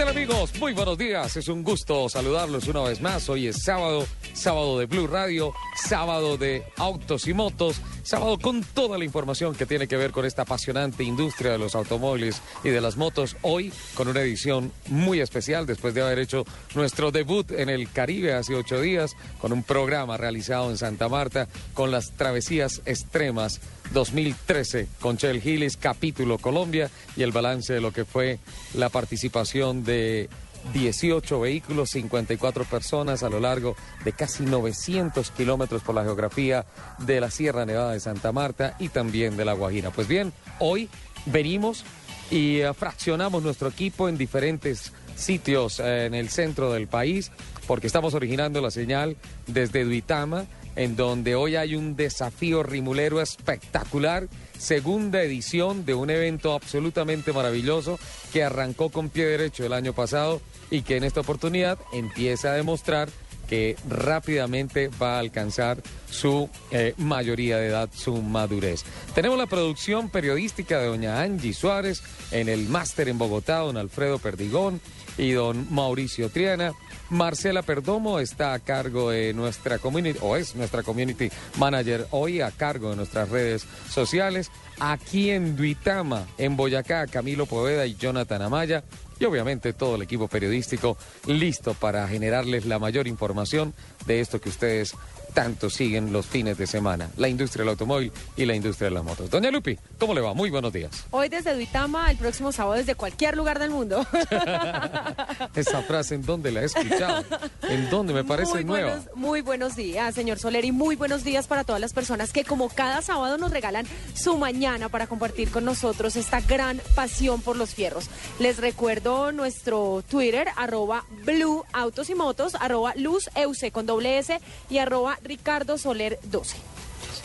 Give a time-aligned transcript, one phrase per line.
[0.00, 0.58] Tal amigos?
[0.58, 1.36] Muy buenos días.
[1.36, 3.28] Es un gusto saludarlos una vez más.
[3.28, 8.96] Hoy es sábado, sábado de Blue Radio, sábado de autos y motos, sábado con toda
[8.96, 12.80] la información que tiene que ver con esta apasionante industria de los automóviles y de
[12.80, 13.36] las motos.
[13.42, 18.32] Hoy con una edición muy especial después de haber hecho nuestro debut en el Caribe
[18.32, 23.60] hace ocho días con un programa realizado en Santa Marta con las travesías extremas
[23.92, 28.38] 2013 con Chel Gillis, capítulo Colombia y el balance de lo que fue
[28.74, 30.28] la participación de
[30.74, 36.66] 18 vehículos, 54 personas a lo largo de casi 900 kilómetros por la geografía
[36.98, 39.90] de la Sierra Nevada de Santa Marta y también de La Guajira.
[39.90, 40.88] Pues bien, hoy
[41.26, 41.84] venimos
[42.30, 47.32] y eh, fraccionamos nuestro equipo en diferentes sitios eh, en el centro del país
[47.66, 49.16] porque estamos originando la señal
[49.46, 56.52] desde Duitama en donde hoy hay un desafío rimulero espectacular, segunda edición de un evento
[56.52, 57.98] absolutamente maravilloso
[58.32, 62.54] que arrancó con pie derecho el año pasado y que en esta oportunidad empieza a
[62.54, 63.08] demostrar
[63.50, 68.84] que rápidamente va a alcanzar su eh, mayoría de edad, su madurez.
[69.12, 72.00] Tenemos la producción periodística de doña Angie Suárez
[72.30, 74.80] en el máster en Bogotá, don Alfredo Perdigón
[75.18, 76.72] y don Mauricio Triana.
[77.10, 81.28] Marcela Perdomo está a cargo de nuestra community, o es nuestra community
[81.58, 84.50] manager hoy a cargo de nuestras redes sociales.
[84.78, 88.84] Aquí en Duitama, en Boyacá, Camilo Poveda y Jonathan Amaya.
[89.18, 93.74] Y obviamente todo el equipo periodístico listo para generarles la mayor información
[94.06, 94.94] de esto que ustedes
[95.30, 99.04] tanto siguen los fines de semana, la industria del automóvil y la industria de las
[99.04, 99.30] motos.
[99.30, 100.34] Doña Lupi, ¿cómo le va?
[100.34, 100.90] Muy buenos días.
[101.10, 104.06] Hoy desde Duitama, el próximo sábado desde cualquier lugar del mundo.
[105.54, 107.24] Esa frase, ¿en dónde la he escuchado?
[107.62, 108.96] ¿En dónde me parece muy nueva?
[108.96, 112.44] Buenos, muy buenos días, señor Soler, y muy buenos días para todas las personas que
[112.44, 117.56] como cada sábado nos regalan su mañana para compartir con nosotros esta gran pasión por
[117.56, 118.08] los fierros.
[118.38, 124.40] Les recuerdo nuestro Twitter, arroba Blue Autos y Motos, arroba Luz Euse con doble S
[124.68, 126.56] y arroba Ricardo Soler 12.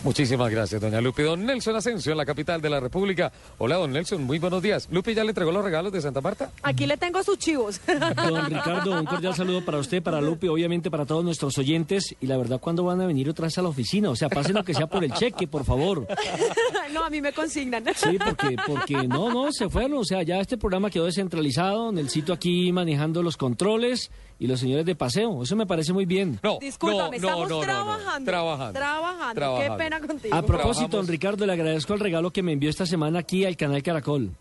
[0.05, 1.23] Muchísimas gracias, doña Lupi.
[1.23, 3.31] Don Nelson Asensio, en la capital de la República.
[3.57, 4.87] Hola, don Nelson, muy buenos días.
[4.91, 6.51] ¿Lupi ya le entregó los regalos de Santa Marta?
[6.61, 7.81] Aquí le tengo sus chivos.
[7.87, 12.15] Don Ricardo, un cordial saludo para usted, para Lupe, obviamente para todos nuestros oyentes.
[12.21, 14.11] Y la verdad, ¿cuándo van a venir otra vez a la oficina?
[14.11, 16.05] O sea, pasen lo que sea por el cheque, por favor.
[16.93, 17.83] no, a mí me consignan.
[17.95, 19.97] Sí, porque, porque no, no, se fueron.
[19.97, 24.47] O sea, ya este programa quedó descentralizado, en el sitio aquí manejando los controles y
[24.47, 25.43] los señores de paseo.
[25.43, 26.39] Eso me parece muy bien.
[26.43, 27.61] No, Discúlpame, no, no, estamos no, no, no.
[27.65, 28.31] trabajando.
[28.31, 28.79] Trabajando.
[28.79, 29.33] Trabajando.
[29.35, 29.75] Trabajando.
[29.77, 30.35] Qué pena contigo.
[30.35, 30.91] A propósito, Trabajamos.
[30.91, 34.31] don Ricardo, le agradezco el regalo que me envió esta semana aquí al canal Caracol.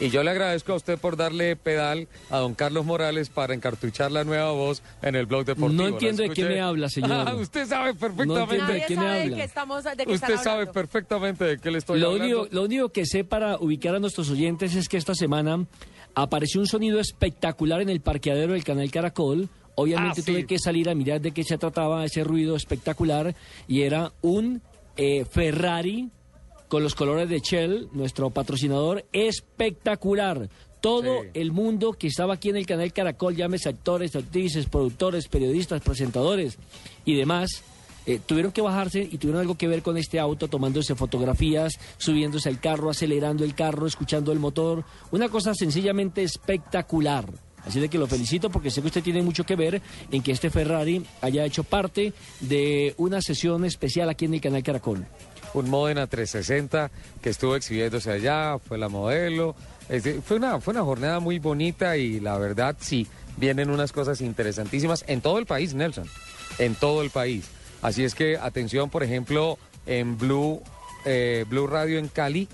[0.00, 4.10] Y yo le agradezco a usted por darle pedal a don Carlos Morales para encartuchar
[4.10, 5.72] la nueva voz en el blog deportivo.
[5.72, 6.54] No ¿La entiendo de qué escuché?
[6.56, 7.10] me habla, señor.
[7.28, 8.56] Ah, usted sabe No perfectamente.
[8.56, 9.22] entiendo de quién sabe habla.
[9.30, 12.40] de qué estamos, de Usted están sabe perfectamente de qué le estoy Lo hablando.
[12.40, 15.64] único, lo único que sé para ubicar a nuestros oyentes es que esta semana
[16.14, 19.48] apareció un sonido espectacular en el parqueadero del canal Caracol.
[19.76, 20.30] Obviamente Ah, sí.
[20.32, 23.34] tuve que salir a mirar de qué se trataba ese ruido espectacular
[23.66, 24.62] y era un
[24.96, 26.08] eh, Ferrari
[26.68, 30.48] con los colores de Shell, nuestro patrocinador, espectacular.
[30.80, 31.28] Todo Sí.
[31.34, 36.58] el mundo que estaba aquí en el canal Caracol, llámese actores, actrices, productores, periodistas, presentadores
[37.04, 37.62] y demás,
[38.06, 42.48] eh, tuvieron que bajarse y tuvieron algo que ver con este auto, tomándose fotografías, subiéndose
[42.48, 44.84] al carro, acelerando el carro, escuchando el motor.
[45.10, 47.26] Una cosa sencillamente espectacular.
[47.66, 49.80] Así de que lo felicito porque sé que usted tiene mucho que ver
[50.10, 54.62] en que este Ferrari haya hecho parte de una sesión especial aquí en el canal
[54.62, 55.06] Caracol.
[55.54, 56.90] un Modena 360
[57.22, 59.56] que estuvo exhibiéndose allá, fue la modelo.
[59.88, 63.06] Este, fue, una, fue una jornada muy bonita y la verdad sí,
[63.38, 66.06] vienen unas cosas interesantísimas en todo el país, Nelson,
[66.58, 67.46] en todo el país.
[67.84, 70.60] Así es que atención, por ejemplo, en Blue,
[71.04, 72.48] eh, Blue Radio en Cali,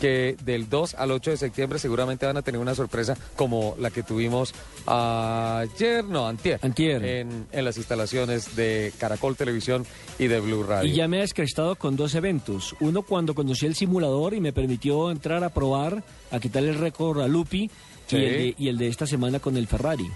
[0.00, 3.90] que del 2 al 8 de septiembre seguramente van a tener una sorpresa como la
[3.90, 4.54] que tuvimos
[4.86, 7.04] ayer, no, antier, Antier.
[7.04, 9.84] En, en las instalaciones de Caracol Televisión
[10.18, 10.90] y de Blue Radio.
[10.90, 12.74] Y ya me he descrestado con dos eventos.
[12.80, 17.20] Uno cuando conocí el simulador y me permitió entrar a probar, a quitarle el récord
[17.20, 17.70] a Lupi
[18.06, 18.16] Sí.
[18.16, 20.10] y, el de, y el de esta semana con el Ferrari.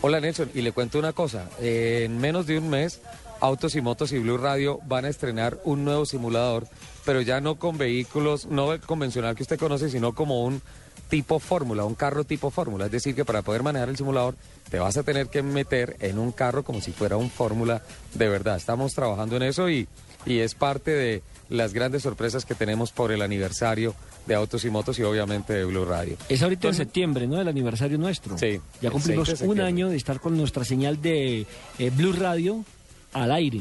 [0.00, 1.48] Hola Nelson, y le cuento una cosa.
[1.60, 3.00] Eh, en menos de un mes,
[3.40, 6.66] Autos y Motos y Blue Radio van a estrenar un nuevo simulador,
[7.04, 10.60] pero ya no con vehículos, no el convencional que usted conoce, sino como un
[11.08, 12.86] tipo fórmula, un carro tipo fórmula.
[12.86, 14.36] Es decir, que para poder manejar el simulador
[14.70, 17.82] te vas a tener que meter en un carro como si fuera un fórmula
[18.14, 18.56] de verdad.
[18.56, 19.88] Estamos trabajando en eso y,
[20.26, 23.94] y es parte de las grandes sorpresas que tenemos por el aniversario
[24.26, 26.16] de Autos y Motos y obviamente de Blue Radio.
[26.28, 27.40] Es ahorita Entonces- en septiembre, ¿no?
[27.40, 28.38] El aniversario nuestro.
[28.38, 31.46] Sí, Ya cumplimos 6 de un año de estar con nuestra señal de
[31.78, 32.64] eh, Blue Radio
[33.12, 33.60] al aire.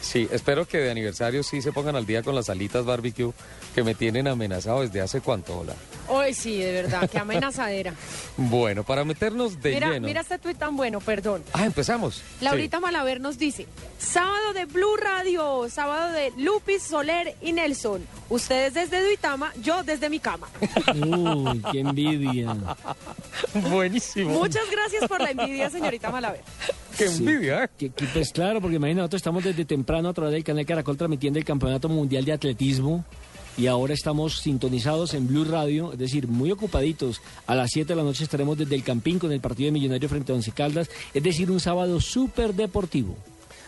[0.00, 3.32] Sí, espero que de aniversario sí se pongan al día con las alitas barbecue
[3.74, 5.74] que me tienen amenazado desde hace cuánto, hola.
[6.08, 7.94] Hoy sí, de verdad, qué amenazadera.
[8.36, 10.06] Bueno, para meternos de mira, lleno.
[10.08, 11.42] mira este tuit tan bueno, perdón.
[11.52, 12.22] Ah, empezamos.
[12.40, 13.66] Laurita Malaver nos dice,
[13.98, 18.04] sábado de Blue Radio, sábado de Lupis, Soler y Nelson.
[18.28, 20.48] Ustedes desde Duitama, yo desde mi cama.
[20.94, 22.54] Uy, qué envidia.
[23.52, 23.58] Sí.
[23.70, 24.30] Buenísimo.
[24.30, 26.40] Muchas gracias por la envidia, señorita Malaver.
[26.98, 27.26] Qué Sí.
[27.26, 27.68] envidia.
[27.68, 30.96] Que- que, pues claro, porque imagínate, nosotros estamos desde temprano a través del canal Caracol
[30.96, 33.04] transmitiendo el Campeonato Mundial de Atletismo
[33.56, 37.20] y ahora estamos sintonizados en Blue Radio, es decir, muy ocupaditos.
[37.46, 40.08] A las 7 de la noche estaremos desde el Campín con el partido de Millonario
[40.08, 43.16] frente a Once Caldas, es decir, un sábado súper deportivo.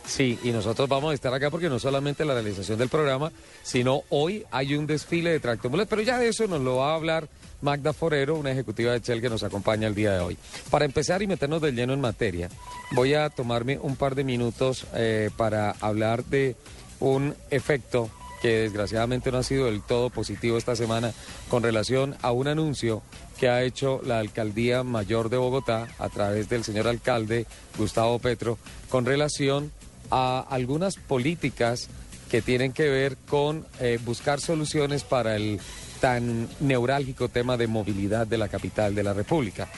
[0.06, 3.32] Sí, y nosotros vamos a estar acá porque no solamente la realización del programa,
[3.62, 6.96] sino hoy hay un desfile de tractomulas, pero ya de eso nos lo va a
[6.96, 7.28] hablar
[7.62, 10.36] Magda Forero, una ejecutiva de Shell que nos acompaña el día de hoy.
[10.70, 12.50] Para empezar y meternos de lleno en materia,
[12.92, 16.54] voy a tomarme un par de minutos eh, para hablar de
[17.00, 18.10] un efecto
[18.44, 21.14] que desgraciadamente no ha sido del todo positivo esta semana
[21.48, 23.00] con relación a un anuncio
[23.40, 27.46] que ha hecho la Alcaldía Mayor de Bogotá a través del señor alcalde
[27.78, 28.58] Gustavo Petro
[28.90, 29.72] con relación
[30.10, 31.88] a algunas políticas
[32.30, 35.58] que tienen que ver con eh, buscar soluciones para el
[36.02, 39.70] tan neurálgico tema de movilidad de la capital de la República.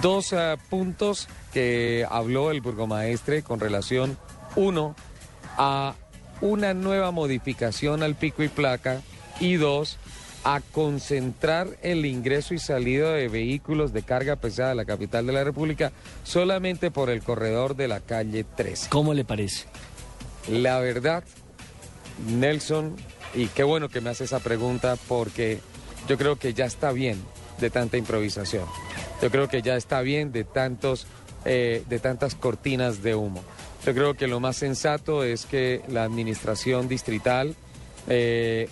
[0.00, 4.16] Dos eh, puntos que habló el burgomaestre con relación,
[4.54, 4.94] uno,
[5.58, 5.96] a
[6.40, 9.00] una nueva modificación al pico y placa
[9.40, 9.98] y dos,
[10.44, 15.32] a concentrar el ingreso y salida de vehículos de carga pesada de la capital de
[15.32, 15.90] la República
[16.22, 18.90] solamente por el corredor de la calle 13.
[18.90, 19.66] ¿Cómo le parece?
[20.48, 21.24] La verdad,
[22.28, 22.94] Nelson,
[23.34, 25.60] y qué bueno que me hace esa pregunta porque
[26.06, 27.18] yo creo que ya está bien
[27.58, 28.66] de tanta improvisación.
[29.22, 31.06] Yo creo que ya está bien de tantos,
[31.46, 33.42] eh, de tantas cortinas de humo.
[33.86, 37.54] Yo creo que lo más sensato es que la administración distrital
[38.08, 38.68] eh,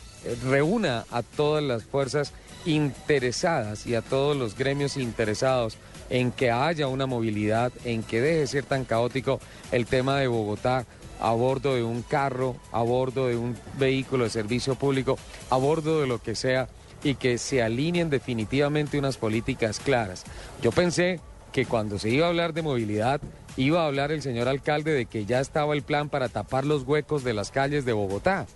[0.48, 2.32] reúna a todas las fuerzas
[2.64, 5.76] interesadas y a todos los gremios interesados
[6.08, 9.38] en que haya una movilidad, en que deje de ser tan caótico
[9.70, 10.86] el tema de Bogotá
[11.20, 15.18] a bordo de un carro, a bordo de un vehículo de servicio público,
[15.50, 16.68] a bordo de lo que sea,
[17.04, 20.24] y que se alineen definitivamente unas políticas claras.
[20.62, 21.20] Yo pensé
[21.52, 23.20] que cuando se iba a hablar de movilidad,
[23.56, 26.82] iba a hablar el señor alcalde de que ya estaba el plan para tapar los
[26.84, 28.46] huecos de las calles de Bogotá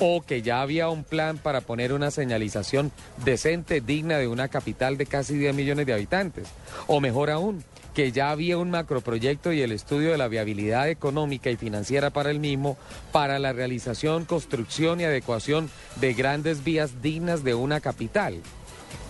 [0.00, 2.92] o que ya había un plan para poner una señalización
[3.24, 6.48] decente, digna de una capital de casi 10 millones de habitantes.
[6.86, 7.64] O mejor aún,
[7.94, 12.30] que ya había un macroproyecto y el estudio de la viabilidad económica y financiera para
[12.30, 12.76] el mismo,
[13.10, 18.40] para la realización, construcción y adecuación de grandes vías dignas de una capital.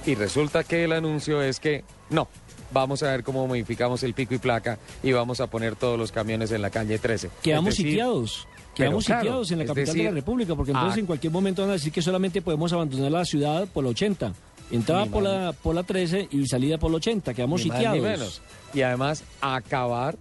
[0.06, 2.28] Y resulta que el anuncio es que no,
[2.70, 6.12] vamos a ver cómo modificamos el pico y placa y vamos a poner todos los
[6.12, 7.30] camiones en la calle 13.
[7.42, 8.46] Quedamos decir, sitiados.
[8.74, 11.00] Quedamos claro, sitiados en la capital de la República, porque entonces ah.
[11.00, 14.32] en cualquier momento van a decir que solamente podemos abandonar la ciudad por la 80.
[14.70, 17.34] Entrada por la, por la 13 y salida por la 80.
[17.34, 17.98] Quedamos Ni más sitiados.
[17.98, 18.42] ni menos.
[18.74, 20.16] Y además acabar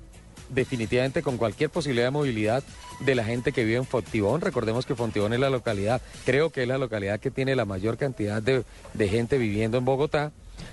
[0.49, 2.63] definitivamente con cualquier posibilidad de movilidad
[3.01, 4.41] de la gente que vive en Fontibón.
[4.41, 7.97] Recordemos que Fontibón es la localidad, creo que es la localidad que tiene la mayor
[7.97, 8.63] cantidad de,
[8.93, 10.31] de gente viviendo en Bogotá.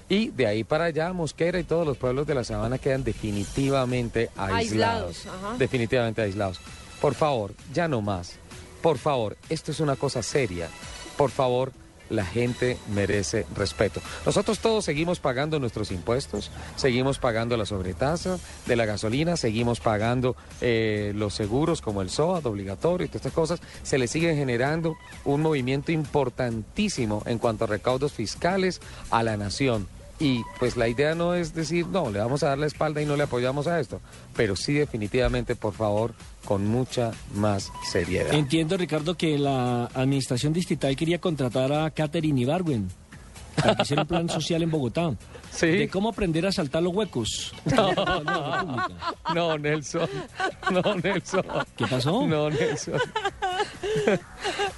[0.08, 4.30] Y de ahí para allá, Mosquera y todos los pueblos de la sabana quedan definitivamente
[4.36, 5.16] aislados.
[5.16, 5.56] Aislados, ajá.
[5.58, 6.60] Definitivamente aislados.
[7.00, 8.34] Por favor, ya no más.
[8.82, 10.68] Por favor, esto es una cosa seria.
[11.16, 11.72] Por favor,
[12.10, 14.00] la gente merece respeto.
[14.26, 20.36] Nosotros todos seguimos pagando nuestros impuestos, seguimos pagando la sobretasa de la gasolina, seguimos pagando
[20.60, 23.60] eh, los seguros como el SOAT obligatorio y todas estas cosas.
[23.82, 28.80] Se le sigue generando un movimiento importantísimo en cuanto a recaudos fiscales
[29.10, 29.88] a la nación.
[30.20, 33.06] Y pues la idea no es decir, no, le vamos a dar la espalda y
[33.06, 34.00] no le apoyamos a esto,
[34.36, 38.32] pero sí definitivamente, por favor, con mucha más seriedad.
[38.34, 42.90] Entiendo, Ricardo, que la administración distrital quería contratar a Catherine Ibarwen
[43.56, 45.14] para que hiciera un plan social en Bogotá.
[45.52, 45.68] Sí.
[45.68, 47.54] De cómo aprender a saltar los huecos.
[47.76, 47.92] No,
[48.24, 48.86] no.
[49.34, 50.08] No, Nelson.
[50.70, 51.44] No, Nelson.
[51.76, 52.26] ¿Qué pasó?
[52.26, 52.98] No, Nelson.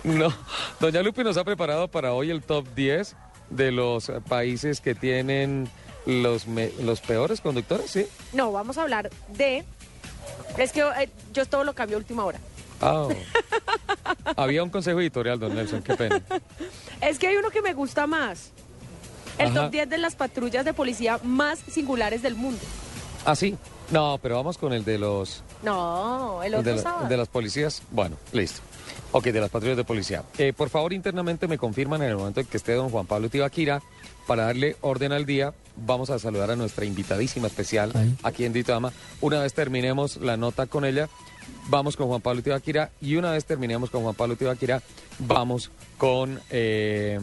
[0.05, 0.33] No.
[0.81, 3.17] Doña Lupi nos ha preparado para hoy el top 10
[3.51, 5.69] de los países que tienen
[6.05, 8.07] los, me- los peores conductores, ¿sí?
[8.33, 9.65] No, vamos a hablar de...
[10.59, 12.39] Es que eh, yo todo lo cambio a última hora.
[12.81, 13.09] Ah.
[14.37, 16.23] Había un consejo editorial, don Nelson, qué pena.
[17.01, 18.51] Es que hay uno que me gusta más.
[19.39, 19.63] El Ajá.
[19.65, 22.61] top 10 de las patrullas de policía más singulares del mundo.
[23.25, 23.57] ¿Ah, sí?
[23.91, 25.43] No, pero vamos con el de los...
[25.63, 27.83] No, el El otro de, la- el de las policías.
[27.91, 28.61] Bueno, listo.
[29.13, 30.23] Ok, de las patrullas de policía.
[30.39, 33.29] Eh, por favor, internamente me confirman en el momento en que esté don Juan Pablo
[33.29, 33.81] Tibaquira
[34.27, 35.55] para darle orden al día.
[35.77, 37.93] Vamos a saludar a nuestra invitadísima especial
[38.23, 38.93] aquí en Ditama.
[39.21, 41.09] Una vez terminemos la nota con ella,
[41.69, 42.91] vamos con Juan Pablo Tibaquira.
[43.01, 44.83] Y una vez terminemos con Juan Pablo Tibaquira,
[45.19, 47.19] vamos con eh,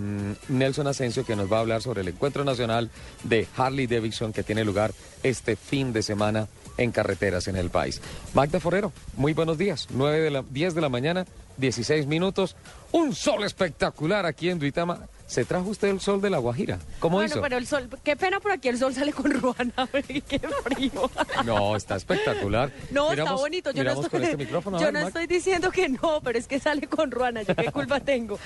[0.49, 2.89] Nelson Asensio, que nos va a hablar sobre el encuentro nacional
[3.23, 4.93] de Harley Davidson que tiene lugar
[5.23, 8.01] este fin de semana en carreteras en el país.
[8.33, 9.87] Magda Forero, muy buenos días.
[9.91, 11.25] 9 de la, 10 de la mañana,
[11.57, 12.55] 16 minutos.
[12.91, 15.07] Un sol espectacular aquí en Duitama.
[15.33, 16.77] ¿Se trajo usted el sol de la Guajira?
[16.99, 17.41] ¿Cómo bueno, hizo?
[17.41, 19.73] pero el sol, qué pena, pero aquí el sol sale con ruana,
[20.27, 21.09] qué frío.
[21.43, 22.71] No, está espectacular.
[22.91, 23.71] No, está Miramos- bonito.
[23.71, 24.77] Yo no estoy, con este micrófono.
[24.79, 27.41] yo ver, no estoy diciendo que no, pero es que sale con ruana.
[27.41, 28.37] ¿Yo qué culpa tengo?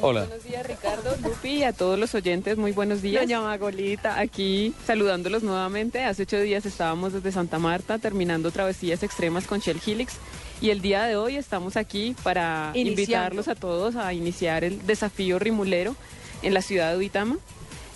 [0.00, 0.24] Hola.
[0.24, 3.22] Buenos días, Ricardo, Lupi y a todos los oyentes, muy buenos días.
[3.24, 4.18] Doña Magolita.
[4.18, 6.04] Aquí saludándolos nuevamente.
[6.04, 10.14] Hace ocho días estábamos desde Santa Marta terminando travesías extremas con Shell Helix
[10.64, 13.02] y el día de hoy estamos aquí para Iniciando.
[13.02, 15.94] invitarlos a todos a iniciar el desafío rimulero
[16.40, 17.36] en la ciudad de Uitama.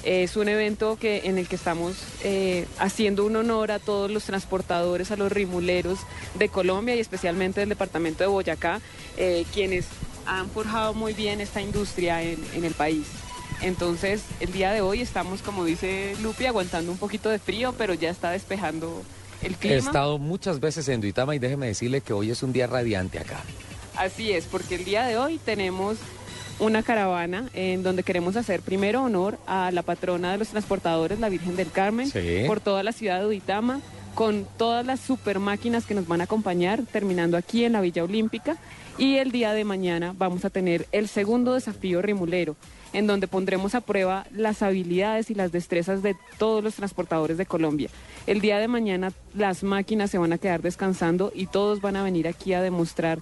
[0.03, 4.25] Es un evento que, en el que estamos eh, haciendo un honor a todos los
[4.25, 6.01] transportadores, a los rimuleros
[6.35, 8.83] de Colombia y especialmente del departamento de Boyacá,
[9.17, 9.87] eh, quienes
[10.27, 13.07] han forjado muy bien esta industria en, en el país.
[13.63, 17.95] Entonces, el día de hoy estamos, como dice Lupi, aguantando un poquito de frío, pero
[17.95, 19.03] ya está despejando
[19.43, 22.67] el He estado muchas veces en Duitama y déjeme decirle que hoy es un día
[22.67, 23.41] radiante acá.
[23.97, 25.97] Así es, porque el día de hoy tenemos
[26.61, 31.29] una caravana en donde queremos hacer primero honor a la patrona de los transportadores, la
[31.29, 32.45] Virgen del Carmen, Sí.
[32.47, 33.81] por toda la ciudad de Uitama,
[34.15, 38.03] con todas las super máquinas que nos van a acompañar, terminando aquí en la Villa
[38.03, 38.57] Olímpica.
[38.99, 42.57] Y el día de mañana vamos a tener el segundo desafío rimulero,
[42.93, 47.47] en donde pondremos a prueba las habilidades y las destrezas de todos los transportadores de
[47.47, 47.91] Colombia.
[48.27, 52.03] El día de mañana las máquinas se van a quedar descansando y todos van a
[52.03, 53.21] venir aquí a demostrar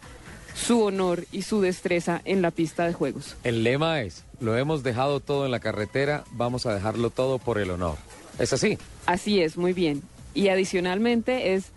[0.54, 3.36] su honor y su destreza en la pista de juegos.
[3.44, 7.58] El lema es, lo hemos dejado todo en la carretera, vamos a dejarlo todo por
[7.58, 7.96] el honor.
[8.38, 8.78] ¿Es así?
[9.04, 10.02] Así es, muy bien.
[10.34, 11.72] Y adicionalmente es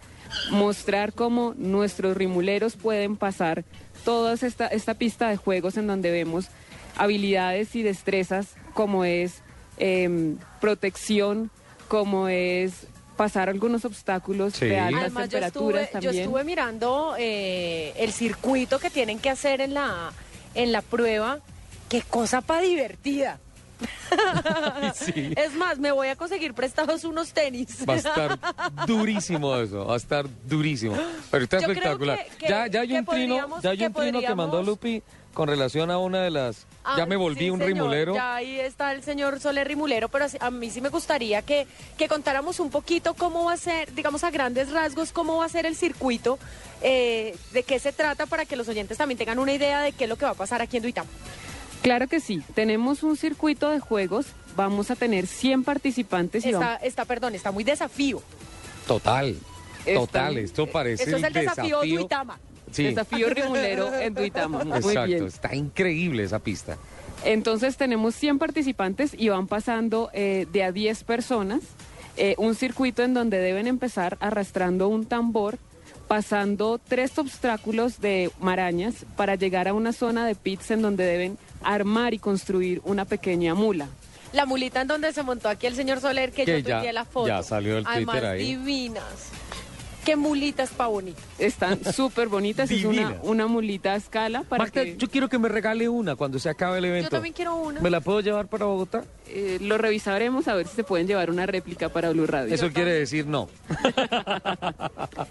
[0.52, 3.64] mostrar cómo nuestros rimuleros pueden pasar
[4.06, 6.48] toda esta, esta pista de juegos en donde vemos
[7.00, 9.42] habilidades y destrezas como es
[9.78, 11.50] em, protección,
[11.88, 12.88] como es
[13.18, 14.66] pasar algunos obstáculos Sí.
[14.68, 16.16] de altas Además, yo estuve, yo también.
[16.16, 20.12] estuve mirando eh, el circuito que tienen que hacer en la,
[20.56, 21.40] en la prueba.
[21.90, 23.40] Qué cosa para divertida.
[24.94, 25.34] sí.
[25.36, 27.84] Es más, me voy a conseguir prestados unos tenis.
[27.88, 28.40] Va a estar
[28.86, 30.96] durísimo eso, va a estar durísimo.
[31.32, 32.18] Pero está Yo espectacular.
[32.26, 35.02] que- que- ya, ya hay un trino, ya hay que un trino que mandó Lupi
[35.34, 36.66] con relación a una de las.
[36.84, 38.16] Ah, ya me volví sí, un señor, rimulero.
[38.16, 41.68] Ya ahí está el señor Soler Rimulero, pero a mí sí me gustaría que,
[41.98, 45.50] que contáramos un poquito cómo va a ser, digamos a grandes rasgos, cómo va a
[45.50, 46.40] ser el circuito,
[46.82, 50.06] eh, de qué se trata para que los oyentes también tengan una idea de qué
[50.06, 51.10] es lo que va a pasar aquí en Duitama.
[51.82, 56.60] Claro que sí, tenemos un circuito de juegos, vamos a tener 100 participantes y Está,
[56.60, 56.80] vamos...
[56.84, 58.22] está, perdón, está muy desafío.
[58.88, 59.38] Total.
[59.86, 62.38] Está- Total, esto parece Eso es el desafío, Duitama.
[62.72, 64.64] Sí, Desafío rimulero en Duitama.
[64.64, 65.06] Muy exacto.
[65.06, 65.26] bien.
[65.26, 66.78] Está increíble esa pista.
[67.26, 71.60] Entonces tenemos 100 participantes y van pasando eh, de a 10 personas
[72.18, 75.58] eh, un circuito en donde deben empezar arrastrando un tambor,
[76.08, 81.38] pasando tres obstáculos de marañas para llegar a una zona de pits en donde deben
[81.64, 83.88] armar y construir una pequeña mula.
[84.34, 87.04] La mulita en donde se montó aquí el señor Soler, que, Que yo ya- la
[87.06, 87.28] foto.
[87.28, 88.46] ya salió el Además, Twitter ahí.
[88.56, 89.04] divinas.
[90.06, 91.22] ¿Qué mulita es pa' bonita?
[91.38, 95.50] Están súper bonitas, es una, una mulita a escala para que yo quiero que me
[95.50, 97.08] regale una cuando se acabe el evento.
[97.08, 97.82] Yo también quiero una.
[97.82, 99.04] ¿Me la puedo llevar para Bogotá?
[99.32, 102.54] eh, lo revisaremos a ver si se pueden llevar una réplica para Blue Radio.
[102.54, 103.48] Eso quiere decir no.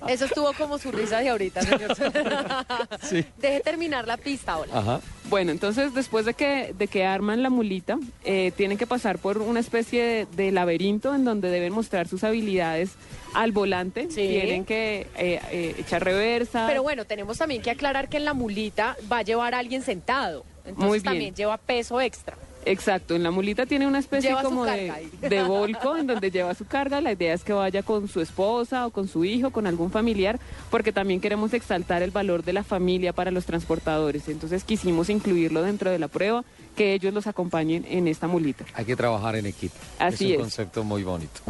[0.09, 1.97] Eso estuvo como su risa de ahorita, señor.
[3.03, 3.25] Sí.
[3.39, 4.71] Deje terminar la pista ahora.
[4.79, 5.01] Ajá.
[5.28, 9.38] Bueno, entonces después de que, de que arman la mulita, eh, tienen que pasar por
[9.38, 12.92] una especie de, de laberinto en donde deben mostrar sus habilidades
[13.35, 14.06] al volante.
[14.11, 14.26] Sí.
[14.26, 16.66] Tienen que eh, eh, echar reversa.
[16.66, 19.82] Pero bueno, tenemos también que aclarar que en la mulita va a llevar a alguien
[19.82, 20.44] sentado.
[20.64, 21.04] Entonces Muy bien.
[21.04, 22.37] también lleva peso extra.
[22.65, 25.11] Exacto, en la mulita tiene una especie Lleva como de, ahí.
[25.21, 27.00] de volco en donde lleva su carga.
[27.00, 30.38] La idea es que vaya con su esposa o con su hijo, con algún familiar,
[30.71, 34.29] porque también queremos exaltar el valor de la familia para los transportadores.
[34.29, 36.45] Entonces quisimos incluirlo dentro de la prueba,
[36.77, 38.65] que ellos los acompañen en esta mulita.
[38.75, 39.75] Hay que trabajar en equipo.
[39.99, 40.37] Así es es.
[40.37, 41.41] un concepto muy bonito.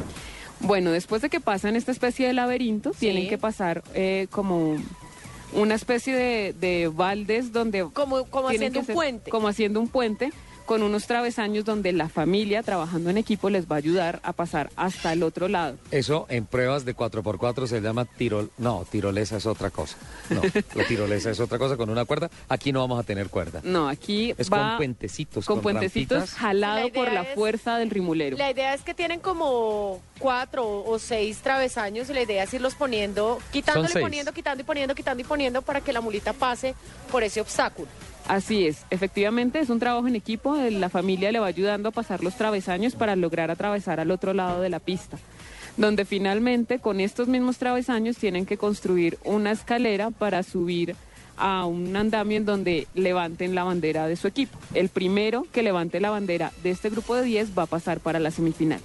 [0.61, 4.77] Bueno, después de que pasan esta especie de laberinto, tienen que pasar eh, como
[5.53, 7.89] una especie de, de baldes donde...
[7.93, 9.31] Como, haciendo un puente.
[9.31, 10.33] Como haciendo un puente
[10.69, 14.69] con unos travesaños donde la familia trabajando en equipo les va a ayudar a pasar
[14.77, 15.79] hasta el otro lado.
[15.91, 18.51] Eso en pruebas de 4x4 se llama tirol...
[18.59, 19.97] No, tirolesa es otra cosa.
[20.29, 20.43] No,
[20.75, 22.31] la tirolesa es otra cosa con una cuerda.
[22.51, 23.63] Aquí no vamos a tener cuerda.
[23.65, 26.39] No, aquí Es va con puentecitos, con con puentecitos rampitas.
[26.39, 28.37] jalado La por la es- fuerza del rimulero.
[28.37, 32.75] La idea es que tienen como cuatro o seis travesaños y la idea es irlos
[32.75, 34.03] poniendo, quitándole, seis.
[34.05, 36.75] poniendo, quitando y poniendo, quitando y poniendo para que la mulita pase
[37.11, 37.89] por ese obstáculo.
[38.29, 41.93] Así es, efectivamente es un trabajo en equipo, eh, la familia le va ayudando a
[41.93, 45.17] pasar los travesaños para lograr atravesar al otro lado de la pista,
[45.79, 50.95] donde finalmente con estos mismos travesaños tienen que construir una escalera para subir
[51.39, 54.59] a un andamio en donde levanten la bandera de su equipo.
[54.75, 58.19] El primero que levante la bandera de este grupo de 10 va a pasar para
[58.19, 58.81] la semifinal.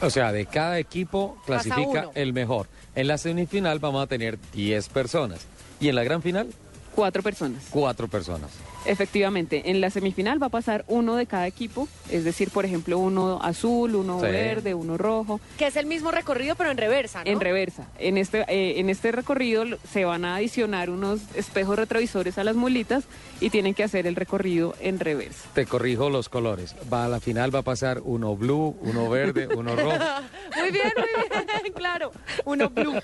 [0.00, 2.68] O sea, de cada equipo clasifica el mejor.
[2.94, 5.40] En la semifinal vamos a tener 10 personas.
[5.80, 6.48] Y en la gran final,
[6.96, 7.62] Cuatro personas.
[7.68, 8.50] 4 personas.
[8.86, 12.98] Efectivamente, en la semifinal va a pasar uno de cada equipo, es decir, por ejemplo,
[12.98, 14.26] uno azul, uno Sí.
[14.26, 15.40] verde, uno rojo.
[15.58, 17.30] Que es el mismo recorrido pero en reversa, ¿no?
[17.30, 17.88] En reversa.
[17.98, 22.56] En este, eh, en este recorrido se van a adicionar unos espejos retrovisores a las
[22.56, 23.04] mulitas
[23.40, 25.48] y tienen que hacer el recorrido en reversa.
[25.54, 26.74] Te corrijo los colores.
[26.92, 29.96] Va a la final va a pasar uno blue, uno verde, uno rojo.
[30.56, 32.12] Muy bien, muy bien, claro.
[32.44, 32.94] Uno blue.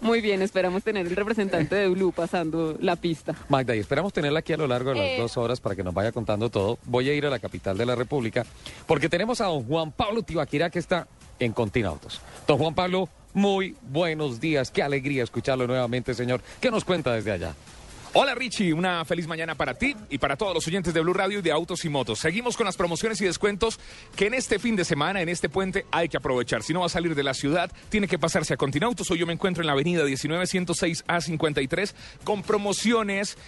[0.00, 3.34] Muy bien, esperamos tener el representante de Blue pasando la pista.
[3.50, 5.16] Magda, y esperamos tenerla aquí a lo largo de las Eh.
[5.18, 6.78] dos horas para que nos vaya contando todo.
[6.84, 8.44] Voy a ir a la capital de la República
[8.86, 11.06] porque tenemos a don Juan Pablo Tibaquirá que está
[11.38, 12.20] en Continautos.
[12.46, 14.70] Don Juan Pablo, muy buenos días.
[14.70, 16.40] Qué alegría escucharlo nuevamente, señor.
[16.60, 17.54] ¿Qué nos cuenta desde allá?
[18.14, 21.38] Hola Richie, una feliz mañana para ti y para todos los oyentes de Blue Radio
[21.38, 22.18] y de Autos y Motos.
[22.18, 23.80] Seguimos con las promociones y descuentos
[24.14, 26.62] que en este fin de semana, en este puente, hay que aprovechar.
[26.62, 29.10] Si no va a salir de la ciudad, tiene que pasarse a Continautos.
[29.10, 33.38] Hoy yo me encuentro en la avenida 19106 A53 con promociones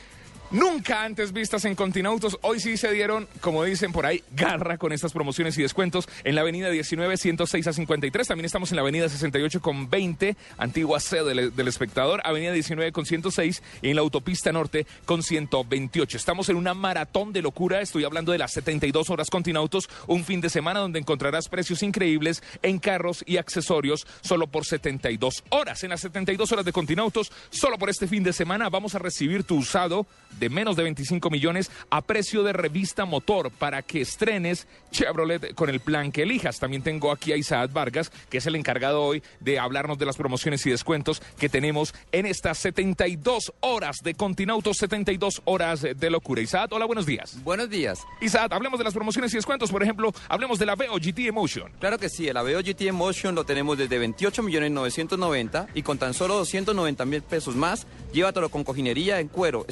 [0.50, 2.38] nunca antes vistas en Continautos.
[2.42, 6.34] Hoy sí se dieron, como dicen por ahí, garra con estas promociones y descuentos en
[6.34, 8.28] la avenida 19, 106 a 53.
[8.28, 13.06] También estamos en la avenida 68 con 20, antigua sede del, espectador, avenida 19 con
[13.06, 16.16] 106 y en la autopista norte con 128.
[16.16, 17.80] Estamos en una maratón de locura.
[17.80, 22.42] Estoy hablando de las 72 horas Continautos, un fin de semana donde encontrarás precios increíbles
[22.62, 25.84] en carros y accesorios solo por 72 horas.
[25.84, 29.44] En las 72 horas de Continautos, solo por este fin de semana vamos a recibir
[29.44, 30.06] tu usado
[30.38, 35.70] de menos de 25 millones a precio de revista motor para que estrenes Chevrolet con
[35.70, 36.58] el plan que elijas.
[36.58, 40.16] También tengo aquí a Isaac Vargas, que es el encargado hoy de hablarnos de las
[40.16, 46.40] promociones y descuentos que tenemos en estas 72 horas de Continautos, 72 horas de locura.
[46.40, 47.42] Isaac, hola, buenos días.
[47.42, 48.00] Buenos días.
[48.20, 49.70] Isaac, hablemos de las promociones y descuentos.
[49.70, 51.72] Por ejemplo, hablemos de la Veo GT Emotion.
[51.80, 55.98] Claro que sí, el Aveo GT Emotion lo tenemos desde 28 millones 990 y con
[55.98, 59.64] tan solo 290 mil pesos más, llévatelo con cojinería en cuero,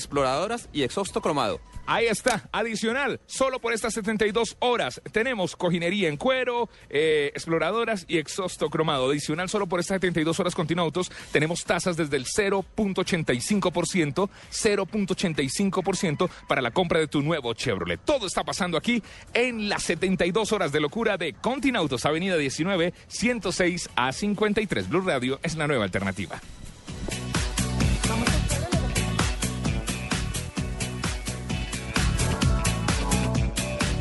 [0.73, 1.61] y exhausto cromado.
[1.85, 8.19] Ahí está, adicional, solo por estas 72 horas tenemos cojinería en cuero, eh, exploradoras y
[8.19, 9.11] exhausto cromado.
[9.11, 16.71] Adicional, solo por estas 72 horas Continautos tenemos tasas desde el 0.85%, 0.85% para la
[16.71, 18.01] compra de tu nuevo Chevrolet.
[18.05, 19.03] Todo está pasando aquí
[19.35, 24.89] en las 72 horas de locura de Continautos, Avenida 19, 106 a 53.
[24.89, 26.41] Blue Radio es la nueva alternativa.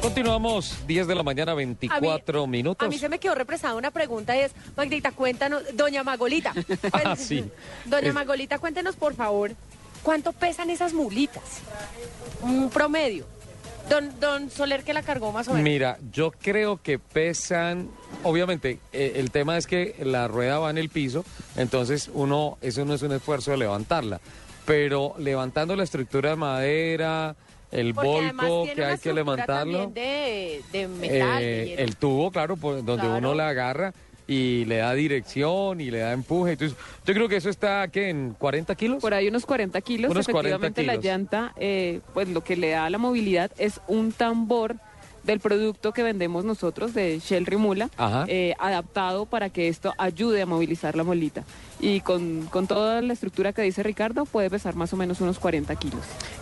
[0.02, 2.86] Continuamos, 10 de la mañana, 24 minutos.
[2.86, 6.54] A mí se me quedó represada una pregunta y es, Magdita, cuéntanos, doña Magolita.
[6.92, 7.46] Ah, sí.
[7.86, 9.52] Doña Es- Magolita, cuéntenos por favor,
[10.04, 11.44] ¿cuánto pesan esas mulitas?
[12.42, 13.26] Un promedio.
[13.90, 15.64] Don, don Soler que la cargó más o menos.
[15.64, 17.90] Mira, yo creo que pesan
[18.24, 21.26] obviamente, eh, el tema es que la rueda va en el piso,
[21.58, 24.20] entonces uno, eso no es un esfuerzo de levantarla.
[24.66, 27.36] Pero levantando la estructura de madera,
[27.72, 29.88] el volco que hay que levantarlo.
[29.88, 31.42] de, de metal.
[31.42, 31.84] Eh, hierro.
[31.84, 33.18] el tubo, claro, por donde Claro.
[33.18, 33.94] uno la agarra
[34.28, 36.54] y le da dirección y le da empuje.
[36.54, 38.10] Entonces, yo creo que eso está, ¿qué?
[38.10, 39.02] ¿En 40 kilos?
[39.02, 40.12] Por ahí unos 40 kilos.
[40.12, 41.06] Unos 40 Efectivamente, la kilos.
[41.06, 44.76] llanta, eh, pues lo que le da la movilidad es un tambor
[45.24, 47.90] del producto que vendemos nosotros de Shell Rimula,
[48.28, 51.44] eh, adaptado para que esto ayude a movilizar la molita.
[51.80, 55.40] Y con, con toda la estructura que dice Ricardo, puede pesar más o menos unos
[55.40, 56.02] 40 kilos.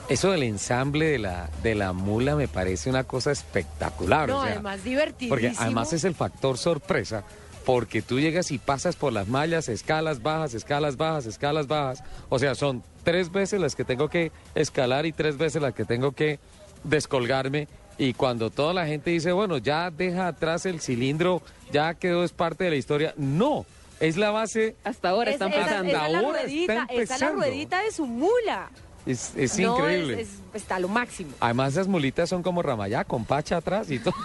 [0.09, 4.29] Eso del ensamble de la, de la mula me parece una cosa espectacular.
[4.29, 5.29] no, o sea, además divertidísimo.
[5.29, 7.23] Porque además es el factor sorpresa,
[7.65, 12.03] porque tú llegas y pasas por las mallas, escalas bajas, escalas bajas, escalas bajas.
[12.29, 15.85] O sea, son tres veces las que tengo que escalar y tres veces las que
[15.85, 16.39] tengo que
[16.83, 17.67] descolgarme.
[17.99, 22.31] Y cuando toda la gente dice, bueno, ya deja atrás el cilindro, ya quedó, es
[22.31, 23.13] parte de la historia.
[23.17, 23.65] No,
[23.99, 25.89] es la base, Hasta ahora Es- están esa- pasando.
[25.89, 27.35] esa es la ahora está ruedita, esa es la empezando.
[27.41, 28.69] ruedita de su mula.
[29.05, 30.21] es, es No, increíble.
[30.21, 31.31] es- es- está a lo máximo.
[31.39, 34.13] Además, esas mulitas son como ramayá, con pacha atrás y todo.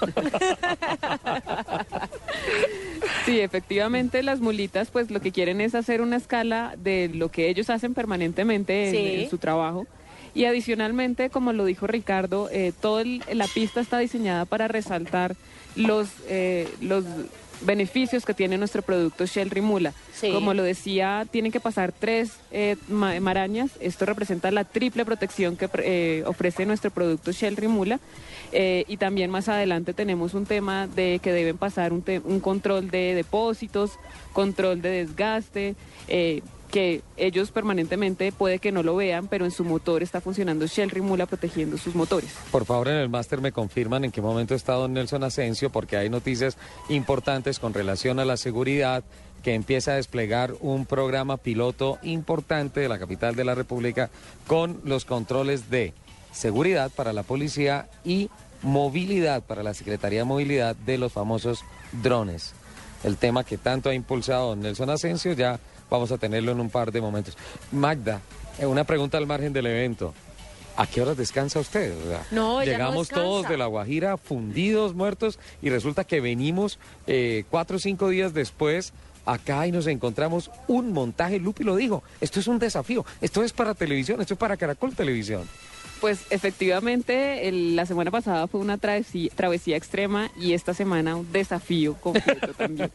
[3.25, 7.49] Sí, efectivamente las mulitas pues lo que quieren es hacer una escala de lo que
[7.49, 9.23] ellos hacen permanentemente en, Sí.
[9.25, 9.87] en su trabajo.
[10.35, 15.37] Y adicionalmente, como lo dijo Ricardo, eh, toda la pista está diseñada para resaltar
[15.77, 17.05] los, eh, los
[17.61, 19.95] beneficios que tiene nuestro producto Shell Rimula.
[20.13, 20.31] Sí.
[20.33, 23.71] Como lo decía, tienen que pasar tres eh, ma- marañas.
[23.81, 28.01] Esto representa la triple protección que eh, ofrece nuestro producto Shell Rimula.
[28.53, 32.91] Eh, y también más adelante tenemos un tema de que deben pasar un, un control
[32.91, 33.93] de depósitos,
[34.33, 35.75] control de desgaste,
[36.75, 40.91] que ellos permanentemente puede que no lo vean, pero en su motor está funcionando Shell
[40.91, 42.33] Rimula protegiendo sus motores.
[42.51, 45.97] Por favor, en el máster me confirman en qué momento está don Nelson Asensio, porque
[45.97, 46.59] hay noticias
[46.89, 49.05] importantes con relación a la seguridad,
[49.45, 54.11] que empieza a desplegar un programa piloto importante de la capital de la República
[54.49, 55.93] con los controles de
[56.33, 58.31] seguridad para la policía y
[58.63, 61.61] movilidad para la Secretaría de Movilidad de los famosos
[62.03, 62.53] drones.
[63.05, 66.71] El tema que tanto ha impulsado don Nelson Asensio, ya vamos a tenerlo en un
[66.71, 67.37] par de momentos.
[67.73, 68.21] Magda,
[68.59, 70.15] eh, una pregunta al margen del evento.
[70.77, 71.95] ¿A qué horas descansa usted?
[72.05, 77.45] O sea, No, llegamos todos de La Guajira fundidos, muertos, y resulta que venimos eh,
[77.49, 78.93] cuatro o cinco días después
[79.25, 81.39] acá y nos encontramos un montaje.
[81.39, 84.95] Lupi lo dijo, esto es un desafío, esto es para televisión, esto es para Caracol
[84.95, 85.49] Televisión.
[86.05, 91.33] Pues efectivamente, el- la semana pasada fue una travesía, travesía extrema y esta semana un
[91.33, 92.91] desafío completo también.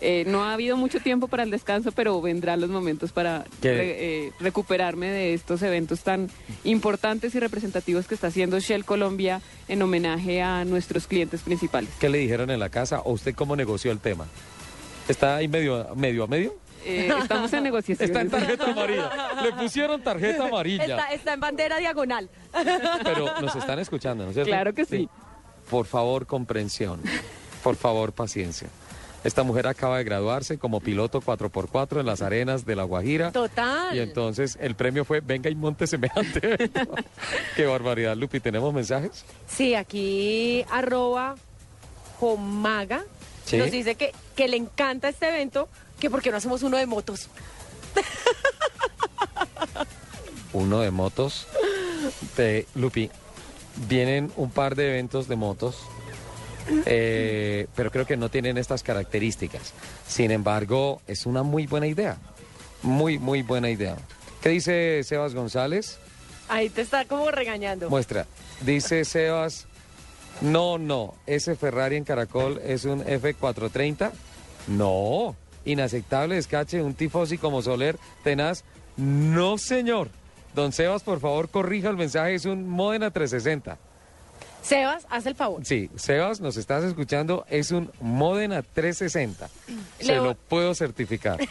[0.00, 4.30] Eh, no ha habido mucho tiempo para el descanso, pero vendrán los momentos para eh,
[4.40, 6.30] recuperarme de estos eventos tan
[6.64, 11.90] importantes y representativos que está haciendo Shell Colombia en homenaje a nuestros clientes principales.
[12.00, 14.24] ¿Qué le dijeron en la casa o usted cómo negoció el tema?
[15.06, 16.54] ¿Está ahí medio, medio a medio?
[16.86, 18.10] Eh, estamos en negociaciones.
[18.10, 19.10] Está en tarjeta amarilla.
[19.42, 20.84] Le pusieron tarjeta amarilla.
[20.84, 22.28] Está, está en bandera diagonal.
[23.02, 24.50] Pero nos están escuchando, ¿no es cierto?
[24.50, 25.08] Claro que sí.
[25.70, 27.00] Por favor, comprensión.
[27.62, 28.68] Por favor, paciencia.
[29.24, 33.32] Esta mujer acaba de graduarse como piloto 4x4 en las arenas de La Guajira.
[33.32, 33.96] Total.
[33.96, 36.70] Y entonces el premio fue, venga y monte semejante.
[37.56, 38.40] Qué barbaridad, Lupi.
[38.40, 39.24] ¿Tenemos mensajes?
[39.48, 41.36] Sí, aquí arroba
[42.20, 43.02] Jomaga
[43.46, 43.56] Sí.
[43.58, 45.68] nos dice que, que le encanta este evento,
[46.00, 47.28] que porque no hacemos uno de motos.
[50.52, 51.48] Uno de motos.
[52.36, 53.10] De, Lupi,
[53.88, 55.78] vienen un par de eventos de motos,
[56.86, 59.72] eh, pero creo que no tienen estas características.
[60.06, 62.18] Sin embargo, es una muy buena idea.
[62.82, 63.96] Muy, muy buena idea.
[64.42, 65.98] ¿Qué dice Sebas González?
[66.48, 67.88] Ahí te está como regañando.
[67.88, 68.26] Muestra.
[68.60, 69.66] Dice Sebas,
[70.40, 74.10] no, no, ese Ferrari en Caracol es un F430.
[74.66, 78.64] No, inaceptable descache, un tifosi como Soler, tenaz.
[78.96, 80.10] No, señor.
[80.54, 83.76] Don Sebas, por favor, corrija el mensaje, es un Modena 360.
[84.62, 85.64] Sebas, haz el favor.
[85.64, 89.48] Sí, Sebas, nos estás escuchando, es un Modena 360.
[89.98, 91.38] Se lo puedo certificar.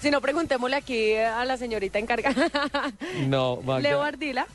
[0.00, 2.50] Si no, preguntémosle aquí a la señorita encargada.
[3.28, 3.88] No, Magda.
[3.88, 4.46] Leo Ardila.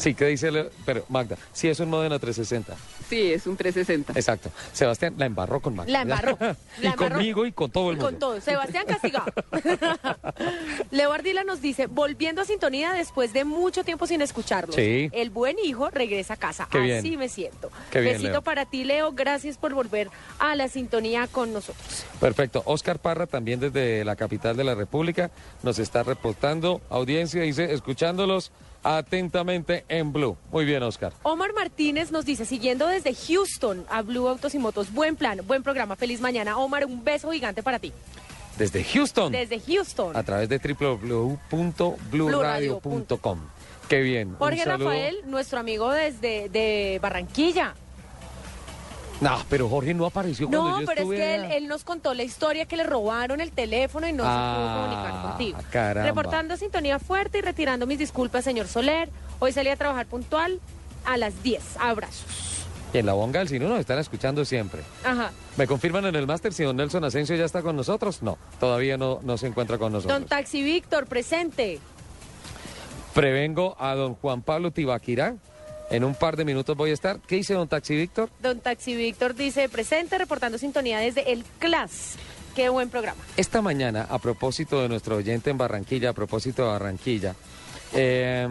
[0.00, 0.50] Sí, ¿qué dice?
[0.50, 0.70] Leo?
[0.86, 2.74] Pero, Magda, sí es un Modena 360.
[3.10, 4.14] Sí, es un 360.
[4.18, 4.50] Exacto.
[4.72, 5.92] Sebastián la embarró con Magda.
[5.92, 6.38] La embarró.
[6.80, 7.16] y embarró.
[7.16, 8.06] conmigo y con todo el Y mundo.
[8.10, 8.40] con todo.
[8.40, 9.26] Sebastián castigado.
[10.90, 14.74] Leo Ardila nos dice, volviendo a sintonía después de mucho tiempo sin escucharlos.
[14.74, 15.10] Sí.
[15.12, 16.66] El buen hijo regresa a casa.
[16.70, 16.98] Qué bien.
[17.00, 17.70] Así me siento.
[17.90, 18.42] Qué bien, Besito Leo.
[18.42, 19.12] para ti, Leo.
[19.12, 20.08] Gracias por volver
[20.38, 22.04] a la sintonía con nosotros.
[22.20, 22.62] Perfecto.
[22.64, 25.30] Oscar Parra, también desde la capital de la República,
[25.62, 26.80] nos está reportando.
[26.88, 28.50] Audiencia dice, escuchándolos
[28.82, 30.36] atentamente en Blue.
[30.50, 31.12] Muy bien, Oscar.
[31.22, 35.62] Omar Martínez nos dice, siguiendo desde Houston a Blue Autos y Motos, buen plan, buen
[35.62, 36.58] programa, feliz mañana.
[36.58, 37.92] Omar, un beso gigante para ti.
[38.58, 39.32] Desde Houston.
[39.32, 40.16] Desde Houston.
[40.16, 43.38] A través de www.bluradio.com.
[43.88, 44.36] Qué bien.
[44.38, 44.64] Jorge.
[44.64, 47.74] Rafael, nuestro amigo desde de Barranquilla.
[49.20, 52.22] No, pero Jorge no apareció cuando No, yo pero es que él, nos contó la
[52.22, 55.58] historia que le robaron el teléfono y no se Ah, pudo comunicar contigo.
[55.70, 56.08] caramba.
[56.08, 59.10] Reportando sintonía fuerte y retirando mis disculpas, señor Soler.
[59.38, 60.58] Hoy salí a trabajar puntual
[61.04, 61.76] a las 10.
[61.78, 62.64] Abrazos.
[62.92, 64.80] Y en la bonga del Sino nos están escuchando siempre.
[65.04, 65.30] Ajá.
[65.56, 68.22] ¿Me confirman en el máster si don Nelson Asensio ya está con nosotros?
[68.22, 70.18] No, todavía no, no se encuentra con nosotros.
[70.18, 71.78] Don Taxi Víctor, presente.
[73.14, 75.34] Prevengo a don Juan Pablo Tibaquirá.
[75.90, 77.18] En un par de minutos voy a estar.
[77.26, 78.30] ¿Qué dice don Taxi Víctor?
[78.40, 82.14] Don Taxi Víctor dice presente, reportando sintonía desde el CLAS.
[82.54, 83.20] Qué buen programa.
[83.36, 87.34] Esta mañana, a propósito de nuestro oyente en Barranquilla, a propósito de Barranquilla,
[87.92, 88.46] eh,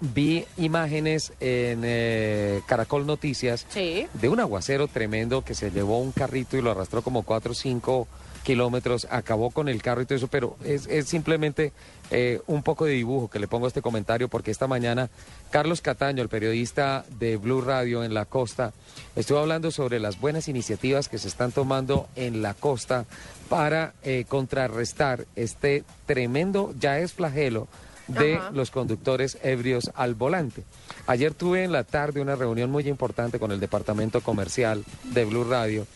[0.00, 4.06] vi imágenes en eh, Caracol Noticias Sí.
[4.14, 7.54] de un aguacero tremendo que se llevó un carrito y lo arrastró como 4 o
[7.54, 8.08] 5
[8.48, 11.74] kilómetros, acabó con el carro y todo eso, pero es, es simplemente
[12.10, 15.10] eh, un poco de dibujo que le pongo a este comentario porque esta mañana
[15.50, 18.72] Carlos Cataño, el periodista de Blue Radio en la costa,
[19.16, 23.04] estuvo hablando sobre las buenas iniciativas que se están tomando en la costa
[23.50, 27.68] para eh, contrarrestar este tremendo, ya es flagelo,
[28.06, 28.50] de Ajá.
[28.52, 30.64] los conductores ebrios al volante.
[31.06, 35.44] Ayer tuve en la tarde una reunión muy importante con el departamento comercial de Blue
[35.44, 35.86] Radio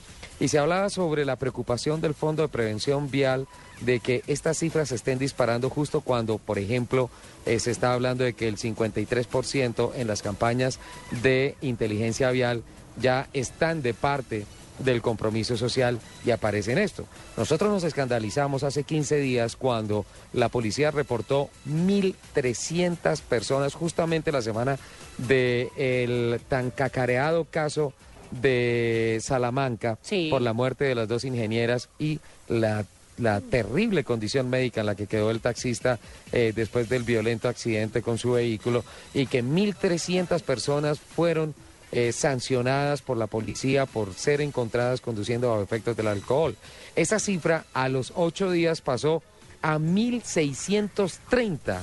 [0.42, 3.46] y se hablaba sobre la preocupación del Fondo de Prevención Vial
[3.81, 7.11] de que estas cifras se estén disparando justo cuando, por ejemplo,
[7.46, 10.81] eh, se está hablando de que el 53% en las campañas
[11.22, 12.64] de inteligencia vial
[13.00, 14.44] ya están de parte
[14.81, 17.05] del compromiso social y aparece en esto.
[17.37, 24.76] Nosotros nos escandalizamos hace 15 días cuando la policía reportó 1.300 personas justamente la semana
[25.18, 27.92] del tan cacareado caso
[28.40, 30.29] de Salamanca Sí.
[30.31, 32.85] por la muerte de las dos ingenieras y la,
[33.18, 35.99] la terrible condición médica en la que quedó el taxista
[36.33, 41.55] eh, después del violento accidente con su vehículo y que 1.300 personas fueron
[41.92, 46.57] eh, sancionadas por la policía por ser encontradas conduciendo bajo efectos del alcohol.
[46.97, 49.23] Esa cifra a los ocho días pasó
[49.61, 51.81] a 1.630.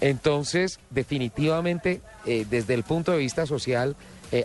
[0.00, 3.94] Entonces, definitivamente, eh, desde el punto de vista social,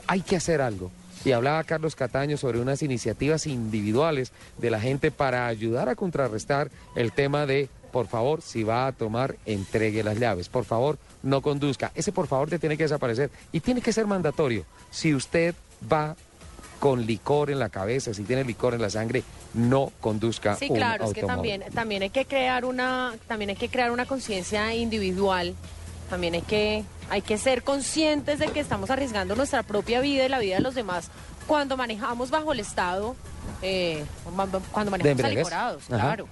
[0.08, 0.92] hay que hacer algo.
[1.24, 6.72] Y hablaba Carlos Cataño sobre unas iniciativas individuales de la gente para ayudar a contrarrestar
[6.96, 10.50] el tema de, por favor, si va a tomar, entregue las llaves.
[10.50, 11.92] Por favor, no conduzca.
[11.94, 14.66] Ese por favor te tiene que desaparecer y tiene que ser mandatorio.
[14.90, 15.54] Si usted
[15.92, 16.16] va
[16.80, 20.78] con licor en la cabeza, si tiene licor en la sangre, no conduzca Sí, un
[20.78, 24.74] claro, es que también, también hay que crear una, también hay que crear una conciencia
[24.74, 25.54] individual.
[26.12, 30.30] También hay que, hay que ser conscientes de que estamos arriesgando nuestra propia vida y
[30.30, 31.10] la vida de los demás
[31.48, 33.16] cuando manejamos bajo el estado,
[33.62, 34.06] eh,
[34.72, 36.28] cuando manejamos alicorados, claro.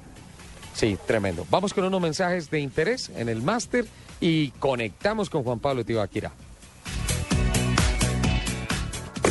[0.74, 1.46] Sí, tremendo.
[1.50, 3.86] Vamos con unos mensajes de interés en el máster
[4.22, 6.32] y conectamos con Juan Pablo Tibaquira.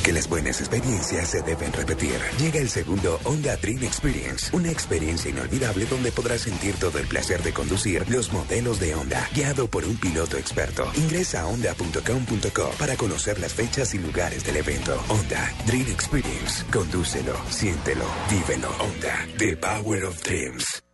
[0.08, 2.18] Porque las buenas experiencias se deben repetir.
[2.38, 7.42] Llega el segundo Honda Dream Experience, una experiencia inolvidable donde podrás sentir todo el placer
[7.42, 10.90] de conducir los modelos de Honda, guiado por un piloto experto.
[10.94, 14.98] Ingresa a honda.com.co para conocer las fechas y lugares del evento.
[15.08, 16.64] Honda Dream Experience.
[16.72, 18.70] Condúcelo, siéntelo, vívelo.
[18.78, 20.87] Honda, the power of dreams.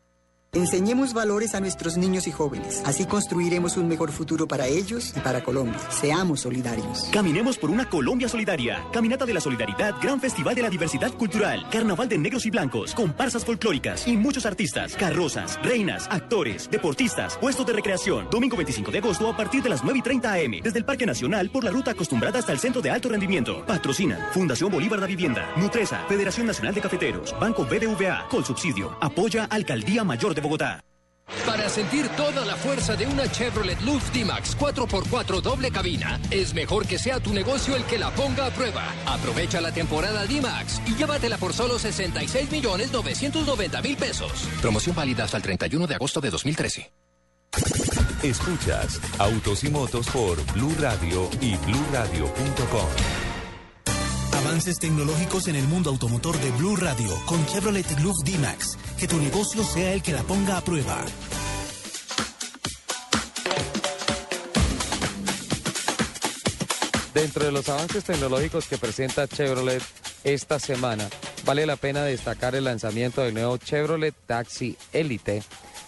[0.55, 2.81] Enseñemos valores a nuestros niños y jóvenes.
[2.87, 5.81] Así construiremos un mejor futuro para ellos y para Colombia.
[5.91, 7.09] Seamos solidarios.
[7.13, 8.85] Caminemos por una Colombia solidaria.
[8.93, 12.95] Caminata de la Solidaridad, Gran Festival de la Diversidad Cultural, Carnaval de Negros y Blancos,
[12.95, 18.29] comparsas folclóricas y muchos artistas, carrozas, reinas, actores, deportistas, puestos de recreación.
[18.31, 20.53] Domingo 25 de agosto a partir de las 9 y 30 am.
[20.63, 23.67] Desde el Parque Nacional por la ruta acostumbrada hasta el Centro de Alto Rendimiento.
[23.67, 28.97] Patrocinan Fundación Bolívar de Vivienda, Nutresa, Federación Nacional de Cafeteros, Banco BBVA, Colsubsidio.
[29.01, 30.85] Apoya Alcaldía Mayor de Bogotá.
[31.47, 36.87] Para sentir toda la fuerza de una Chevrolet Luz D-Max 4x4 doble cabina, es mejor
[36.87, 38.85] que sea tu negocio el que la ponga a prueba.
[39.07, 44.33] Aprovecha la temporada D-Max y llévatela por solo 66 millones 990 mil pesos.
[44.61, 46.93] Promoción válida hasta el 31 de agosto de 2013.
[48.23, 53.24] Escuchas Autos y Motos por Blue Radio y BlueRadio.com.
[54.45, 58.77] Avances tecnológicos en el mundo automotor de Blue Radio con Chevrolet Luz D-Max.
[58.99, 61.03] Que tu negocio sea el que la ponga a prueba.
[67.15, 69.83] Dentro de los avances tecnológicos que presenta Chevrolet
[70.25, 71.09] esta semana,
[71.47, 75.43] vale la pena destacar el lanzamiento del nuevo Chevrolet Taxi Elite,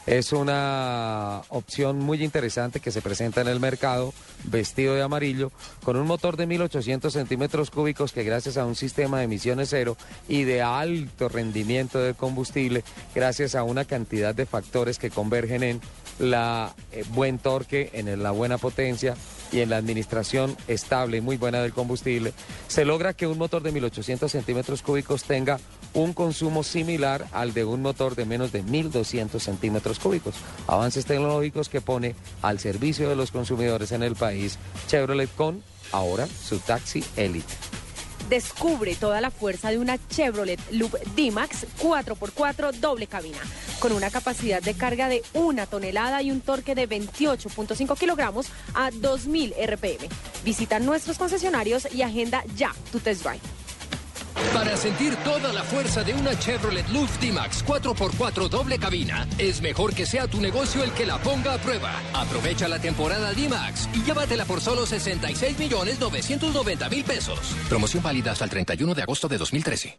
[0.07, 4.15] Es una opción muy interesante que se presenta en el mercado,
[4.45, 5.51] vestido de amarillo,
[5.83, 9.97] con un motor de 1800 centímetros cúbicos que gracias a un sistema de emisiones cero
[10.29, 12.85] y de alto rendimiento de combustible,
[13.17, 15.81] gracias a una cantidad de factores que convergen en
[16.19, 19.15] la eh, buen torque, en la buena potencia
[19.53, 22.33] y en la administración estable y muy buena del combustible,
[22.69, 25.59] se logra que un motor de 1800 centímetros cúbicos tenga
[25.95, 30.35] un consumo similar al de un motor de menos de 1200 centímetros cúbicos.
[30.67, 36.27] Avances tecnológicos que pone al servicio de los consumidores en el país Chevrolet con ahora
[36.27, 37.86] su taxi Elite.
[38.29, 43.39] Descubre toda la fuerza de una Chevrolet Loop D-Max 4x4 doble cabina,
[43.79, 48.91] con una capacidad de carga de una tonelada y un torque de 28.5 kilogramos a
[48.91, 50.09] 2000 RPM.
[50.45, 53.66] Visita nuestros concesionarios y agenda ya tu test drive.
[54.53, 59.95] Para sentir toda la fuerza de una Chevrolet Luft D-Max 4x4 doble cabina, es mejor
[59.95, 61.93] que sea tu negocio el que la ponga a prueba.
[62.15, 67.39] Aprovecha la temporada D-Max y llévatela por solo 66 millones 990 mil pesos.
[67.69, 69.99] Promoción válida hasta el 31 de agosto de 2013.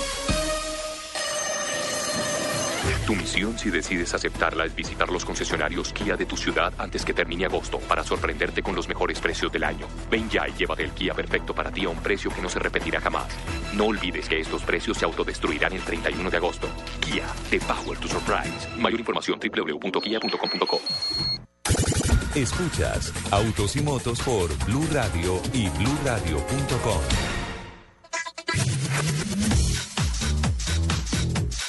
[3.05, 7.13] Tu misión si decides aceptarla es visitar los concesionarios Kia de tu ciudad antes que
[7.13, 9.87] termine agosto para sorprenderte con los mejores precios del año.
[10.09, 12.59] Ven ya y llévate el Kia perfecto para ti a un precio que no se
[12.59, 13.27] repetirá jamás.
[13.73, 16.67] No olvides que estos precios se autodestruirán el 31 de agosto.
[16.99, 18.67] Kia, the power to surprise.
[18.77, 20.81] Mayor información www.kia.com.co.
[22.35, 27.01] Escuchas Autos y Motos por Blue Radio y BlueRadio.com.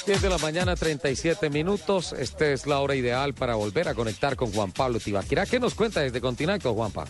[0.05, 2.11] 10 de la mañana, 37 minutos.
[2.11, 5.45] Esta es la hora ideal para volver a conectar con Juan Pablo Tibaquirá.
[5.45, 7.05] ¿Qué nos cuenta desde Continental, Juanpa?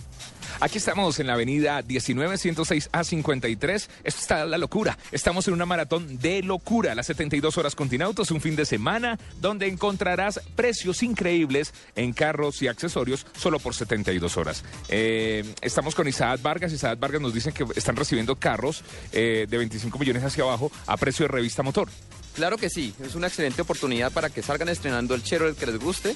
[0.59, 3.87] Aquí estamos en la avenida 19106A53.
[4.03, 4.95] Esto está la locura.
[5.11, 6.93] Estamos en una maratón de locura.
[6.93, 12.67] Las 72 horas Continautos, un fin de semana donde encontrarás precios increíbles en carros y
[12.67, 14.63] accesorios solo por 72 horas.
[14.89, 16.71] Eh, estamos con Isaac Vargas.
[16.71, 20.95] Isaac Vargas nos dicen que están recibiendo carros eh, de 25 millones hacia abajo a
[20.95, 21.89] precio de revista motor.
[22.35, 25.77] Claro que sí, es una excelente oportunidad para que salgan estrenando el Chevrolet que les
[25.79, 26.15] guste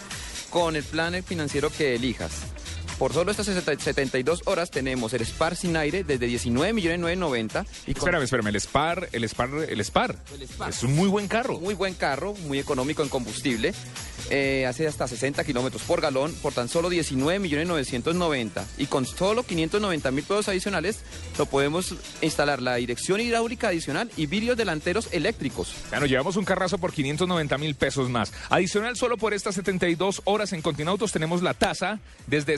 [0.50, 2.32] con el plan financiero que elijas.
[2.98, 7.94] Por solo estas 72 horas tenemos el Spar sin aire desde 19 millones 990 y
[7.94, 10.16] con- Espérame, espérame, el Spar, el Spar, el Spar.
[10.70, 11.60] Es un muy buen carro.
[11.60, 13.76] Muy buen carro, muy económico en combustible.
[14.30, 19.06] Eh, hace hasta 60 kilómetros por galón por tan solo 19 millones 990 y con
[19.06, 21.00] solo 590 mil pesos adicionales
[21.38, 25.74] lo podemos instalar la dirección hidráulica adicional y vidrios delanteros eléctricos.
[25.92, 28.34] Ya nos llevamos un carrazo por 590 mil pesos más.
[28.50, 32.58] Adicional, solo por estas 72 horas en Continautos tenemos la tasa desde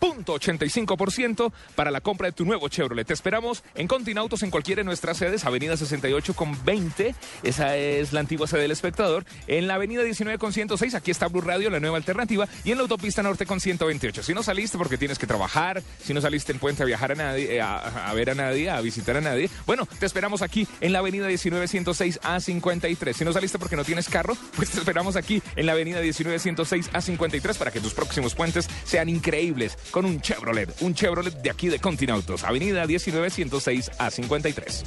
[0.00, 3.06] 0.85% para la compra de tu nuevo Chevrolet.
[3.06, 8.12] Te esperamos en Continautos en cualquiera de nuestras sedes, Avenida 68 con 20, esa es
[8.12, 9.24] la antigua sede del espectador.
[9.46, 12.48] En la Avenida 19 con 106, aquí está Blue Radio, la nueva alternativa.
[12.64, 14.22] Y en la autopista norte con 128.
[14.22, 17.14] Si no saliste porque tienes que trabajar, si no saliste en puente a viajar a
[17.14, 20.66] nadie, eh, a, a ver a nadie, a visitar a nadie, bueno, te esperamos aquí
[20.80, 23.16] en la Avenida 19 106 a 53.
[23.16, 26.38] Si no saliste porque no tienes carro, pues te esperamos aquí en la Avenida 19
[26.38, 31.34] 106 a 53 para que tus próximos puentes sean increíbles con un Chevrolet, un Chevrolet
[31.42, 34.84] de aquí de Continautos, Avenida 19 106 a 53.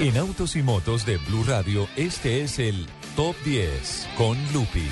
[0.00, 4.88] En Autos y Motos de Blue Radio, este es el Top 10 con Lupi.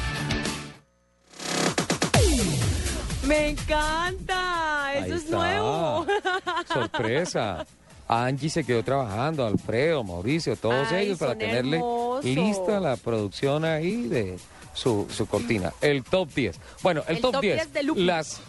[3.26, 5.36] Me encanta, eso Ahí es está.
[5.36, 6.06] nuevo.
[6.72, 7.66] Sorpresa.
[8.10, 12.24] Angie se quedó trabajando, Alfredo, Mauricio, todos Ay, ellos para tenerle hermosos.
[12.24, 14.38] lista la producción ahí de
[14.72, 15.74] su, su cortina.
[15.82, 16.58] El top 10.
[16.82, 17.54] Bueno, el, El top, top 10.
[17.56, 18.04] 10 de Lupi.
[18.04, 18.40] Las,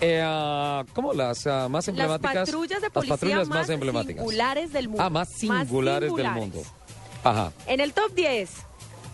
[0.00, 1.12] eh, ah, ¿cómo?
[1.12, 2.34] Las ah, más Las emblemáticas.
[2.46, 4.16] patrullas de las policía patrullas más, más, emblemáticas.
[4.22, 5.02] singulares del mundo.
[5.02, 6.34] Ah, más singulares, del singulares.
[6.42, 6.62] mundo.
[7.24, 7.52] Ajá.
[7.66, 8.50] En el top 10,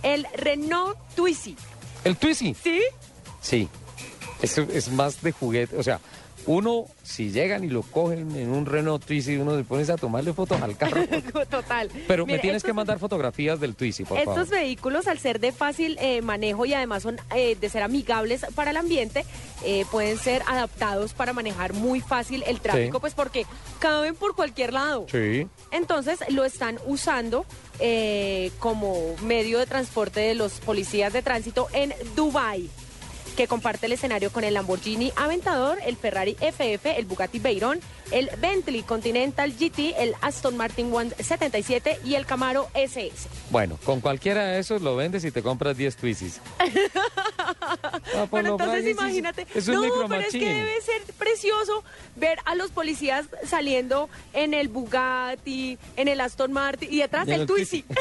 [0.03, 1.57] el Renault Twizy.
[2.05, 2.55] El Twizy.
[2.55, 2.83] ¿Sí?
[3.41, 3.69] Sí.
[4.41, 5.77] Es, es más de juguete.
[5.77, 6.01] O sea,
[6.47, 10.33] uno, si llegan y lo cogen en un Renault Twizy, uno se pone a tomarle
[10.33, 11.03] fotos al carro.
[11.51, 11.89] Total.
[12.09, 14.51] Pero me tienes estos- que mandar fotografías del Twizy, por Estos favor.
[14.51, 18.71] vehículos, al ser de fácil eh, manejo y además son eh, de ser amigables para
[18.71, 19.25] el ambiente,
[19.65, 23.01] eh, pueden ser adaptados para manejar muy fácil el tráfico, Sí.
[23.01, 23.47] pues porque
[23.79, 25.07] caben por cualquier lado.
[25.11, 25.47] Sí.
[25.71, 27.45] Entonces lo están usando
[28.59, 32.71] como medio de transporte de los policías de tránsito en Dubai.
[33.33, 38.31] Que comparte el escenario con el Lamborghini Aventador, el Ferrari FF, el Bugatti Veyron, el
[38.39, 43.29] Bentley Continental GT, el Aston Martin 177 y el Camaro SS.
[43.51, 46.41] Bueno, con cualquiera de esos lo vendes y te compras 10 Twizzys.
[48.13, 49.47] Por Bueno, entonces imagínate.
[49.55, 51.83] es un no, pero es que debe ser precioso
[52.17, 57.43] ver a los policías saliendo en el Bugatti, en el Aston Martin y detrás el
[57.43, 57.85] el Twizy.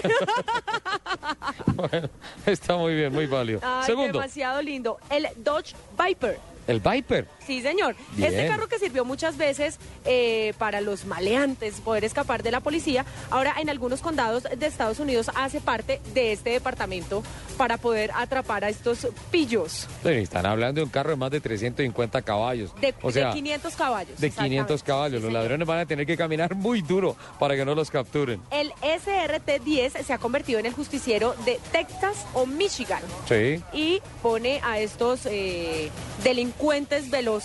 [1.75, 2.09] Bueno,
[2.45, 3.59] está muy bien, muy válido.
[3.63, 4.99] Ay, Segundo, demasiado lindo.
[5.09, 6.39] El Dodge Viper.
[6.67, 7.27] el Viper.
[7.51, 7.97] Sí, señor.
[8.13, 8.29] Bien.
[8.33, 13.05] Este carro que sirvió muchas veces eh, para los maleantes poder escapar de la policía,
[13.29, 17.23] ahora en algunos condados de Estados Unidos hace parte de este departamento
[17.57, 21.41] para poder atrapar a estos pillos Pero están hablando de un carro de más de
[21.41, 22.73] 350 caballos.
[22.79, 24.21] de, o sea, de 500 caballos.
[24.21, 24.83] de 500 exactamente.
[24.85, 25.21] caballos.
[25.21, 28.41] Los ladrones van a tener que caminar muy duro para que no los capturen.
[28.49, 33.61] El SRT-10 se ha convertido en el justiciero de Texas o Michigan Sí.
[33.73, 35.89] y pone a estos eh,
[36.23, 37.40] delincuentes veloces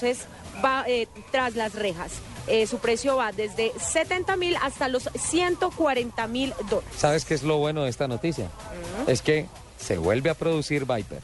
[0.65, 2.13] va, eh, tras las rejas.
[2.47, 6.91] Eh, su precio va desde 70 mil hasta los 140 mil dólares.
[6.97, 8.49] ¿Sabes qué es lo bueno de esta noticia?
[9.09, 9.47] Es que
[9.79, 11.21] se vuelve a producir Viper.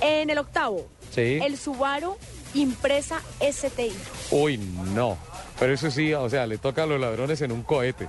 [0.00, 1.38] En el octavo, Sí.
[1.42, 2.16] el Subaru
[2.54, 3.92] Impresa STI.
[4.30, 5.18] Uy, no.
[5.58, 8.08] Pero eso sí, o sea, le toca a los ladrones en un cohete.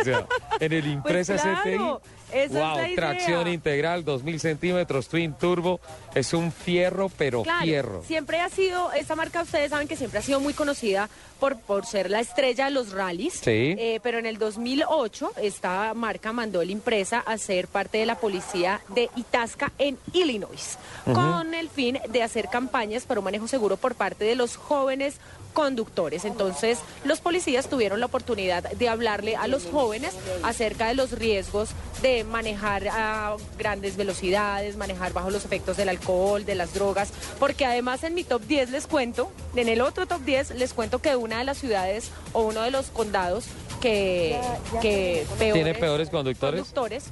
[0.00, 0.26] O sea,
[0.60, 2.25] en el Impresa Pues claro, STI.
[2.32, 2.96] Esa es wow, la idea.
[2.96, 5.80] tracción integral, 2000 centímetros, Twin Turbo.
[6.14, 8.02] Es un fierro, pero Claro, fierro.
[8.06, 11.08] siempre ha sido, esta marca ustedes saben que siempre ha sido muy conocida
[11.38, 13.34] por, por ser la estrella de los rallies.
[13.34, 13.74] Sí.
[13.78, 18.16] Eh, pero en el 2008 esta marca mandó la impresa a ser parte de la
[18.16, 23.76] policía de Itasca en Illinois, con el fin de hacer campañas para un manejo seguro
[23.76, 25.16] por parte de los jóvenes
[25.52, 26.24] conductores.
[26.26, 31.70] Entonces, los policías tuvieron la oportunidad de hablarle a los jóvenes acerca de los riesgos
[32.02, 37.64] de manejar a grandes velocidades, manejar bajo los efectos del alcohol, de las drogas, porque
[37.64, 41.16] además en mi top 10 les cuento, en el otro top 10 les cuento que
[41.16, 43.46] una de las ciudades o uno de los condados
[43.80, 44.40] que,
[44.80, 46.60] que peores ¿Tiene peores conductores?
[46.60, 47.04] conductores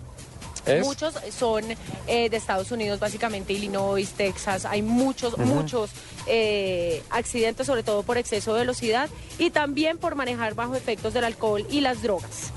[0.67, 0.85] ¿Es?
[0.85, 1.65] Muchos son
[2.07, 4.65] eh, de Estados Unidos, básicamente Illinois, Texas.
[4.65, 5.91] Hay muchos, muchos
[6.27, 11.25] eh, accidentes, sobre todo por exceso de velocidad y también por manejar bajo efectos del
[11.25, 12.51] alcohol y las drogas.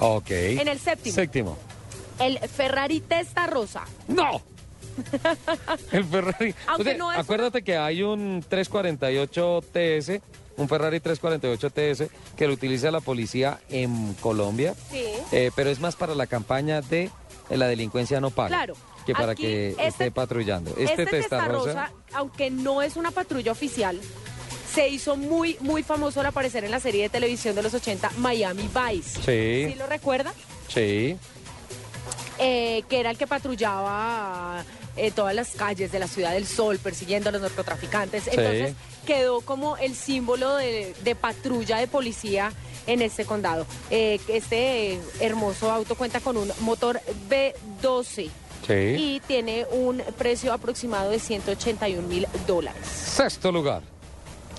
[0.00, 0.30] Ok.
[0.30, 1.14] En el séptimo.
[1.14, 1.58] Séptimo.
[2.22, 3.84] El Ferrari Testa Rosa.
[4.08, 4.42] ¡No!
[5.90, 6.54] El Ferrari.
[6.66, 10.20] Aunque O sea, no es acuérdate que hay un 348 TS,
[10.56, 15.04] un Ferrari 348 TS, que lo utiliza la policía en Colombia, Sí.
[15.32, 17.10] eh, pero es más para la campaña de
[17.50, 18.48] eh, la delincuencia no paga.
[18.48, 18.74] Claro.
[19.06, 20.70] Que para Aquí, que este- esté patrullando.
[20.70, 23.98] Este, Este, Testarossa, Testarossa, aunque no es una patrulla oficial,
[24.72, 28.10] se hizo muy, muy famoso al aparecer en la serie de televisión de los 80,
[28.18, 29.20] Miami Vice.
[29.66, 29.72] Sí.
[29.72, 30.32] ¿Sí lo recuerda?
[30.68, 31.16] Sí.
[32.38, 34.64] Eh, que era el que patrullaba
[34.96, 38.26] eh, todas las calles de la Ciudad del Sol persiguiendo a los narcotraficantes.
[38.28, 38.74] Entonces
[39.06, 42.52] quedó como el símbolo de, de patrulla de policía
[42.86, 43.66] en este condado.
[43.90, 47.00] Eh, este hermoso auto cuenta con un motor
[47.30, 48.30] B12
[48.66, 48.72] Sí.
[48.74, 52.86] y tiene un precio aproximado de 181 mil dólares.
[52.86, 53.82] Sexto lugar.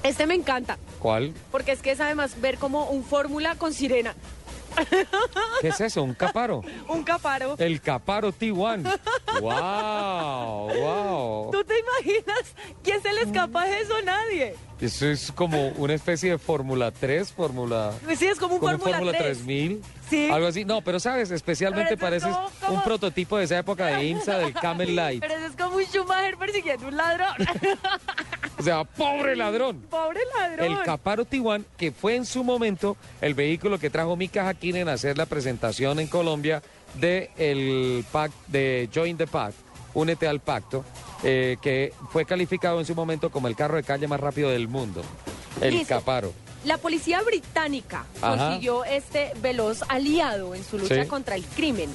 [0.03, 1.33] Este me encanta, ¿Cuál?
[1.53, 4.13] porque es que es además ver como un fórmula con sirena,
[5.61, 6.03] ¿Qué es eso?
[6.03, 6.61] ¿Un caparo?
[6.87, 7.55] un caparo.
[7.57, 8.99] El caparo T1.
[9.41, 10.69] ¡Wow!
[10.81, 11.51] ¡Wow!
[11.51, 12.53] ¿Tú te imaginas
[12.83, 13.93] quién se le escapa de eso?
[14.03, 14.55] Nadie.
[14.81, 17.93] Eso es como una especie de Fórmula 3, Fórmula...
[18.03, 19.23] Pues sí, es como un Fórmula 3.
[19.23, 19.81] 3000.
[20.09, 20.29] Sí.
[20.29, 20.65] Algo así.
[20.65, 24.53] No, pero sabes, especialmente es pareces como- un prototipo de esa época de IMSA del
[24.53, 25.21] Camel Light.
[25.21, 27.33] Pero eso es como un Schumacher persiguiendo un ladrón.
[28.57, 29.81] O sea, ¡pobre ladrón!
[29.89, 30.71] Pobre ladrón.
[30.71, 34.93] El Caparo T1, que fue en su momento el vehículo que trajo Mika Hakkinen a
[34.93, 36.61] hacer la presentación en Colombia
[36.95, 39.55] de el pact de Join the Pact,
[39.95, 40.83] Únete al Pacto,
[41.23, 44.67] eh, que fue calificado en su momento como el carro de calle más rápido del
[44.67, 45.01] mundo.
[45.61, 45.85] El.
[45.85, 46.33] Caparo.
[46.65, 48.37] La policía británica Ajá.
[48.37, 51.07] consiguió este veloz aliado en su lucha Sí.
[51.09, 51.89] contra el crimen.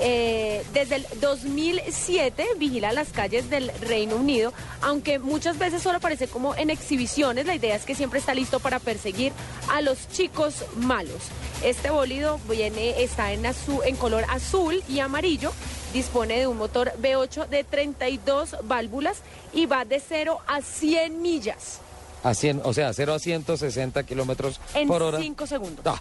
[0.00, 6.26] Eh, desde el 2007 vigila las calles del Reino Unido, aunque muchas veces solo aparece
[6.28, 7.46] como en exhibiciones.
[7.46, 9.32] La idea es que siempre está listo para perseguir
[9.72, 11.22] a los chicos malos.
[11.64, 15.52] Este bólido viene, está en, azul, en color azul y amarillo.
[15.92, 19.18] Dispone de un motor V8 de 32 válvulas
[19.52, 21.80] y va de 0 a 100 millas
[22.22, 25.18] A 100, o sea, 0 a 160 kilómetros en por hora.
[25.18, 25.84] 5 segundos.
[25.86, 26.00] Ah,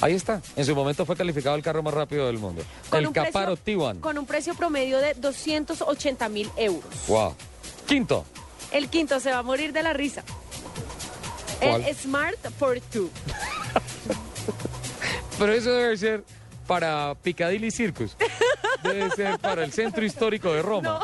[0.00, 0.40] ahí está.
[0.56, 2.62] En su momento fue calificado el carro más rápido del mundo.
[2.90, 4.00] Con el Caparo T1.
[4.00, 6.84] Con un precio promedio de 280 mil euros.
[7.06, 7.34] Wow.
[7.86, 8.24] Quinto.
[8.72, 10.24] El quinto se va a morir de la risa.
[11.60, 11.82] ¿Cuál?
[11.82, 13.08] El Smart for Two.
[15.38, 16.24] Pero eso debe ser
[16.66, 18.16] para Piccadilly Circus.
[18.82, 21.00] Debe ser para el centro histórico de Roma.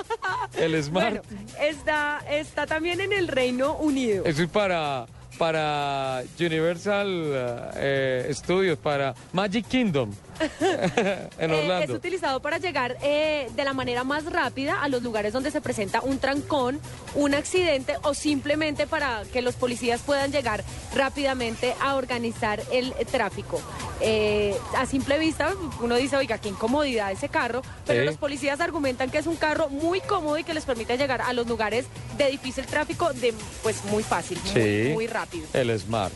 [0.56, 1.24] El Smart.
[1.24, 4.24] Bueno, está, está también en el Reino Unido.
[4.26, 5.06] Eso es para,
[5.38, 10.10] para Universal eh, Studios, para Magic Kingdom.
[10.60, 11.84] en Eh, Orlando.
[11.84, 15.60] es utilizado para llegar eh, de la manera más rápida a los lugares donde se
[15.60, 16.80] presenta un trancón,
[17.14, 20.64] un accidente o simplemente para que los policías puedan llegar
[20.94, 23.60] rápidamente a organizar el tráfico.
[24.00, 29.10] Eh, a simple vista uno dice, oiga, qué incomodidad ese carro, pero los policías argumentan
[29.10, 31.86] que es un carro muy cómodo y que les permite llegar a los lugares
[32.16, 34.90] de difícil tráfico de pues muy fácil, muy- Sí.
[34.94, 35.46] muy, rápido.
[35.52, 36.12] El Smart.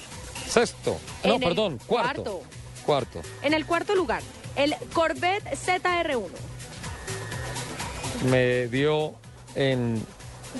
[0.48, 0.98] Sexto.
[1.24, 2.22] No, perdón, cuarto.
[2.22, 2.42] cuarto.
[2.86, 3.22] Cuarto.
[3.42, 4.22] En el cuarto lugar,
[4.56, 6.28] el Corvette ZR1.
[8.30, 9.14] Me dio
[9.54, 10.02] en.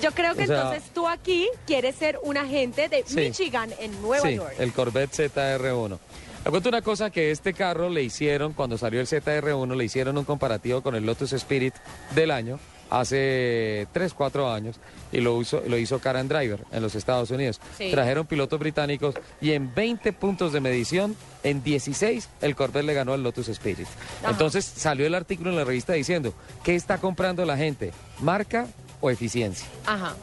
[0.01, 3.15] Yo creo que O sea- entonces tú aquí quieres ser un agente de Sí.
[3.15, 4.53] Michigan en Nueva sí, York.
[4.59, 5.99] el Corvette ZR1.
[6.43, 10.17] Le cuento una cosa que este carro le hicieron, cuando salió el ZR1, le hicieron
[10.17, 11.73] un comparativo con el Lotus Spirit
[12.13, 12.59] del año,
[12.89, 14.75] hace 3, 4 años,
[15.11, 17.59] y lo hizo, lo hizo Car and Driver en los Estados Unidos.
[17.77, 17.91] Sí.
[17.91, 23.13] Trajeron pilotos británicos y en 20 puntos de medición, en 16, el Corvette le ganó
[23.13, 23.87] al Lotus Spirit.
[24.21, 24.31] Ajá.
[24.31, 26.33] Entonces salió el artículo en la revista diciendo,
[26.63, 27.91] ¿qué está comprando la gente?
[28.19, 28.67] ¿Marca
[29.01, 29.67] o eficiencia?
[29.85, 30.15] Ajá.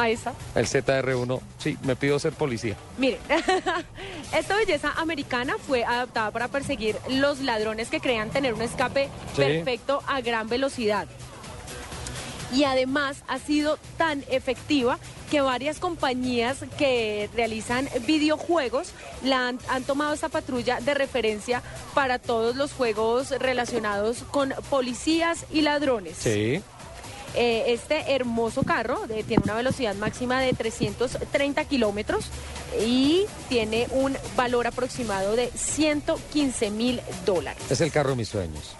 [0.00, 0.32] Ahí está.
[0.54, 2.74] El ZR1, sí, me pido ser policía.
[2.96, 3.18] Mire,
[4.34, 9.42] esta belleza americana fue adaptada para perseguir los ladrones que crean tener un escape Sí.
[9.42, 11.06] perfecto a gran velocidad.
[12.52, 14.98] Y además ha sido tan efectiva
[15.30, 18.92] que varias compañías que realizan videojuegos
[19.22, 21.62] la han, han tomado esta patrulla de referencia
[21.94, 26.16] para todos los juegos relacionados con policías y ladrones.
[26.16, 26.62] Sí.
[27.36, 32.26] Eh, este hermoso carro tiene una velocidad máxima de 330 kilómetros
[32.84, 37.62] y tiene un valor aproximado de 115 mil dólares.
[37.70, 38.74] Es el carro de mis sueños.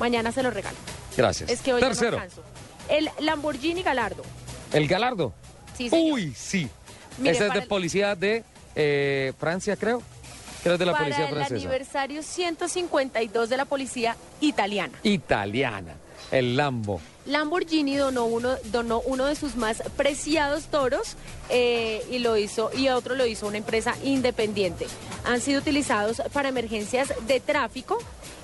[0.00, 0.76] Mañana se lo regalo.
[1.16, 1.48] Gracias.
[1.50, 2.42] Es que hoy no Tercero, alcanzo.
[2.88, 4.22] El Lamborghini Galardo.
[4.72, 5.32] el Galardo.
[5.76, 6.14] Sí, señor.
[6.14, 6.68] Uy, sí.
[7.18, 8.42] Mire, Ese es de el- policía de
[8.74, 10.02] eh, Francia, creo.
[10.64, 11.54] Creo es de la para policía el francesa.
[11.54, 14.98] aniversario 152 de la policía italiana.
[15.02, 15.94] Italiana.
[16.30, 17.00] El Lambo.
[17.26, 21.16] Lamborghini donó uno, donó uno de sus más preciados toros
[21.48, 24.86] eh, y lo hizo y otro lo hizo una empresa independiente.
[25.24, 27.98] Han sido utilizados para emergencias de tráfico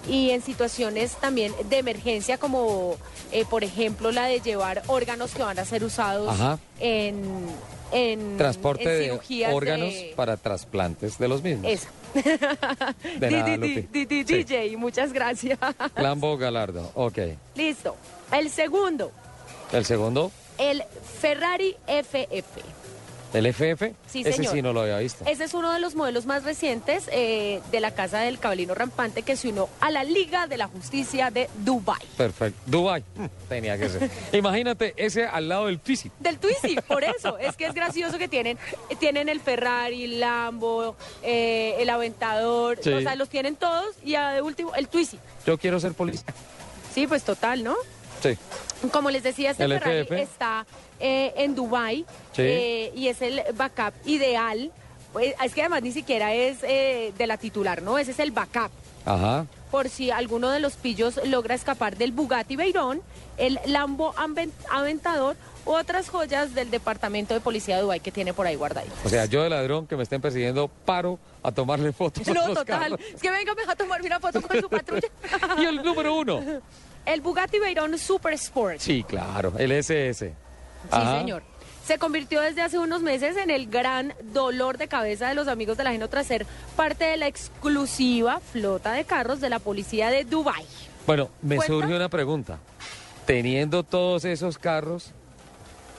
[0.08, 2.96] y en situaciones también de emergencia como
[3.32, 6.58] eh, por ejemplo la de llevar órganos que van a ser usados Ajá.
[6.78, 7.22] en,
[7.92, 11.70] en Transporte en de órganos de- para trasplantes de los mismos.
[11.70, 11.88] Esa.
[13.18, 13.88] De nada, Lupi.
[13.92, 14.04] Sí.
[14.06, 15.58] DJ, muchas gracias.
[15.96, 16.90] Lambo Galardo.
[16.94, 17.18] Ok.
[17.54, 17.96] Listo.
[18.32, 19.10] El segundo,
[19.72, 20.82] El segundo, el
[21.20, 22.60] Ferrari FF.
[23.32, 23.92] El FF.
[24.08, 24.52] Sí, Ese señor.
[24.54, 25.24] sí no lo había visto.
[25.26, 29.22] Ese es uno de los modelos más recientes eh, de la Casa del Caballino Rampante
[29.22, 32.00] que se unió a la Liga de la Justicia de Dubai.
[32.16, 32.60] Perfecto.
[32.66, 33.04] Dubai.
[33.48, 34.10] Tenía que ser.
[34.32, 36.10] Imagínate ese al lado del Twizy.
[36.18, 37.38] Del Twizy, por eso.
[37.38, 38.58] Es que es gracioso que tienen,
[38.98, 42.92] tienen el Ferrari, el Lambo, eh, el Aventador, Sí.
[42.92, 45.18] o sea, los tienen todos y de último el Twizy.
[45.46, 46.24] Yo quiero ser policía.
[46.94, 47.76] Sí, pues total, ¿no?
[48.22, 48.36] Sí.
[48.92, 50.22] Como les decía, este El Ferrari FF.
[50.22, 50.66] está
[51.00, 52.42] eh, en Dubai Sí.
[52.42, 54.70] eh, y es el backup ideal.
[55.12, 57.98] Pues, es que además ni siquiera es eh, de la titular, ¿no?
[57.98, 58.70] Ese es el backup.
[59.04, 59.46] Ajá.
[59.70, 63.00] Por si alguno de los pillos logra escapar del Bugatti Veyron,
[63.38, 68.32] el Lambo Aven- Aventador u otras joyas del departamento de policía de Dubái que tiene
[68.34, 68.98] por ahí guardaditas.
[69.04, 72.46] O sea, yo de ladrón que me estén persiguiendo, paro a tomarle fotos a No,
[72.48, 72.80] los total.
[72.80, 73.00] carros.
[73.14, 75.08] Es que venga, me a tomar una foto con su patrulla.
[75.58, 76.40] Y el número uno.
[77.06, 78.78] El Bugatti Veyron Super Sport.
[78.80, 80.32] Sí, claro, el SS.
[80.92, 81.42] Sí, señor.
[81.84, 85.76] Se convirtió desde hace unos meses en el gran dolor de cabeza de los amigos
[85.76, 90.24] del ajeno tras ser parte de la exclusiva flota de carros de la policía de
[90.24, 90.64] Dubai.
[91.06, 91.74] Bueno, me ¿Cuenta?
[91.74, 92.58] surge una pregunta.
[93.26, 95.12] Teniendo todos esos carros,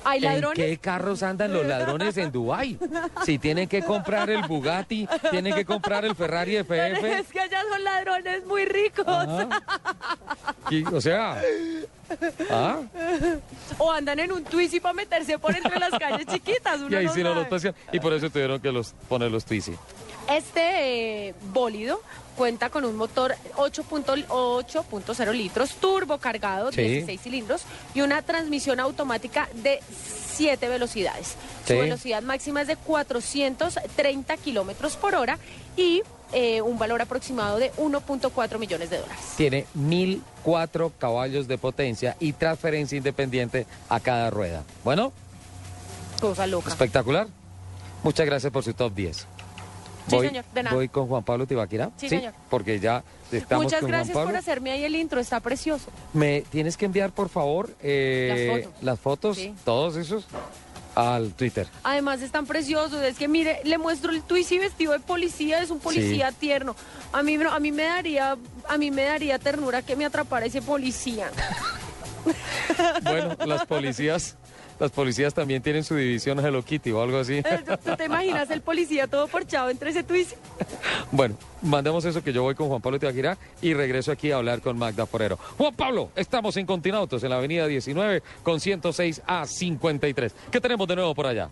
[0.03, 2.77] ¿Hay ¿en qué carros andan los ladrones en Dubái?
[3.25, 7.31] Si tienen que comprar el Bugatti, tienen que comprar el Ferrari Es FF.
[7.31, 9.27] que allá son ladrones muy ricos.
[10.69, 11.41] y, o sea,
[12.49, 12.79] ¿ah?
[13.77, 16.79] O andan en un Twizy para meterse por entre las calles chiquitas.
[16.81, 17.47] uno Y ahí no sí no los.
[17.91, 19.73] Y por eso tuvieron que los poner los Twizy.
[20.31, 22.01] Este eh, bólido
[22.37, 26.81] cuenta con un motor 8.8.0 litros, turbo cargado, Sí.
[26.81, 27.63] 16 cilindros
[27.93, 29.79] y una transmisión automática de
[30.37, 31.35] 7 velocidades.
[31.65, 31.73] Sí.
[31.73, 35.37] Su velocidad máxima es de 430 kilómetros por hora
[35.75, 36.01] y
[36.31, 39.23] eh, un valor aproximado de 1.4 millones de dólares.
[39.35, 44.63] Tiene 1004 caballos de potencia y transferencia independiente a cada rueda.
[44.85, 45.11] Bueno,
[46.21, 46.69] Cosa loca.
[46.69, 47.27] espectacular.
[48.03, 49.27] Muchas gracias por su top 10.
[50.07, 50.75] Sí, voy, señor, de nada.
[50.75, 51.91] voy con Juan Pablo Tibaquira.
[51.97, 52.33] Sí, señor.
[52.49, 55.89] Porque ya estamos Muchas con gracias Juan por hacerme ahí el intro, está precioso.
[56.13, 58.83] Me tienes que enviar, por favor, eh, Las fotos.
[58.83, 59.53] las fotos, Sí.
[59.63, 60.25] todos esos,
[60.95, 61.67] al Twitter.
[61.83, 65.79] Además están preciosos, es que mire, le muestro el Twizzy vestido de policía, es un
[65.79, 66.75] policía tierno.
[67.13, 68.37] A mí, a mí me daría,
[68.67, 71.31] a mí me daría ternura que me atrapara ese policía.
[73.03, 74.37] Bueno, las policías,
[74.79, 77.41] las policías también tienen su división Hello Kitty o algo así.
[77.83, 80.35] ¿Tú te imaginas el policía todo porchado entre ese Twizzy?
[81.11, 84.61] Bueno, mandemos eso que yo voy con Juan Pablo Tibaquira y regreso aquí a hablar
[84.61, 85.37] con Magda Forero.
[85.57, 90.33] Juan Pablo, estamos en Continautos, en la avenida 19 con 106 a 53.
[90.49, 91.49] ¿Qué tenemos de nuevo por allá?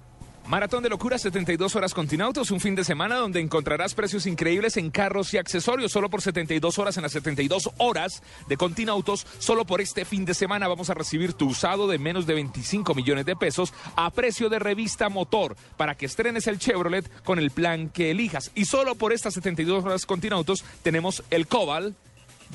[0.50, 4.89] Maratón de locura, 72 horas Continautos, un fin de semana donde encontrarás precios increíbles en
[4.89, 5.91] carros y accesorios.
[5.91, 10.34] Solo por 72 horas en las 72 horas de Continautos, solo por este fin de
[10.34, 14.50] semana vamos a recibir tu usado de menos de 25 millones de pesos a precio
[14.50, 18.50] de revista motor para que estrenes el Chevrolet con el plan que elijas.
[18.56, 21.95] Y solo por estas 72 horas Continautos tenemos el Cobalt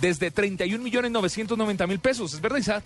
[0.00, 2.34] desde 31 millones 990 mil pesos.
[2.34, 2.84] ¿Es verdad, Isaac?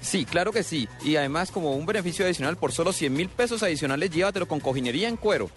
[0.00, 0.88] Sí, claro que sí.
[1.04, 5.08] Y además, como un beneficio adicional, por solo 100 mil pesos adicionales, llévatelo con cojinería
[5.08, 5.50] en cuero.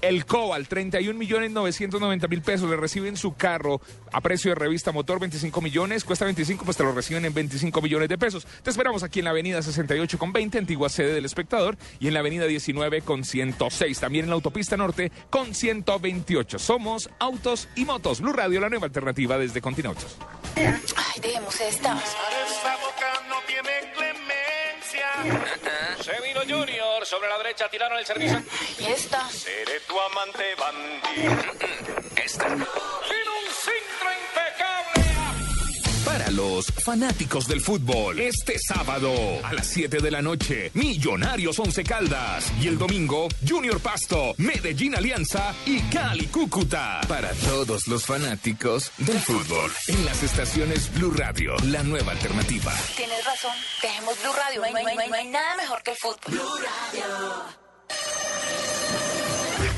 [0.00, 2.68] El Cobalt, 31 millones 990 mil pesos.
[2.68, 3.80] Le reciben su carro
[4.12, 6.04] a precio de revista motor 25 millones.
[6.04, 8.46] Cuesta 25, pues te lo reciben en 25 millones de pesos.
[8.62, 12.14] Te esperamos aquí en la avenida 68 con 20, antigua sede del espectador, y en
[12.14, 14.00] la avenida 19 con 106.
[14.00, 16.58] También en la autopista norte con 128.
[16.58, 18.20] Somos Autos y Motos.
[18.20, 20.16] Blue Radio, la nueva alternativa desde Continautos.
[20.56, 21.96] Ay, dejemos esta.
[21.96, 24.05] Esta boca no tiene clemencia.
[26.02, 28.42] Se vino Junior, sobre la derecha tiraron el servicio.
[28.78, 29.28] ¿Y esta?
[29.30, 31.32] Seré tu amante bandido.
[32.16, 32.48] Esta.
[32.48, 34.05] Vino un centro impecable.
[36.26, 39.12] Para los fanáticos del fútbol, este sábado
[39.44, 42.52] a las 7 de la noche, Millonarios Once Caldas.
[42.60, 47.00] Y el domingo, Junior Pasto, Medellín Alianza y Cali Cúcuta.
[47.06, 52.74] Para todos los fanáticos del fútbol, en las estaciones Blue Radio, la nueva alternativa.
[52.96, 53.52] Tienes razón.
[53.80, 54.60] Dejemos Blue Radio.
[54.62, 56.18] No hay, no hay- no hay nada mejor que el fútbol.
[56.26, 57.44] Blue Radio.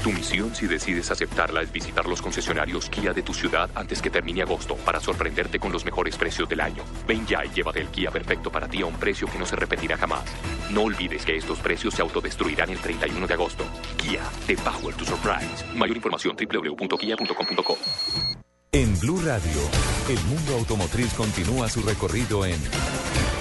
[0.08, 4.08] Tu misión si decides aceptarla es visitar los concesionarios Kia de tu ciudad antes que
[4.08, 6.82] termine agosto para sorprenderte con los mejores precios del año.
[7.06, 9.54] Ven ya y llévate el Kia perfecto para ti a un precio que no se
[9.54, 10.24] repetirá jamás.
[10.70, 13.64] No olvides que estos precios se autodestruirán el 31 de agosto.
[13.98, 15.62] Kia, the power to surprise.
[15.74, 18.47] Mayor información www.kia.com.co.
[18.70, 19.62] En Blue Radio,
[20.10, 22.60] el mundo automotriz continúa su recorrido en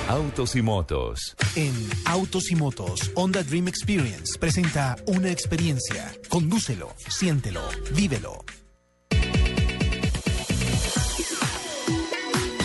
[0.08, 1.36] Autos y Motos.
[1.58, 1.74] En
[2.06, 6.14] Autos y Motos, Honda Dream Experience presenta una experiencia.
[6.30, 7.60] Condúcelo, siéntelo,
[7.92, 8.46] vívelo.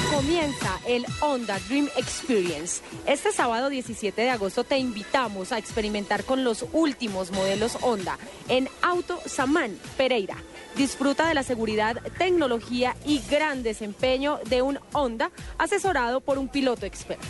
[0.08, 2.80] Comienza el Honda Dream Experience.
[3.06, 8.68] Este sábado 17 de agosto te invitamos a experimentar con los últimos modelos Honda en
[8.82, 10.36] Auto Samán, Pereira.
[10.76, 16.86] Disfruta de la seguridad, tecnología y gran desempeño de un Honda asesorado por un piloto
[16.86, 17.26] experto.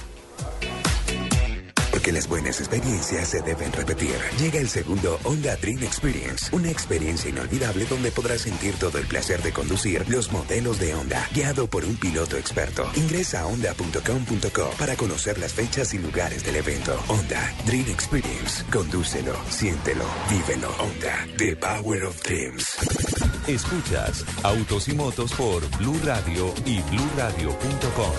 [1.90, 4.16] Porque las buenas experiencias se deben repetir.
[4.38, 9.42] Llega el segundo Honda Dream Experience, una experiencia inolvidable donde podrás sentir todo el placer
[9.42, 12.90] de conducir los modelos de Honda, guiado por un piloto experto.
[12.96, 16.98] Ingresa a honda.com.co para conocer las fechas y lugares del evento.
[17.08, 18.64] Honda Dream Experience.
[18.72, 20.70] Condúcelo, siéntelo, vívelo.
[20.78, 23.31] Honda, the power of dreams.
[23.46, 28.12] Escuchas Autos y Motos por Blue Radio y BlueRadio.com.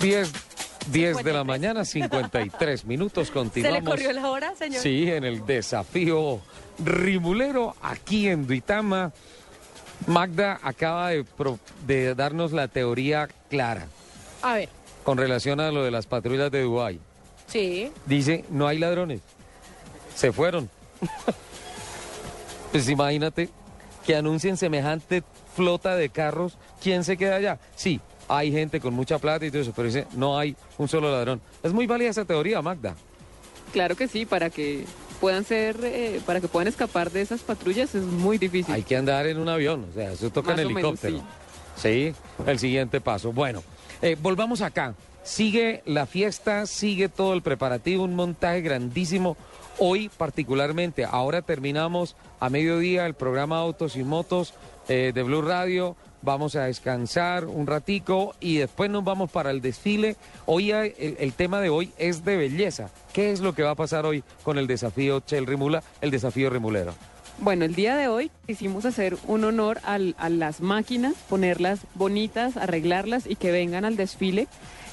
[0.00, 0.30] Diez,
[0.92, 3.28] 10 de la mañana, 53 minutos.
[3.28, 3.82] ¿Se Continuamos.
[3.82, 4.80] le corrió la hora, señor?
[4.80, 6.40] Sí, en el desafío
[6.78, 9.12] rimulero aquí en Duitama.
[10.06, 13.88] Magda acaba de, pro- de darnos la teoría clara
[14.42, 14.68] A ver,
[15.02, 17.00] con relación a lo de las patrullas de Dubái.
[17.48, 17.90] sí.
[18.06, 19.20] Dice, no hay ladrones.
[20.18, 20.68] Se fueron.
[22.72, 23.48] pues imagínate
[24.04, 25.22] que anuncien semejante
[25.54, 26.58] flota de carros.
[26.82, 27.60] ¿Quién se queda allá?
[27.76, 31.08] Sí, hay gente con mucha plata y todo eso, pero dice, no hay un solo
[31.12, 31.40] ladrón.
[31.62, 32.96] Es muy válida esa teoría, Magda.
[33.72, 34.86] Claro que sí, para que
[35.20, 38.74] puedan ser, eh, para que puedan escapar de esas patrullas es muy difícil.
[38.74, 41.22] Hay que andar en un avión, o sea, eso toca Más en menos, helicóptero.
[41.76, 42.12] sí.
[42.44, 43.32] el siguiente paso.
[43.32, 43.62] Bueno,
[44.02, 44.94] eh, volvamos acá.
[45.22, 49.36] Sigue la fiesta, sigue todo el preparativo, un montaje grandísimo.
[49.80, 54.52] Hoy particularmente, ahora terminamos a mediodía el programa Autos y Motos
[54.88, 55.94] eh, de Blue Radio.
[56.20, 60.16] Vamos a descansar un ratico y después nos vamos para el desfile.
[60.46, 62.90] Hoy el, tema de hoy es de belleza.
[63.12, 66.50] ¿Qué es lo que va a pasar hoy con el desafío Chel Rimula, el desafío
[66.50, 66.92] Rimulero?
[67.38, 69.98] Bueno, el día de hoy quisimos hacer un honor a
[70.28, 74.48] las máquinas, ponerlas bonitas, arreglarlas y que vengan al desfile.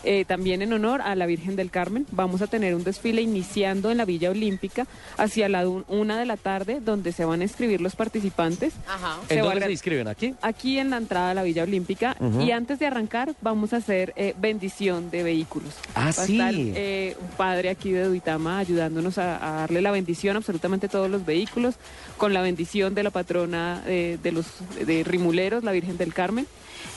[0.06, 3.91] Eh, también en honor a la Virgen del Carmen, vamos a tener un desfile iniciando
[3.91, 4.88] en la Villa Olímpica
[5.18, 8.74] hacia la una de la tarde, donde se van a inscribir los participantes.
[8.88, 9.18] Ajá.
[9.28, 10.08] Se ¿En a dónde se inscriben?
[10.08, 10.36] ¿Aquí?
[10.41, 12.16] Aquí en la entrada a la Villa Olímpica.
[12.39, 15.74] Y antes de arrancar, vamos a hacer eh, bendición de vehículos.
[15.95, 16.34] Ah, Va a sí.
[16.34, 20.88] estar, eh, un padre aquí de Duitama ayudándonos a, a darle la bendición a absolutamente
[20.88, 21.76] todos los vehículos,
[22.18, 24.45] con la bendición de la patrona eh, de los
[24.86, 26.45] de Rimuleros, la Virgen del Carmen.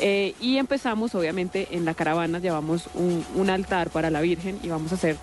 [0.00, 4.68] Eh, y empezamos, obviamente, en la caravana, llevamos un, un altar para la Virgen y
[4.68, 5.16] vamos a hacer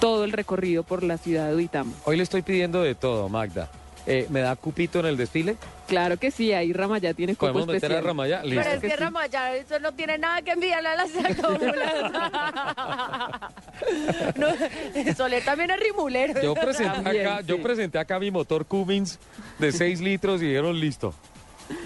[0.00, 1.92] todo el recorrido por la ciudad de Duitama.
[2.04, 3.68] Hoy le estoy pidiendo de todo, Magda.
[4.04, 5.56] Eh, ¿Me da cupito en el desfile?
[5.86, 8.04] Claro que sí, ahí Ramayá tiene cupo ¿Podemos meter a especial.
[8.04, 8.40] Ramayá?
[8.42, 8.70] Pero Listo.
[8.70, 11.10] es que Ramayá, eso no tiene nada que enviarle a las
[14.36, 16.42] no, Soler también es rimulero.
[16.42, 19.20] Yo presenté, También, acá, yo presenté acá mi motor Cummins
[19.60, 21.14] de 6 litros y dijeron listo.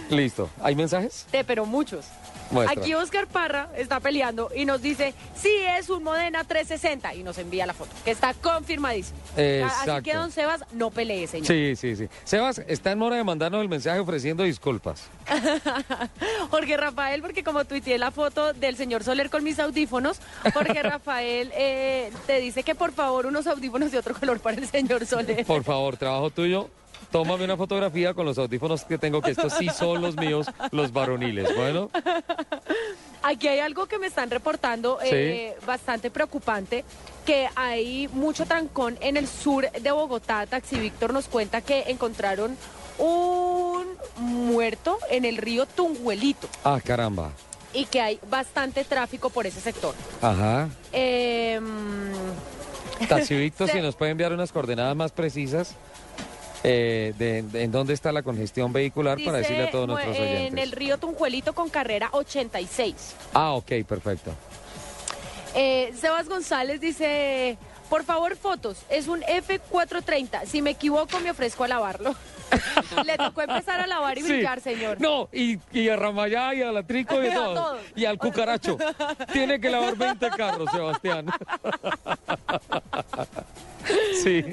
[0.09, 0.49] Listo.
[0.63, 1.27] ¿Hay mensajes?
[1.31, 2.07] Sí, pero muchos.
[2.51, 2.81] Muestra.
[2.81, 7.39] Aquí Oscar Parra está peleando y nos dice, sí, es un Modena 360 y nos
[7.39, 9.19] envía la foto, que está confirmadísimo.
[9.33, 10.03] Así Exacto.
[10.03, 11.47] que, don Sebas, no pelee, señor.
[11.47, 12.09] Sí, sí, sí.
[12.25, 15.09] Sebas, está en hora de mandarnos el mensaje ofreciendo disculpas.
[16.51, 20.21] Jorge Rafael, porque como tuiteé la foto del señor Soler con mis audífonos,
[20.55, 24.67] Jorge Rafael eh, te dice que por favor unos audífonos de otro color para el
[24.67, 25.45] señor Soler.
[25.45, 26.71] Por favor, trabajo tuyo.
[27.11, 30.93] Tómame una fotografía con los audífonos que tengo, que estos sí son los míos, los
[30.93, 31.55] varoniles.
[31.57, 31.91] Bueno,
[33.27, 36.85] Aquí hay algo que me están reportando eh, bastante preocupante,
[37.25, 40.47] que hay mucho trancón en el sur de Bogotá.
[40.47, 42.57] Taxi Víctor nos cuenta que encontraron
[42.99, 43.85] un
[44.19, 47.33] muerto en el río Tunjuelito ah, caramba.
[47.75, 49.97] y que hay bastante tráfico por ese sector.
[50.23, 50.69] Ajá.
[50.93, 51.61] Eh,
[53.09, 55.75] Taxi Víctor, si nos puede enviar unas coordenadas más precisas
[56.69, 60.23] eh, de, de en dónde está la congestión vehicular para decirle a todos nuestros En
[60.23, 60.65] oyentes.
[60.65, 63.15] el río Tunjuelito con carrera 86.
[63.35, 64.33] Ah, ok, perfecto.
[65.55, 67.57] Eh, Sebas González dice,
[67.89, 72.15] por favor fotos, es un F430, si me equivoco me ofrezco a lavarlo.
[73.05, 74.29] Le tocó empezar a lavar y Sí.
[74.33, 75.01] brincar, señor.
[75.01, 77.55] No, y, y a Ramayá y a la Trico y a todos.
[77.55, 77.81] todos.
[77.97, 78.77] Y al cucaracho.
[79.33, 81.27] Tiene que lavar 20 carros, Sebastián.
[84.23, 84.45] sí.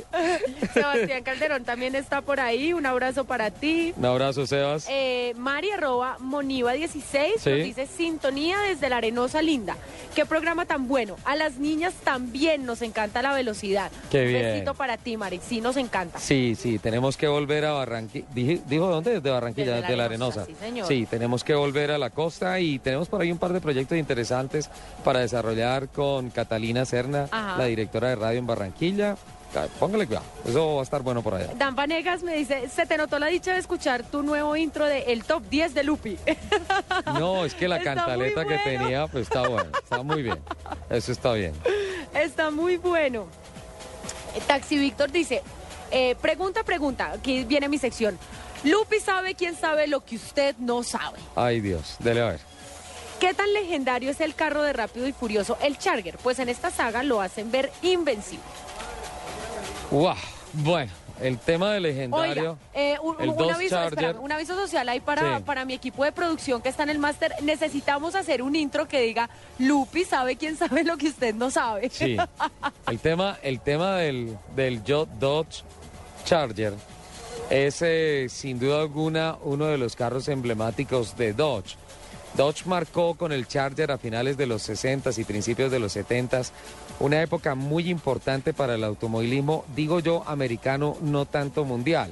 [0.73, 3.93] Sebastián Calderón también está por ahí, un abrazo para ti.
[3.97, 4.87] Un abrazo, Sebas.
[4.89, 7.49] Eh, Mari arroba Moniva 16 Sí.
[7.49, 9.75] nos dice sintonía desde la Arenosa Linda.
[10.15, 11.15] Qué programa tan bueno.
[11.25, 13.91] A las niñas también nos encanta la velocidad.
[14.11, 14.43] Qué Un bien.
[14.43, 15.39] besito para ti, Mari.
[15.47, 16.19] Sí, nos encanta.
[16.19, 18.25] Sí, sí, tenemos que volver a Barranquilla.
[18.33, 19.13] ¿Dijo dónde?
[19.15, 20.59] Desde Barranquilla, Desde desde, la la Arenosa, Arenosa.
[20.59, 20.87] sí, señor.
[20.87, 23.97] Sí, tenemos que volver a la costa y tenemos por ahí un par de proyectos
[23.97, 24.69] interesantes
[25.03, 27.57] para desarrollar con Catalina Serna, Ajá.
[27.57, 29.15] la directora de radio en Barranquilla.
[29.79, 31.53] Póngale cuidado, eso va a estar bueno por allá.
[31.55, 35.03] Dan Vanegas me dice, se te notó la dicha de escuchar tu nuevo intro de
[35.13, 36.17] El Top 10 de Lupi.
[37.19, 40.39] No, es que la Está cantaleta que tenía, pues está bueno, está muy bien.
[40.89, 41.53] Eso está bien.
[42.13, 43.27] Está muy bueno.
[44.47, 45.41] Taxi Víctor dice,
[45.91, 48.17] eh, pregunta, pregunta, aquí viene mi sección.
[48.63, 51.19] Lupi sabe quién sabe lo que usted no sabe.
[51.35, 52.39] Ay Dios, dele a ver.
[53.19, 56.17] ¿Qué tan legendario es el carro de Rápido y Furioso, el Charger?
[56.17, 58.43] Pues en esta saga lo hacen ver invencible.
[59.91, 60.15] Wow,
[60.53, 62.51] bueno, el tema de legendario.
[62.51, 65.43] Oiga, eh, un, el un Dodge aviso, espera, un aviso social ahí para, Sí.
[65.43, 67.33] para mi equipo de producción que está en el máster.
[67.43, 69.29] Necesitamos hacer un intro que diga,
[69.59, 71.89] Lupi sabe quién sabe lo que usted no sabe.
[71.89, 72.17] Sí.
[72.87, 75.63] El tema, el tema del, del Dodge
[76.25, 76.73] Charger
[77.49, 81.75] es eh, sin duda alguna uno de los carros emblemáticos de Dodge.
[82.35, 86.49] Dodge marcó con el Charger a finales de los 60s y principios de los 70s
[86.99, 92.11] una época muy importante para el automovilismo, digo yo, americano, no tanto mundial.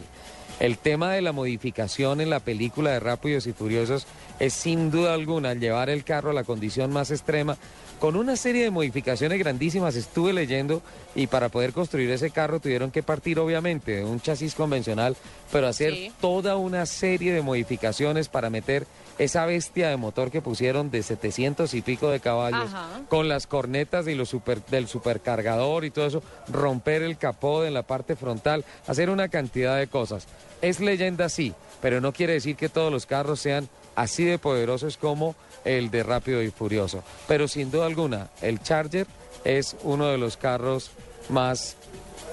[0.60, 4.06] El tema de la modificación en la película de Rápidos y Furiosos
[4.40, 7.58] es sin duda alguna llevar el carro a la condición más extrema
[8.00, 9.96] con una serie de modificaciones grandísimas.
[9.96, 10.84] Estuve leyendo
[11.16, 15.16] y para poder construir ese carro tuvieron que partir obviamente de un chasis convencional,
[15.52, 16.12] pero hacer Sí.
[16.22, 18.86] toda una serie de modificaciones para meter
[19.18, 23.02] esa bestia de motor que pusieron de 700 y pico de caballos Ajá.
[23.10, 27.74] con las cornetas y los super, del supercargador y todo eso, romper el capó en
[27.74, 30.28] la parte frontal, hacer una cantidad de cosas.
[30.62, 34.98] Es leyenda sí, pero no quiere decir que todos los carros sean así de poderosos
[34.98, 35.36] como
[35.66, 37.04] el de Rápido y Furioso.
[37.28, 39.08] Pero sin duda alguna, el Charger
[39.44, 40.92] es uno de los carros
[41.30, 41.76] más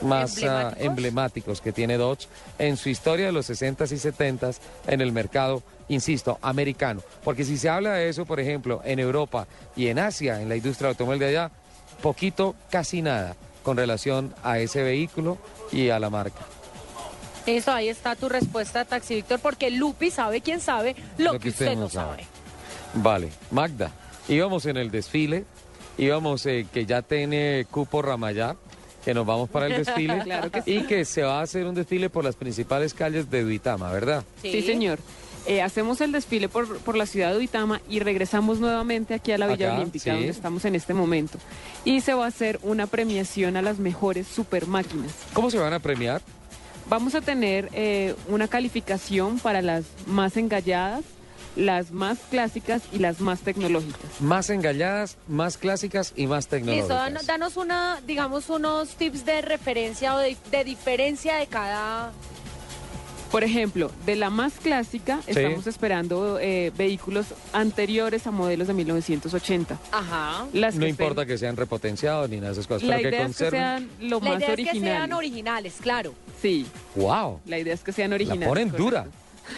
[0.03, 0.86] más ah, ¿Emblemáticos?
[0.86, 2.26] emblemáticos que tiene Dodge
[2.59, 7.03] en su historia de los 60s y 70s en el mercado, insisto, americano.
[7.24, 9.46] Porque si se habla de eso, por ejemplo, en Europa
[9.76, 11.51] y en Asia, en la industria automóvil de allá,
[12.03, 15.38] poquito, casi nada con relación a ese vehículo
[15.72, 16.40] y a la marca.
[17.46, 21.76] Eso, ahí está tu respuesta, Taxi Víctor, porque Lupi sabe quién sabe lo, que usted,
[21.76, 22.26] no sabe.
[22.94, 23.90] Vale, Magda,
[24.28, 25.46] íbamos en el desfile
[25.99, 28.57] íbamos, eh, que ya tiene cupo Ramayá,
[29.09, 30.76] que nos vamos para el desfile Claro que sí.
[30.76, 34.22] y que se va a hacer un desfile por las principales calles de Duitama, ¿verdad?
[34.42, 34.98] Sí, señor.
[35.46, 39.38] Eh, hacemos el desfile por, por la ciudad de Uitama y regresamos nuevamente aquí a
[39.38, 40.11] la Villa Acá, Olímpica, sí.
[40.11, 41.38] donde estamos en este momento.
[41.86, 45.11] Y se va a hacer una premiación a las mejores super máquinas.
[45.32, 46.20] ¿Cómo se van a premiar?
[46.90, 51.02] Vamos a tener eh, una calificación para las más engalladas,
[51.59, 54.20] las más clásicas y las más tecnológicas.
[54.20, 56.88] Más engalladas, más clásicas y más Listo, tecnológicas.
[56.88, 62.12] danos, danos una, digamos, unos tips de referencia o de, de diferencia de cada...
[63.30, 65.32] Por ejemplo, de la más clásica, Sí.
[65.32, 69.78] estamos esperando eh, vehículos anteriores a modelos de 1980.
[69.92, 70.46] Ajá.
[70.54, 73.11] Las no que importa estén- que sean repotenciados ni nada de esas cosas, La pero
[73.11, 73.61] que idea es que conserven.
[73.61, 76.14] sean lo La más idea es que sean originales, claro.
[76.40, 76.64] Sí,
[76.96, 77.40] ¡Wow!
[77.44, 78.48] la idea es que sean La originales.
[78.48, 79.11] ponen correcto.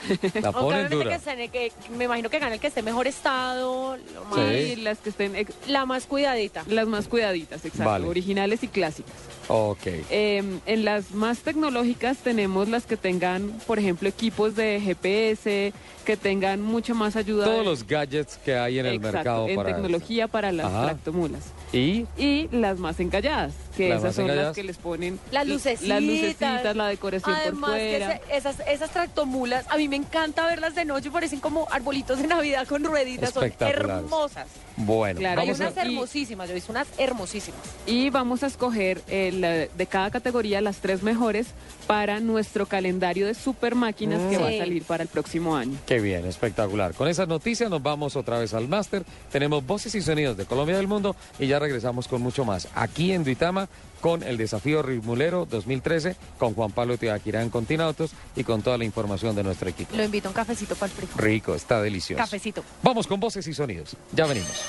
[0.08, 0.18] Dura.
[0.40, 1.10] La Aunque ponen obviamente dura.
[1.10, 4.48] que, estén- que me imagino que gana el que esté en mejor estado, lo más-
[4.56, 6.64] Sí, las que estén ex- la más cuidadita.
[6.66, 8.06] las más cuidaditas, exacto, Vale.
[8.08, 9.12] originales y clásicas.
[9.48, 9.86] Ok.
[10.10, 15.72] Eh, en las más tecnológicas tenemos las que tengan, por ejemplo, equipos de GPS,
[16.04, 17.44] que tengan mucha más ayuda.
[17.44, 20.66] Todos de- los gadgets que hay en el Exacto, mercado en para tecnología para las
[20.66, 20.84] Ajá.
[20.84, 21.42] tractomulas.
[21.72, 24.48] Y Y las más encalladas, que Las esas son encalladas.
[24.48, 25.88] las que les ponen Las lucecitas.
[25.88, 28.20] las lucecitas, la decoración Además por que fuera.
[28.36, 32.66] esas, esas tractomulas, a mí me encanta verlas de noche, parecen como arbolitos de Navidad
[32.66, 34.04] con rueditas, son Espectaculares.
[34.04, 34.46] hermosas.
[34.86, 37.60] Bueno, Claro, Hay a- unas hermosísimas, yo he visto unas hermosísimas.
[37.86, 41.48] Y vamos a escoger el, eh, de cada categoría las tres mejores
[41.86, 44.58] para nuestro calendario de super máquinas que va a Sí.
[44.58, 45.76] salir para el próximo año.
[45.86, 46.94] Qué bien, espectacular.
[46.94, 49.04] Con esas noticias nos vamos otra vez al máster.
[49.32, 52.68] Tenemos voces y sonidos de Colombia y del mundo y ya regresamos con mucho más.
[52.74, 53.68] Aquí en Duitama
[54.00, 58.84] con el desafío Rimulero 2013 con Juan Pablo Tibaquirá en Continautos y con toda la
[58.84, 59.96] información de nuestro equipo.
[59.96, 61.22] Lo invito a un cafecito para el frijol.
[61.22, 62.18] Rico, está delicioso.
[62.18, 62.64] Cafecito.
[62.82, 63.96] Vamos con voces y sonidos.
[64.12, 64.64] Ya venimos.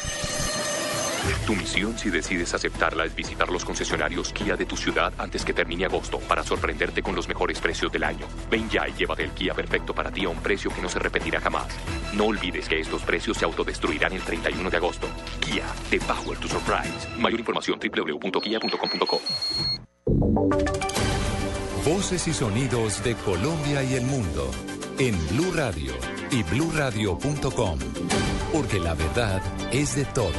[1.45, 5.53] Tu misión si decides aceptarla es visitar los concesionarios Kia de tu ciudad antes que
[5.53, 8.25] termine agosto para sorprenderte con los mejores precios del año.
[8.49, 10.99] Ven ya y llévate el Kia perfecto para ti a un precio que no se
[10.99, 11.67] repetirá jamás.
[12.13, 15.07] No olvides que estos precios se autodestruirán el 31 de agosto.
[15.39, 17.07] Kia, the power to surprise.
[17.17, 19.21] Mayor información www.kia.com.co.
[21.85, 24.51] Voces y sonidos de Colombia y el mundo
[24.99, 25.93] en Blue Radio
[26.29, 27.79] y bluradio.com,
[28.51, 29.41] porque la verdad
[29.71, 30.35] es de todos.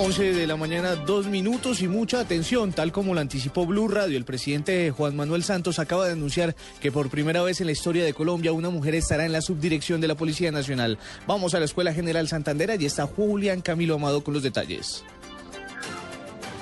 [0.00, 4.16] 11 de la mañana, dos minutos y mucha atención, tal como lo anticipó Blue Radio.
[4.16, 8.04] El presidente Juan Manuel Santos acaba de anunciar que por primera vez en la historia
[8.04, 10.98] de Colombia una mujer estará en la subdirección de la Policía Nacional.
[11.26, 15.04] Vamos a la Escuela General Santander, allí está Julián Camilo Amado con los detalles.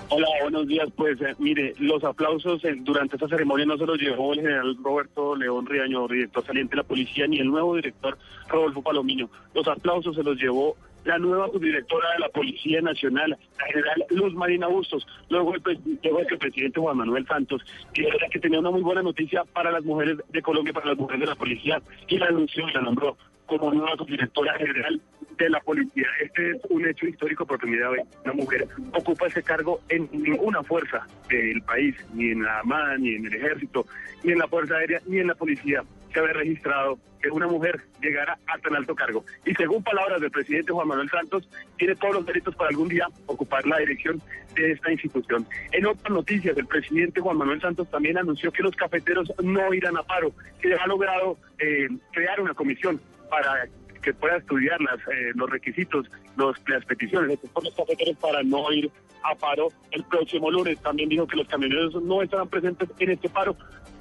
[0.09, 0.88] Hola, buenos días.
[0.96, 4.76] Pues eh, mire, los aplausos eh, durante esta ceremonia no se los llevó el general
[4.80, 8.16] Roberto León Riaño, director saliente de la policía, ni el nuevo director
[8.48, 9.28] Rodolfo Palomino.
[9.52, 14.34] Los aplausos se los llevó la nueva subdirectora de la Policía Nacional, la general Luz
[14.34, 15.07] Marina Bustos.
[15.28, 19.02] Luego el, llegó el presidente Juan Manuel Santos, que era que tenía una muy buena
[19.02, 22.68] noticia para las mujeres de Colombia, para las mujeres de la policía, y la anunció
[22.68, 23.16] y la nombró
[23.47, 25.01] como nueva subdirectora general
[25.38, 26.07] de la policía.
[26.22, 28.03] Este es un hecho histórico por primera vez.
[28.24, 33.14] Una mujer ocupa ese cargo en ninguna fuerza del país, ni en la Armada, ni
[33.14, 33.86] en el Ejército,
[34.24, 35.82] ni en la Fuerza Aérea, ni en la policía.
[36.12, 39.24] Se había registrado que una mujer llegara a tan alto cargo.
[39.44, 43.07] Y según palabras del presidente Juan Manuel Santos, tiene todos los méritos para algún día
[43.26, 44.20] ocupar la dirección
[44.55, 45.47] de esta institución.
[45.72, 49.97] En otras noticias, el presidente Juan Manuel Santos también anunció que los cafeteros no irán
[49.99, 53.68] a paro, que ha logrado eh, crear una comisión para
[54.03, 56.07] que pueda estudiar las, eh, los requisitos,
[56.37, 58.91] los, las peticiones de los cafeteros para no ir
[59.24, 60.81] a paro el próximo lunes.
[60.81, 63.57] También dijo que los camioneros no estarán presentes en este paro,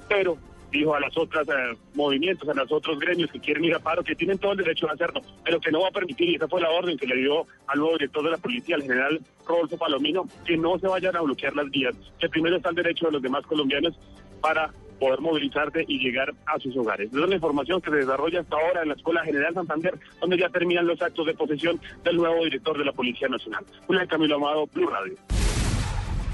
[0.08, 0.38] pero
[0.70, 4.04] dijo a las otras eh, movimientos, a los otros gremios que quieren ir a paro,
[4.04, 6.48] que tienen todo el derecho de hacerlo, pero que no va a permitir, y esa
[6.48, 9.76] fue la orden que le dio al nuevo director de la policía, el general Rodolfo
[9.76, 13.12] Palomino, que no se vayan a bloquear las vías, que primero está el derecho de
[13.12, 13.98] los demás colombianos
[14.40, 17.08] para poder movilizarse y llegar a sus hogares.
[17.12, 20.38] Esa es la información que se desarrolla hasta ahora en la Escuela General Santander, donde
[20.38, 23.64] ya terminan los actos de posesión del nuevo director de la Policía Nacional.
[23.86, 25.14] Julián Camilo Amado, Blue Radio.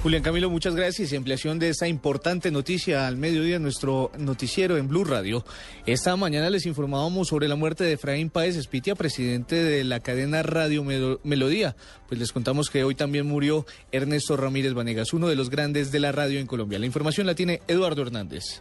[0.02, 4.76] Julián Camilo, muchas gracias y ampliación de esta importante noticia al mediodía en nuestro noticiero
[4.76, 5.44] en Blue Radio.
[5.86, 10.42] Esta mañana les informábamos sobre la muerte de Efraín Páez Espitia, presidente de la cadena
[10.42, 11.76] Radio Melo- Melodía.
[12.08, 16.00] Pues les contamos que hoy también murió Ernesto Ramírez Vanegas, uno de los grandes de
[16.00, 16.80] la radio en Colombia.
[16.80, 18.60] La información la tiene Eduardo Hernández.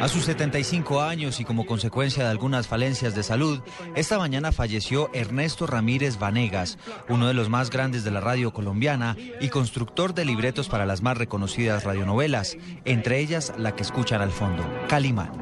[0.00, 3.60] A sus 75 años y como consecuencia de algunas falencias de salud,
[3.94, 6.78] esta mañana falleció Ernesto Ramírez Vanegas,
[7.08, 11.02] uno de los más grandes de la radio colombiana y constructor de libretos para las
[11.02, 15.32] más reconocidas radionovelas, entre ellas la que escuchan al fondo, Calimán.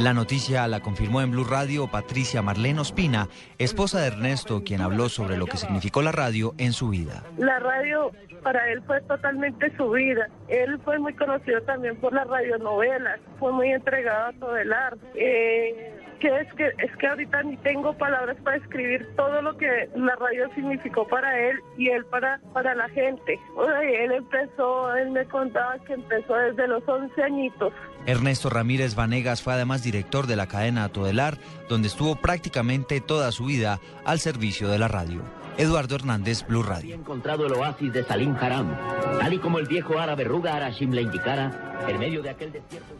[0.00, 3.28] La noticia la confirmó en Blue Radio Patricia Marlene Ospina,
[3.58, 7.22] esposa de Ernesto, quien habló sobre lo que significó la radio en su vida.
[7.36, 8.10] La radio
[8.42, 10.30] para él fue totalmente su vida.
[10.48, 15.06] Él fue muy conocido también por las radionovelas, fue muy entregado a todo el arte.
[15.16, 19.88] Eh, que es que es que ahorita ni tengo palabras para escribir todo lo que
[19.96, 23.38] la radio significó para él y él para para la gente.
[23.56, 27.72] O sea, él empezó, él me contaba que empezó desde los 11 añitos.
[28.06, 33.46] Ernesto Ramírez Vanegas fue además director de la cadena Todelar, donde estuvo prácticamente toda su
[33.46, 35.22] vida al servicio de la radio.
[35.58, 36.94] Eduardo Hernández, Blue Radio.
[36.94, 38.74] encontrado el oasis de Salim Haram,
[39.18, 42.94] tal y como el viejo árabe Ruga Arashim le indicara, en medio de aquel desierto.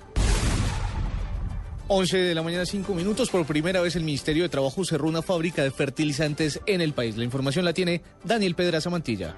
[1.93, 3.31] 11 de la mañana, 5 minutos.
[3.31, 7.17] Por primera vez el Ministerio de Trabajo cerró una fábrica de fertilizantes en el país.
[7.17, 9.35] La información la tiene Daniel Pedraza Mantilla.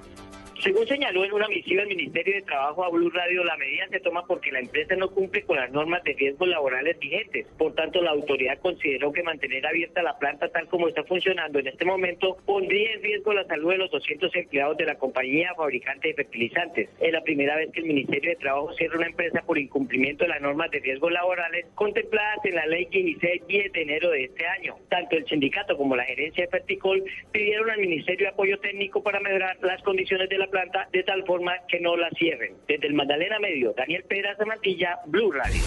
[0.63, 3.99] Según señaló en una misiva el Ministerio de Trabajo a Blue Radio, la medida se
[3.99, 7.45] toma porque la empresa no cumple con las normas de riesgos laborales vigentes.
[7.57, 11.67] Por tanto, la autoridad consideró que mantener abierta la planta tal como está funcionando en
[11.67, 16.07] este momento pondría en riesgo la salud de los 200 empleados de la compañía fabricante
[16.07, 16.89] de fertilizantes.
[17.01, 20.29] Es la primera vez que el Ministerio de Trabajo cierra una empresa por incumplimiento de
[20.29, 24.47] las normas de riesgos laborales contempladas en la ley 16 10 de enero de este
[24.47, 24.77] año.
[24.87, 27.03] Tanto el sindicato como la gerencia de Ferticol
[27.33, 31.51] pidieron al Ministerio Apoyo Técnico para mejorar las condiciones de la planta de tal forma
[31.67, 32.53] que no la cierren.
[32.67, 35.61] Desde el Magdalena Medio, Daniel Pedraza Mantilla, Blue Radio.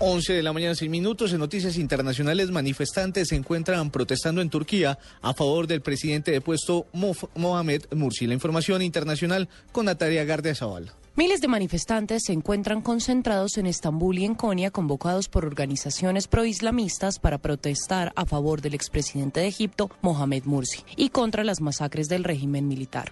[0.00, 1.32] 11 de la mañana, 6 minutos.
[1.32, 7.28] En noticias internacionales, manifestantes se encuentran protestando en Turquía a favor del presidente depuesto Mof-
[7.34, 8.28] Mohamed Mursi.
[8.28, 10.92] La información internacional con Natalia Gardia Zaval.
[11.18, 17.18] Miles de manifestantes se encuentran concentrados en Estambul y en Konya, convocados por organizaciones proislamistas
[17.18, 22.22] para protestar a favor del expresidente de Egipto, Mohamed Mursi, y contra las masacres del
[22.22, 23.10] régimen militar.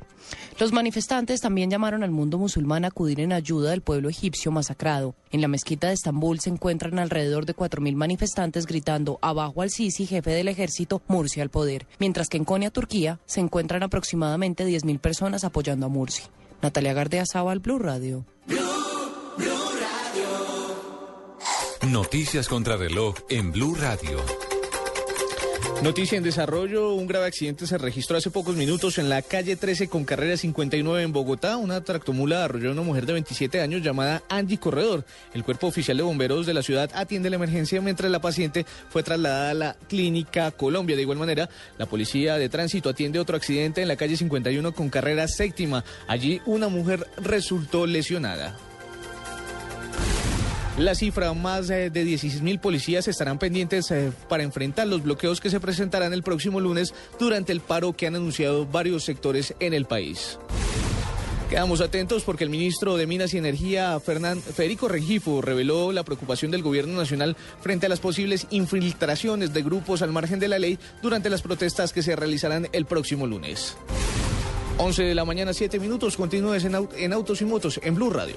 [0.60, 5.16] Los manifestantes también llamaron al mundo musulmán a acudir en ayuda del pueblo egipcio masacrado.
[5.32, 10.06] En la mezquita de Estambul se encuentran alrededor de 4.000 manifestantes gritando abajo al Sisi,
[10.06, 15.00] jefe del ejército, Mursi al poder, mientras que en Konya, Turquía, se encuentran aproximadamente 10.000
[15.00, 16.22] personas apoyando a Mursi.
[16.62, 18.24] Natalia Gardea Zaval, Blue Radio.
[21.82, 24.45] Noticias contra reloj en Blue Radio.
[25.82, 29.88] Noticia en desarrollo, un grave accidente se registró hace pocos minutos en la calle 13
[29.88, 31.58] con carrera 59 en Bogotá.
[31.58, 35.04] Una tractomula arrolló a una mujer de 27 años llamada Angie Corredor.
[35.34, 39.02] El cuerpo oficial de bomberos de la ciudad atiende la emergencia mientras la paciente fue
[39.02, 40.96] trasladada a la clínica Colombia.
[40.96, 44.88] De igual manera, la policía de tránsito atiende otro accidente en la calle 51 con
[44.88, 45.84] carrera séptima.
[46.08, 48.56] Allí una mujer resultó lesionada.
[50.78, 55.40] La cifra, más eh, de 16 mil policías estarán pendientes eh, para enfrentar los bloqueos
[55.40, 59.72] que se presentarán el próximo lunes durante el paro que han anunciado varios sectores en
[59.72, 60.38] el país.
[61.48, 66.50] Quedamos atentos porque el ministro de Minas y Energía, Fernán, Federico Rengifo, reveló la preocupación
[66.50, 70.78] del gobierno nacional frente a las posibles infiltraciones de grupos al margen de la ley
[71.02, 73.76] durante las protestas que se realizarán el próximo lunes.
[74.78, 76.18] 11 de la mañana, 7 minutos.
[76.18, 78.36] Continúes en, au- en Autos y Motos en Blue Radio.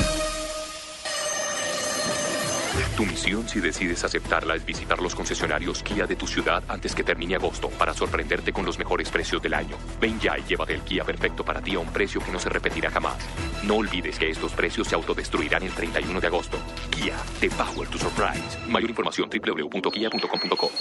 [2.95, 7.03] Tu misión, si decides aceptarla, es visitar los concesionarios Kia de tu ciudad antes que
[7.03, 9.77] termine agosto para sorprenderte con los mejores precios del año.
[9.99, 12.49] Ven ya y llévate el Kia perfecto para ti a un precio que no se
[12.49, 13.17] repetirá jamás.
[13.63, 16.57] No olvides que estos precios se autodestruirán el 31 de agosto.
[16.89, 18.57] Kia, the power to surprise.
[18.67, 20.71] Mayor información www.kia.com.co.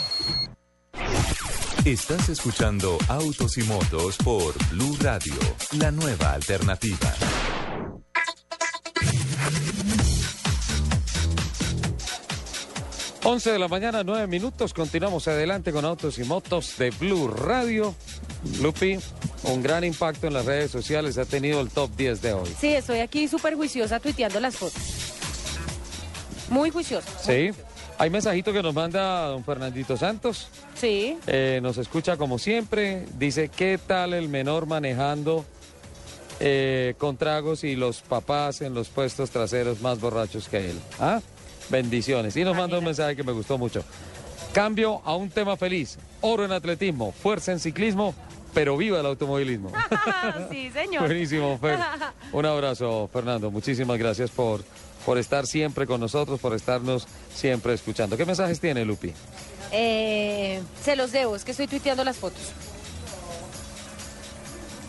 [1.84, 5.34] Estás escuchando Autos y Motos por Blue Radio,
[5.78, 7.14] la nueva alternativa.
[13.22, 14.72] Once de la mañana, 9 minutos.
[14.72, 17.94] Continuamos adelante con Autos y Motos de Blue Radio.
[18.62, 18.98] Lupi,
[19.44, 22.48] un gran impacto en las redes sociales ha tenido el top 10 de hoy.
[22.58, 24.82] Sí, estoy aquí súper juiciosa tuiteando las fotos.
[26.48, 27.06] Muy juiciosa.
[27.22, 27.50] Sí.
[27.98, 30.48] Hay mensajito que nos manda don Fernandito Santos.
[30.74, 31.18] Sí.
[31.26, 33.04] Eh, nos escucha como siempre.
[33.18, 35.44] Dice, ¿qué tal el menor manejando
[36.40, 40.80] eh, con tragos y los papás en los puestos traseros más borrachos que él?
[40.98, 41.20] ¿Ah?
[41.70, 42.36] Bendiciones.
[42.36, 43.84] Y nos manda un mensaje que me gustó mucho.
[44.52, 45.98] Cambio a un tema feliz.
[46.20, 48.14] Oro en atletismo, fuerza en ciclismo,
[48.52, 49.70] pero viva el automovilismo.
[50.50, 51.04] sí, señor.
[51.04, 51.78] Buenísimo, Fer.
[52.32, 53.50] Un abrazo, Fernando.
[53.50, 54.62] Muchísimas gracias por,
[55.06, 58.16] por estar siempre con nosotros, por estarnos siempre escuchando.
[58.16, 59.12] ¿Qué mensajes tiene, Lupi?
[59.72, 62.52] Eh, se los debo, es que estoy tuiteando las fotos.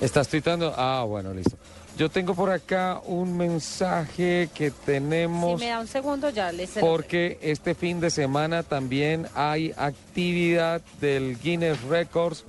[0.02, 0.74] ¿Estás tuitando?
[0.76, 1.56] Ah, bueno, listo.
[1.98, 5.60] Yo tengo por acá un mensaje que tenemos...
[5.60, 6.72] Si me da un segundo ya les...
[6.72, 12.46] Porque este fin de semana también hay actividad del Guinness Records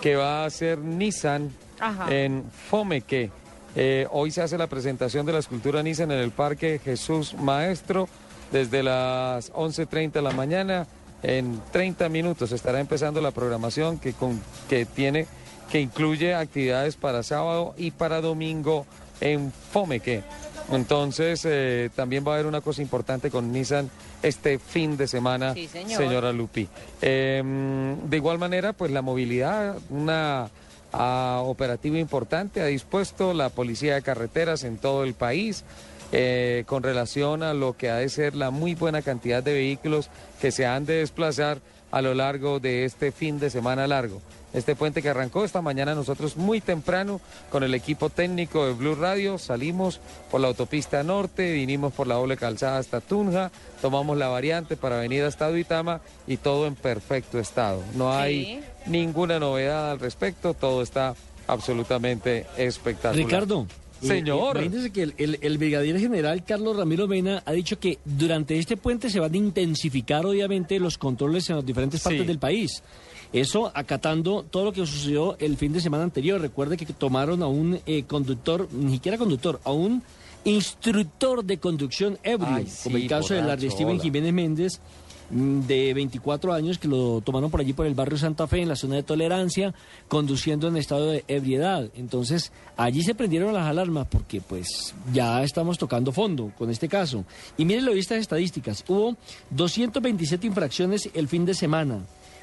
[0.00, 2.12] que va a hacer Nissan Ajá.
[2.12, 3.30] en Fomeque.
[3.74, 8.08] Eh, hoy se hace la presentación de la escultura Nissan en el Parque Jesús Maestro
[8.50, 10.86] desde las 11.30 de la mañana.
[11.22, 15.26] En 30 minutos estará empezando la programación que, con, que tiene
[15.70, 18.86] que incluye actividades para sábado y para domingo
[19.20, 20.22] en Fomeque.
[20.72, 23.88] Entonces, eh, también va a haber una cosa importante con Nissan
[24.22, 25.96] este fin de semana, Sí, señor.
[26.02, 26.68] señora Lupi.
[27.02, 27.42] Eh,
[28.04, 30.50] de igual manera, pues la movilidad, una
[30.92, 35.64] ah, operativa importante ha dispuesto la Policía de Carreteras en todo el país.
[36.12, 40.08] eh, con relación a lo que ha de ser la muy buena cantidad de vehículos
[40.40, 41.58] que se han de desplazar
[41.90, 44.22] a lo largo de este fin de semana largo.
[44.56, 48.94] Este puente que arrancó esta mañana nosotros muy temprano con el equipo técnico de Blue
[48.96, 50.00] Radio salimos
[50.30, 53.52] por la autopista norte, vinimos por la doble calzada hasta Tunja,
[53.82, 57.82] tomamos la variante para venir hasta Duitama y todo en perfecto estado.
[57.94, 61.14] No hay ninguna novedad al respecto, todo está
[61.46, 63.24] absolutamente espectacular.
[63.26, 63.66] Ricardo.
[64.00, 64.58] Señor.
[64.58, 68.58] eh, imagínese que el, el- el brigadier general Carlos Ramiro Mena ha dicho que durante
[68.58, 72.26] este puente se van a intensificar, obviamente, los controles en las diferentes partes Sí.
[72.26, 72.82] del país.
[73.36, 76.40] Eso acatando todo lo que sucedió el fin de semana anterior.
[76.40, 80.02] Recuerde que tomaron a un eh, conductor, ni siquiera conductor, a un
[80.44, 84.00] instructor de conducción ebrio, Ay, como el caso de la de Steven.
[84.00, 84.80] Jiménez Méndez,
[85.28, 88.70] mm, de 24 años, que lo tomaron por allí por el barrio Santa Fe, en
[88.70, 89.74] la zona de tolerancia,
[90.08, 91.90] conduciendo en estado de ebriedad.
[91.94, 97.26] Entonces, allí se prendieron las alarmas porque pues ya estamos tocando fondo con este caso.
[97.58, 98.82] Y miren lo estas estadísticas.
[98.88, 99.14] Hubo
[99.50, 102.00] 227 infracciones el fin de semana,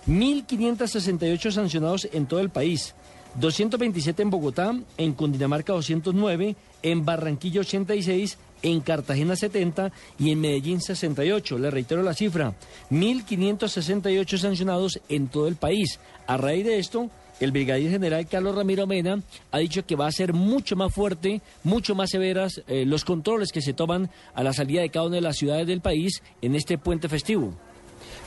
[0.07, 2.93] 1.568 sancionados en todo el país.
[3.35, 10.81] 227 en Bogotá, en Cundinamarca 209, en Barranquilla 86, en Cartagena 70 y en Medellín
[10.81, 11.57] 68.
[11.57, 12.53] Le reitero la cifra,
[12.91, 15.99] 1.568 sancionados en todo el país.
[16.27, 20.11] A raíz de esto, el brigadier general Carlos Ramiro Mena ha dicho que va a
[20.11, 24.53] ser mucho más fuerte, mucho más severas eh, los controles que se toman a la
[24.53, 27.53] salida de cada una de las ciudades del país en este puente festivo.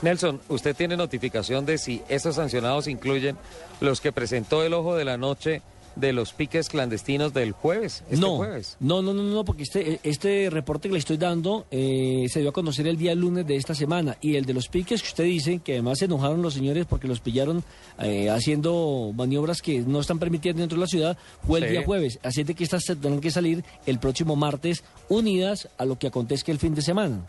[0.03, 3.36] Nelson, ¿usted tiene notificación de si esos sancionados incluyen
[3.80, 5.62] los que presentó el ojo de la noche
[5.97, 8.03] de los piques clandestinos del jueves?
[8.11, 8.76] Este no, jueves.
[8.80, 12.51] no, no, no, no, porque este, este reporte que le estoy dando eh, se dio
[12.51, 15.24] a conocer el día lunes de esta semana y el de los piques que usted
[15.24, 17.64] dice, que además se enojaron los señores porque los pillaron
[17.99, 21.16] eh, haciendo maniobras que no están permitidas dentro de la ciudad,
[21.47, 21.70] fue el Sí.
[21.70, 22.18] día jueves.
[22.22, 26.09] Así es de que estas tendrán que salir el próximo martes unidas a lo que
[26.09, 27.22] acontezca el fin de semana.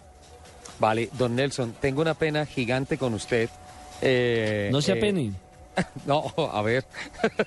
[0.79, 3.49] Vale, don Nelson, tengo una pena gigante con usted.
[4.01, 5.31] Eh, No se eh, apene.
[6.05, 6.85] No, a ver.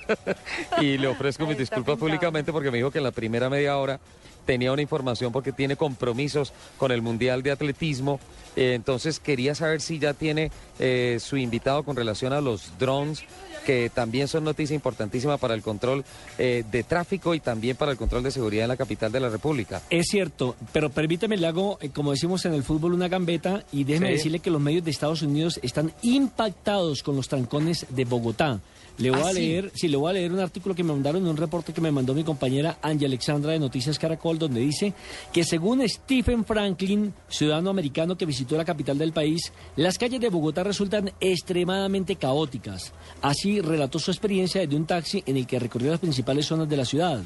[0.81, 3.99] y le ofrezco mis disculpas públicamente porque me dijo que en la primera media hora
[4.47, 8.21] tenía una información porque tiene compromisos con el Mundial de Atletismo.
[8.57, 13.25] Eh, entonces quería saber si ya tiene eh, su invitado con relación a los drones,
[13.71, 16.05] que también son noticia importantísima para el control
[16.39, 19.29] eh, de tráfico y también para el control de seguridad en la capital de la
[19.29, 19.81] República.
[19.91, 23.85] Es cierto, pero permítame, le hago, eh, como decimos en el fútbol, una gambeta y
[23.85, 24.13] déjeme Sí.
[24.15, 28.59] decirle que los medios de Estados Unidos están impactados con los trancones de Bogotá.
[28.99, 29.41] Le voy ¿Ah, a sí?
[29.41, 31.91] leer, sí, le voy a leer un artículo que me mandaron, un reporte que me
[31.91, 34.93] mandó mi compañera Angie Alexandra de Noticias Caracol, donde dice
[35.33, 40.29] que según Stephen Franklin, ciudadano americano que visitó la capital del país, las calles de
[40.29, 42.93] Bogotá resultan extremadamente caóticas.
[43.23, 46.77] Así relató su experiencia desde un taxi en el que recorrió las principales zonas de
[46.77, 47.23] la ciudad.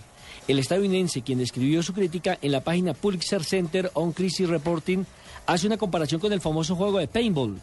[0.47, 5.05] El estadounidense, quien describió su crítica en la página Pulitzer Center on Crisis Reporting,
[5.47, 7.61] hace una comparación con el famoso juego de paintball.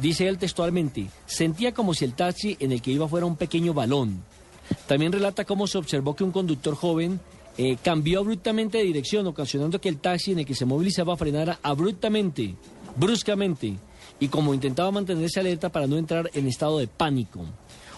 [0.00, 3.74] Dice él textualmente, sentía como si el taxi en el que iba fuera un pequeño
[3.74, 4.24] balón.
[4.86, 7.20] También relata cómo se observó que un conductor joven
[7.56, 11.60] eh, cambió abruptamente de dirección, ocasionando que el taxi en el que se movilizaba frenara
[11.62, 12.56] abruptamente,
[12.96, 13.76] bruscamente,
[14.18, 17.44] y como intentaba mantenerse alerta para no entrar en estado de pánico.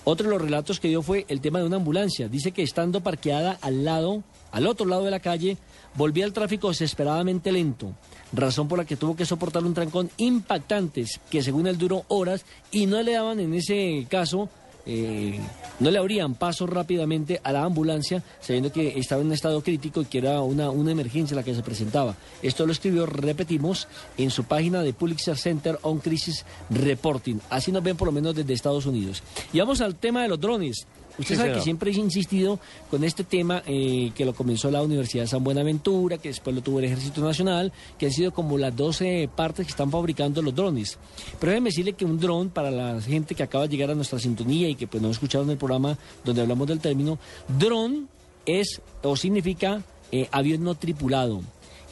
[0.05, 2.29] Otro de los relatos que dio fue el tema de una ambulancia.
[2.29, 4.23] Dice que estando parqueada al lado,
[4.53, 5.57] al otro lado de la calle,
[5.95, 7.93] volvía el tráfico desesperadamente lento,
[8.37, 12.45] razón por la que tuvo que soportar un trancón impactante que según él duró horas
[12.71, 14.49] y no le daban en ese caso,
[14.89, 15.41] eh,
[15.81, 20.01] no le abrían paso rápidamente a la ambulancia, sabiendo que estaba en un estado crítico
[20.01, 22.15] y que era una, una emergencia la que se presentaba.
[22.41, 27.41] Esto lo escribió, repetimos, en su página de Pulitzer Center on Crisis Reporting.
[27.51, 29.23] Así nos ven por lo menos desde Estados Unidos.
[29.53, 30.87] Y vamos al tema de los drones.
[31.19, 32.59] Usted Sí, sabe que siempre he insistido
[32.91, 36.63] con este tema eh, que lo comenzó la Universidad de San Buenaventura, que después lo
[36.63, 40.55] tuvo el Ejército Nacional, que han sido como las 12 partes que están fabricando los
[40.55, 40.99] drones.
[41.41, 44.19] Pero déjeme decirle que un dron, para la gente que acaba de llegar a nuestra
[44.19, 47.19] sintonía y que pues no escucharon el programa donde hablamos del término,
[47.49, 48.09] dron
[48.45, 49.83] es o significa
[50.13, 51.41] eh, avión no tripulado.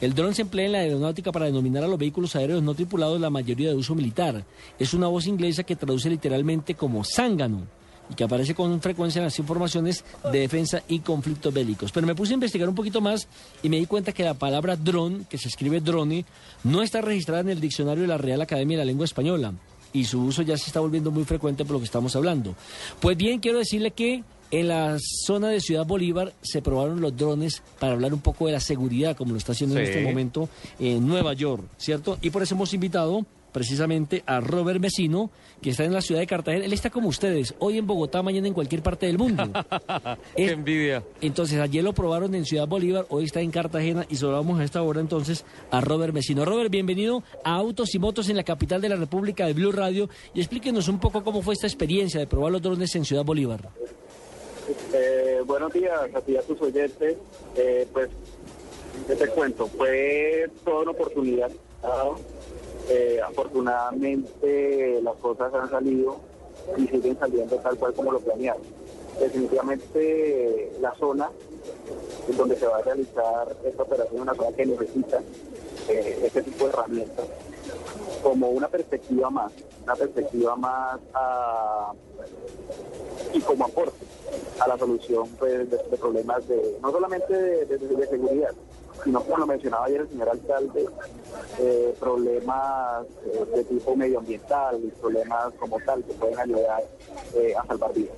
[0.01, 3.19] El dron se emplea en la aeronáutica para denominar a los vehículos aéreos no tripulados,
[3.19, 4.43] la mayoría de uso militar.
[4.77, 7.63] Es una voz inglesa que traduce literalmente como zángano
[8.09, 11.91] y que aparece con frecuencia en las informaciones de defensa y conflictos bélicos.
[11.91, 13.27] Pero me puse a investigar un poquito más
[13.63, 16.25] y me di cuenta que la palabra dron, que se escribe drone,
[16.63, 19.53] no está registrada en el diccionario de la Real Academia de la Lengua Española
[19.93, 22.53] y su uso ya se está volviendo muy frecuente por lo que estamos hablando.
[22.99, 27.63] Pues bien, quiero decirle que en la zona de Ciudad Bolívar se probaron los drones
[27.79, 30.49] para hablar un poco de la seguridad, como lo está haciendo en este momento
[30.79, 32.17] en Nueva York, ¿cierto?
[32.21, 33.25] Y por eso hemos invitado
[33.55, 36.65] precisamente a Robert Mesino, que está en la ciudad de Cartagena.
[36.65, 39.49] Él está como ustedes, hoy en Bogotá, mañana en cualquier parte del mundo.
[40.35, 41.01] Qué envidia.
[41.21, 44.81] Entonces, ayer lo probaron en Ciudad Bolívar, hoy está en Cartagena y saludamos a esta
[44.81, 46.43] hora entonces a Robert Mesino.
[46.43, 50.09] Robert, bienvenido a Autos y Motos en la capital de la República de Blue Radio
[50.33, 53.69] y explíquenos un poco cómo fue esta experiencia de probar los drones en Ciudad Bolívar.
[54.93, 57.15] Eh, buenos días a ti a tus oyentes.
[57.55, 58.09] Eh, pues,
[59.07, 59.67] ¿qué te cuento?
[59.67, 61.49] Fue toda una oportunidad.
[61.81, 62.34] ¿no?
[62.87, 66.17] Eh, afortunadamente las cosas han salido
[66.77, 68.61] y siguen saliendo tal cual como lo planearon.
[69.19, 71.29] Definitivamente la zona
[72.37, 75.19] donde se va a realizar esta operación es una zona que necesita
[75.89, 77.25] eh, este tipo de herramientas
[78.21, 79.51] como una perspectiva más,
[79.83, 80.99] una perspectiva más
[83.33, 84.05] y como aporte
[84.59, 87.33] a la solución pues, de, problemas de no solamente
[87.65, 88.51] de seguridad,
[89.03, 90.85] sino como lo mencionaba ayer el señor alcalde,
[91.59, 96.83] eh, problemas eh, de tipo medioambiental y problemas como tal que pueden ayudar
[97.35, 98.15] eh, a salvar vidas.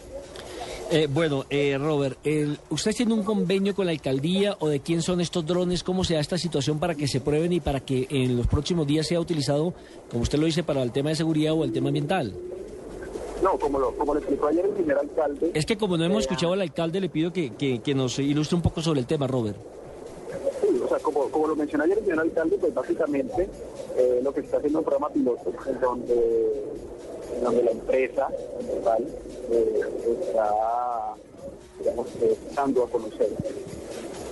[1.09, 5.19] Bueno, eh, Robert, el- ¿usted tiene un convenio con la alcaldía o de quién son
[5.19, 5.83] estos drones?
[5.83, 8.87] ¿Cómo se da esta situación para que se prueben y para que en los próximos
[8.87, 9.73] días sea utilizado,
[10.09, 12.33] como usted lo dice, para el tema de seguridad o el tema ambiental?
[13.43, 16.21] No, como lo, como lo explicó ayer el señor alcalde, Es que como no hemos
[16.21, 19.27] escuchado al alcalde, le pido que, que- que nos ilustre un poco sobre el tema,
[19.27, 19.57] Robert.
[21.01, 23.49] Como, como lo mencionó ayer el señor alcalde, pues básicamente
[23.95, 26.63] eh, lo que se está haciendo un programa piloto en donde,
[27.41, 28.27] donde la empresa
[28.69, 29.07] total
[29.51, 29.81] eh,
[30.21, 31.15] está,
[31.79, 32.07] digamos,
[32.55, 33.29] dando a conocer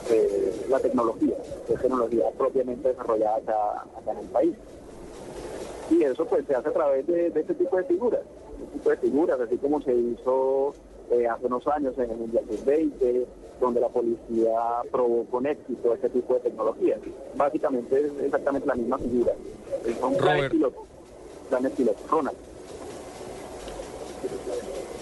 [0.10, 1.36] eh, la tecnología,
[1.70, 3.38] la tecnología propiamente desarrollada
[3.98, 4.56] acá en el país.
[5.90, 8.22] Y eso pues se hace a través de, de este tipo de figuras,
[8.60, 10.74] este tipo de figuras, así como se hizo
[11.12, 13.26] eh, hace unos años en el Mundial Sub-20,
[13.60, 14.52] donde la policía
[14.92, 17.00] probó con éxito este tipo de tecnologías.
[17.36, 19.34] Básicamente es exactamente la misma figura.
[20.00, 20.52] Son planes Robert.
[20.52, 20.84] pilotos.
[21.50, 22.10] Planes pilotos.
[22.10, 22.38] Ronald.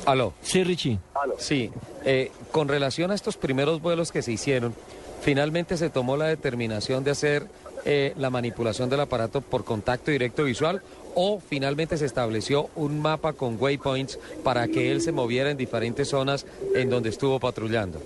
[0.05, 0.33] Aló.
[0.41, 0.99] Sí, Richie.
[1.37, 1.71] Sí,
[2.03, 4.73] eh, con relación a estos primeros vuelos que se hicieron,
[5.21, 7.47] finalmente se tomó la determinación de hacer
[7.85, 10.81] eh, la manipulación del aparato por contacto directo visual
[11.15, 16.07] o finalmente se estableció un mapa con waypoints para que él se moviera en diferentes
[16.09, 16.45] zonas
[16.75, 17.99] en donde estuvo patrullando.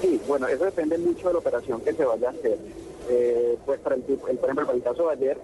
[0.00, 2.58] Sí, bueno, eso depende mucho de la operación que se vaya a hacer.
[3.08, 5.38] Eh, pues para el, el- por ejemplo, para el caso de ayer,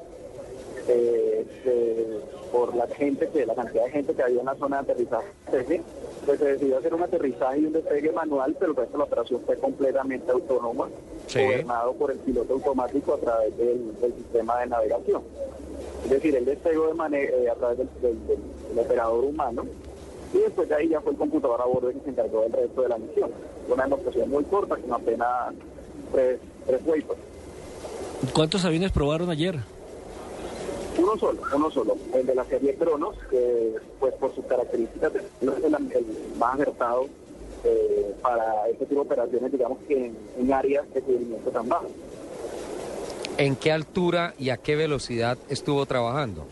[0.88, 2.20] eh,
[2.50, 5.28] por la gente que la cantidad de gente que había en la zona de aterrizaje,
[6.26, 9.04] pues se decidió hacer un aterrizaje y un despegue manual, pero el resto de la
[9.04, 10.88] operación fue completamente autónoma,
[11.26, 11.42] Sí.
[11.44, 15.22] gobernado por el piloto automático a través del, del sistema de navegación.
[16.04, 18.38] Es decir, el despego de mane- eh, a través del, del- del-
[18.68, 19.64] del operador humano
[20.34, 22.82] y después de ahí ya fue el computador a bordo que se encargó del resto
[22.82, 23.30] de la misión.
[23.68, 25.54] Una demostración muy corta, con apenas
[26.12, 26.80] tres, tres.
[28.32, 29.56] ¿Cuántos aviones probaron ayer?
[30.98, 35.52] Uno solo, uno solo, el de la serie Cronos, que pues por sus características no
[35.52, 36.06] es el, el
[36.38, 37.06] más acertado
[37.64, 41.86] eh, para este tipo de operaciones, digamos que en, en áreas de cubrimiento tan bajo.
[43.38, 46.44] ¿En qué altura y a qué velocidad estuvo trabajando?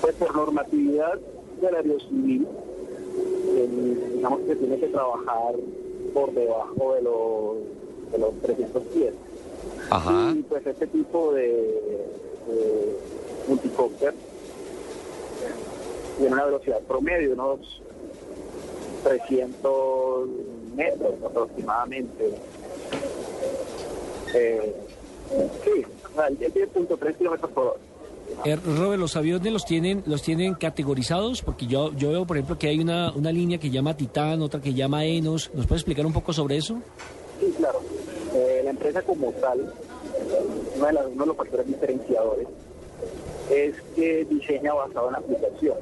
[0.00, 1.18] Pues por normatividad
[1.60, 2.48] del aerocivil,
[4.14, 5.54] digamos que tiene que trabajar
[6.12, 9.14] por debajo de los, de los 300 pies.
[9.96, 10.32] Ajá.
[10.36, 12.96] Y pues este tipo de, de
[13.48, 14.14] multicópter
[16.18, 17.82] tiene una velocidad promedio, de unos
[19.04, 20.28] 300
[20.74, 22.34] metros aproximadamente.
[24.34, 24.74] Eh,
[25.64, 25.86] sí,
[26.72, 27.80] punto tres kilómetros por hora.
[28.44, 31.42] Eh, Robert, ¿los aviones los tienen los tienen categorizados?
[31.42, 34.60] Porque yo, yo veo, por ejemplo, que hay una, una línea que llama Titán, otra
[34.60, 35.50] que llama Enos.
[35.54, 36.80] ¿Nos puede explicar un poco sobre eso?
[37.38, 37.80] Sí, claro.
[38.34, 39.72] Eh, la empresa como tal,
[40.76, 42.48] uno de, las- uno los factores diferenciadores
[43.50, 45.76] es que diseña basado en aplicación.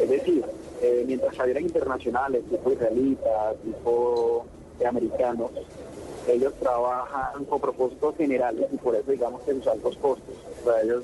[0.00, 0.44] Es decir,
[0.82, 4.44] eh, mientras salieran internacionales, tipo israelitas, tipo
[4.86, 5.50] americanos,
[6.28, 10.34] ellos trabajan con propósitos generales y por eso digamos que sus altos costos.
[10.62, 11.02] O sea, ellos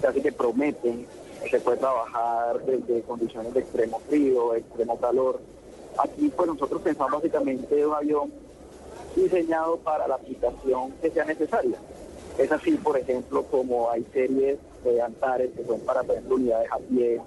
[0.00, 1.06] casi que prometen
[1.42, 5.40] que se puede trabajar desde condiciones de extremo frío, extremo calor.
[5.98, 8.32] Aquí pues nosotros pensamos básicamente un avión
[9.16, 11.76] diseñado para la aplicación que sea necesaria.
[12.38, 16.70] Es así, por ejemplo, como hay series de Antares que son para, por ejemplo, unidades
[16.72, 17.20] a pie,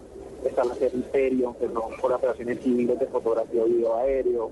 [0.45, 4.51] está la serie Imperium, que son por operaciones civiles de fotografía y video aéreo,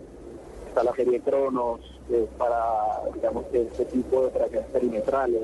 [0.69, 5.41] está la serie Cronos, que es para, digamos, este tipo de operaciones perimetrales.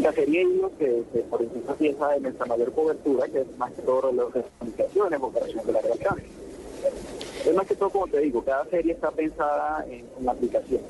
[0.00, 3.82] La serie Hilo, que, por ejemplo piensa de nuestra mayor cobertura, que es más que
[3.82, 4.00] todo
[4.58, 6.24] comunicaciones, operaciones de largo alcance.
[7.44, 10.80] Es más que todo, como te digo, cada serie está pensada en, la aplicación.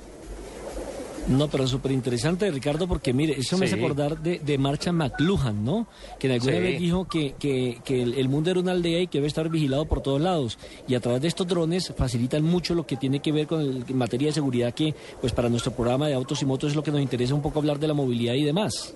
[1.29, 5.65] No, pero súper interesante, Ricardo, porque mire, eso me hace acordar de, de Marcha McLuhan,
[5.65, 5.87] ¿no?
[6.19, 6.59] Que en alguna Sí.
[6.59, 9.49] vez dijo que, que, que el, el mundo era una aldea y que debe estar
[9.49, 10.59] vigilado por todos lados.
[10.89, 13.85] Y a través de estos drones facilitan mucho lo que tiene que ver con el,
[13.89, 16.83] en materia de seguridad, que pues para nuestro programa de autos y motos es lo
[16.83, 18.95] que nos interesa un poco hablar de la movilidad y demás.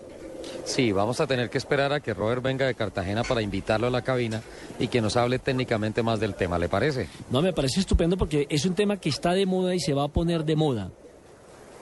[0.64, 3.90] Sí, vamos a tener que esperar a que Robert venga de Cartagena para invitarlo a
[3.90, 4.42] la cabina
[4.80, 7.08] y que nos hable técnicamente más del tema, ¿le parece?
[7.30, 10.04] No, me parece estupendo porque es un tema que está de moda y se va
[10.04, 10.90] a poner de moda.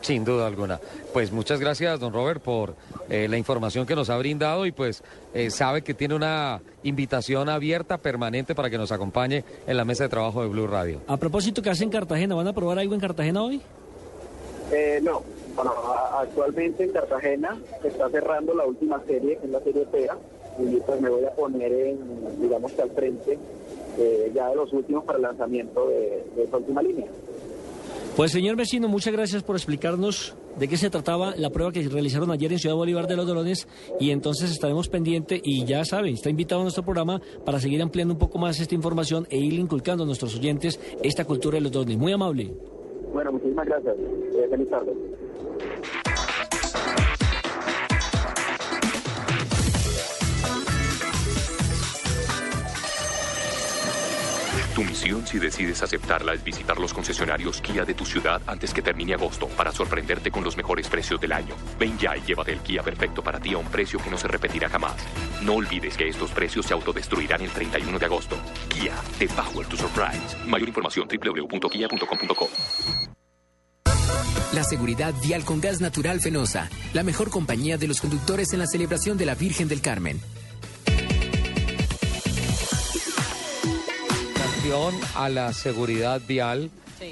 [0.04, 0.78] Sin duda alguna.
[1.14, 2.74] Pues muchas gracias, don Robert, por
[3.08, 5.02] eh, la información que nos ha brindado y pues
[5.32, 10.04] eh, sabe que tiene una invitación abierta, permanente, para que nos acompañe en la mesa
[10.04, 11.00] de trabajo de Blue Radio.
[11.06, 12.34] A propósito, ¿qué hacen en Cartagena?
[12.34, 13.62] ¿Van a probar algo en Cartagena hoy?
[14.72, 15.22] Eh, no,
[15.56, 15.72] bueno,
[16.18, 20.18] actualmente en Cartagena se está cerrando la última serie, que es la serie Pera,
[20.58, 23.38] y pues me voy a poner en, digamos que al frente
[23.98, 27.06] eh, ya de los últimos para el lanzamiento de, de esa última línea.
[28.16, 32.30] Pues señor vecino, muchas gracias por explicarnos de qué se trataba la prueba que realizaron
[32.30, 33.66] ayer en Ciudad Bolívar de los Drones
[33.98, 38.14] y entonces estaremos pendientes y ya saben, está invitado a nuestro programa para seguir ampliando
[38.14, 41.72] un poco más esta información e ir inculcando a nuestros oyentes esta cultura de los
[41.72, 41.98] drones.
[41.98, 42.52] Muy amable.
[43.12, 43.96] Bueno, muchísimas gracias.
[43.96, 44.92] Eh, feliz tarde.
[54.74, 58.82] Tu misión, si decides aceptarla, es visitar los concesionarios Kia de tu ciudad antes que
[58.82, 61.54] termine agosto para sorprenderte con los mejores precios del año.
[61.78, 64.26] Ven ya y llévate el Kia perfecto para ti a un precio que no se
[64.26, 64.96] repetirá jamás.
[65.42, 68.36] No olvides que estos precios se autodestruirán el 31 de agosto.
[68.68, 70.36] Kia, the power to surprise.
[70.44, 72.48] Mayor información www.kia.com.co.
[74.54, 78.66] La seguridad vial con gas natural Fenosa, la mejor compañía de los conductores en la
[78.66, 80.20] celebración de la Virgen del Carmen.
[85.14, 86.70] A la seguridad vial,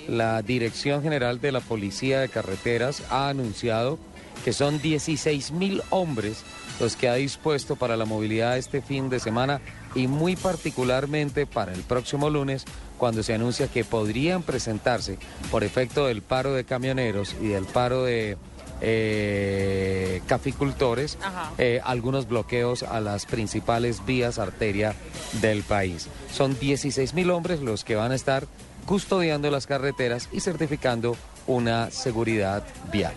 [0.08, 3.98] la Dirección General de la Policía de Carreteras ha anunciado
[4.42, 6.44] que son 16 mil hombres
[6.80, 9.60] los que ha dispuesto para la movilidad este fin de semana
[9.94, 12.64] y muy particularmente para el próximo lunes
[12.96, 15.18] cuando se anuncia que podrían presentarse
[15.50, 18.38] por efecto del paro de camioneros y del paro de
[18.84, 21.16] eh, caficultores
[21.56, 24.94] eh, algunos bloqueos a las principales vías arteria
[25.40, 26.08] del país.
[26.32, 28.46] Son 16 mil hombres los que van a estar
[28.84, 33.14] custodiando las carreteras y certificando una seguridad vial.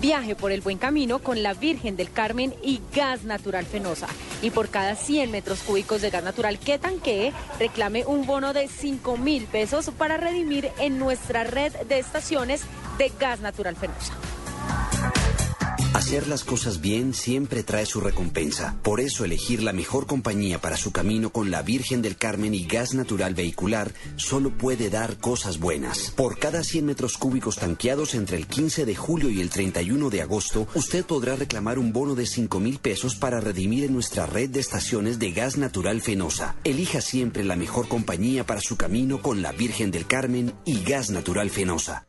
[0.00, 4.06] Viaje por el buen camino con la Virgen del Carmen y gas natural fenosa.
[4.42, 8.68] Y por cada 100 metros cúbicos de gas natural que tanquee, reclame un bono de
[8.68, 12.62] 5 mil pesos para redimir en nuestra red de estaciones
[12.96, 14.14] de gas natural fenosa.
[15.94, 18.76] Hacer las cosas bien siempre trae su recompensa.
[18.82, 22.66] Por eso elegir la mejor compañía para su camino con la Virgen del Carmen y
[22.66, 26.12] gas natural vehicular solo puede dar cosas buenas.
[26.16, 30.22] Por cada 100 metros cúbicos tanqueados entre el 15 de julio y el 31 de
[30.22, 34.50] agosto, usted podrá reclamar un bono de 5 mil pesos para redimir en nuestra red
[34.50, 36.56] de estaciones de gas natural fenosa.
[36.64, 41.10] Elija siempre la mejor compañía para su camino con la Virgen del Carmen y gas
[41.10, 42.07] natural fenosa.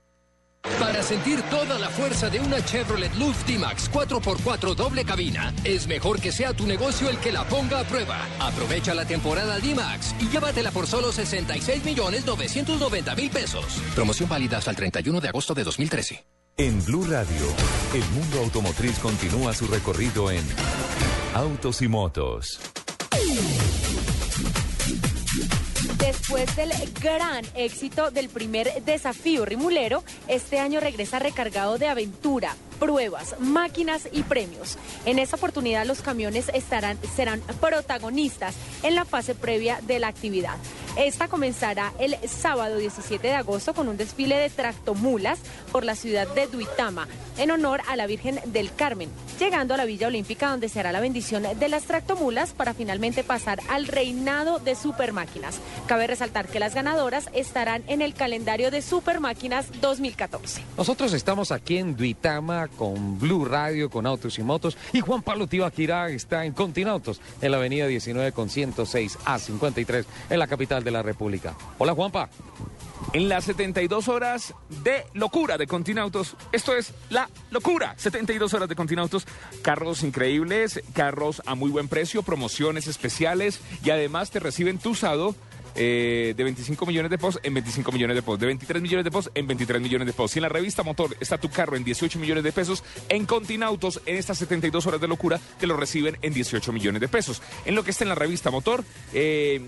[0.79, 6.19] Para sentir toda la fuerza de una Chevrolet Luft D-Max 4x4 doble cabina, es mejor
[6.19, 8.25] que sea tu negocio el que la ponga a prueba.
[8.39, 13.65] Aprovecha la temporada D-Max y llévatela por solo 66 millones 990 mil pesos.
[13.95, 16.25] Promoción válida hasta el 31 de agosto de 2013.
[16.57, 17.45] En Blue Radio,
[17.93, 20.43] el mundo automotriz continúa su recorrido en
[21.33, 22.59] Autos y Motos.
[26.29, 33.35] Después del gran éxito del primer desafío rimulero, este año regresa recargado de aventura, pruebas,
[33.39, 34.77] máquinas y premios.
[35.05, 40.55] En esta oportunidad los camiones estarán, serán protagonistas en la fase previa de la actividad.
[40.97, 45.39] Esta comenzará el sábado 17 de agosto con un desfile de tractomulas
[45.71, 47.07] por la ciudad de Duitama
[47.37, 49.09] en honor a la Virgen del Carmen.
[49.39, 53.23] llegando a la Villa Olímpica donde se hará la bendición de las tractomulas para finalmente
[53.23, 55.59] pasar al reinado de supermáquinas.
[55.87, 60.61] Cabe resaltar que las ganadoras estarán en el calendario de Supermáquinas 2014.
[60.77, 64.77] Nosotros estamos aquí en Duitama con Blue Radio, con Autos y Motos.
[64.93, 70.05] Y Juan Pablo Tibaquirá está en Continautos, en la avenida 19 con 106 a 53,
[70.29, 71.55] en la capital de la República.
[71.77, 72.29] Hola, Juanpa.
[73.13, 78.75] En las 72 horas de locura de Continautos, esto es la locura, 72 horas de
[78.75, 79.25] Continautos,
[79.63, 85.33] carros increíbles, carros a muy buen precio, promociones especiales y además te reciben tu usado
[85.81, 89.11] eh, de 25 millones de pesos en 25 millones de pesos, de 23 millones de
[89.11, 90.31] pesos en 23 millones de pesos.
[90.31, 94.01] Si en la revista Motor está tu carro en 18 millones de pesos, en Continautos,
[94.05, 97.41] en estas 72 horas de locura, te lo reciben en 18 millones de pesos.
[97.63, 98.83] En lo que está en la revista Motor,
[99.13, 99.61] eh,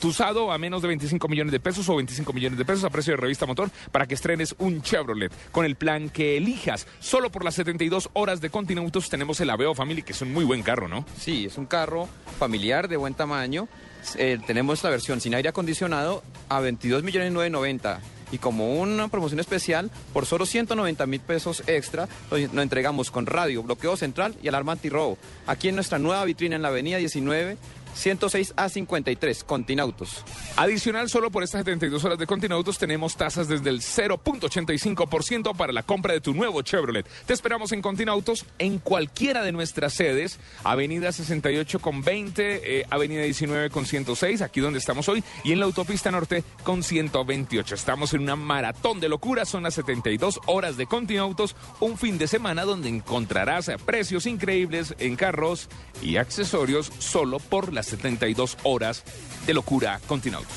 [0.00, 2.90] tu usado a menos de 25 millones de pesos o 25 millones de pesos a
[2.90, 6.86] precio de revista Motor para que estrenes un Chevrolet con el plan que elijas.
[7.00, 10.44] Solo por las 72 horas de Continautos tenemos el Aveo Family, que es un muy
[10.44, 11.04] buen carro, ¿no?
[11.18, 12.08] Sí, es un carro
[12.38, 13.68] familiar de buen tamaño.
[14.16, 18.00] Eh, tenemos la versión sin aire acondicionado a 22 millones 990
[18.32, 23.62] y como una promoción especial, por solo 190 mil pesos extra, lo entregamos con radio,
[23.62, 25.18] bloqueo central y alarma antirrobo.
[25.46, 27.58] Aquí en nuestra nueva vitrina en la avenida 19
[27.94, 30.24] 106 a 53, Continautos.
[30.56, 35.82] Adicional, solo por estas 72 horas de Continautos tenemos tasas desde el 0.85% para la
[35.82, 37.06] compra de tu nuevo Chevrolet.
[37.26, 43.22] Te esperamos en Continautos en cualquiera de nuestras sedes, Avenida 68 con 20, eh, Avenida
[43.22, 47.74] 19 con 106, aquí donde estamos hoy, y en la Autopista Norte con 128.
[47.74, 52.28] Estamos en una maratón de locura, son las 72 horas de Continautos, un fin de
[52.28, 55.68] semana donde encontrarás precios increíbles en carros
[56.00, 59.02] y accesorios solo por las 72 horas
[59.44, 60.56] de locura Continautos.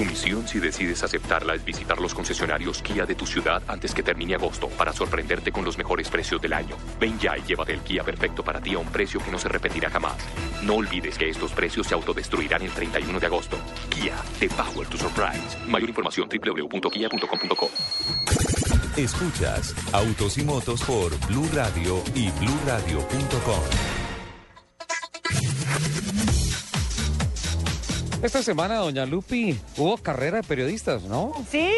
[0.00, 4.02] Tu misión, si decides aceptarla, es visitar los concesionarios Kia de tu ciudad antes que
[4.02, 6.74] termine agosto para sorprenderte con los mejores precios del año.
[6.98, 9.50] Ven ya y llévate el Kia perfecto para ti a un precio que no se
[9.50, 10.16] repetirá jamás.
[10.62, 13.58] No olvides que estos precios se autodestruirán el 31 de agosto.
[13.90, 15.58] Kia, the power to surprise.
[15.68, 17.70] Mayor información www.kia.com.co.
[18.96, 23.60] Escuchas Autos y Motos por Blue Radio y bluradio.com.
[28.22, 31.32] Esta semana, doña Lupi, hubo carrera de periodistas, ¿no?
[31.50, 31.70] Sí.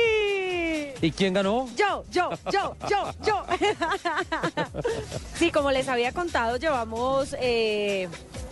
[1.00, 1.68] ¿Y quién ganó?
[1.76, 3.44] Yo, yo, yo, yo, yo.
[5.34, 8.08] sí, como les había contado, llevamos eh,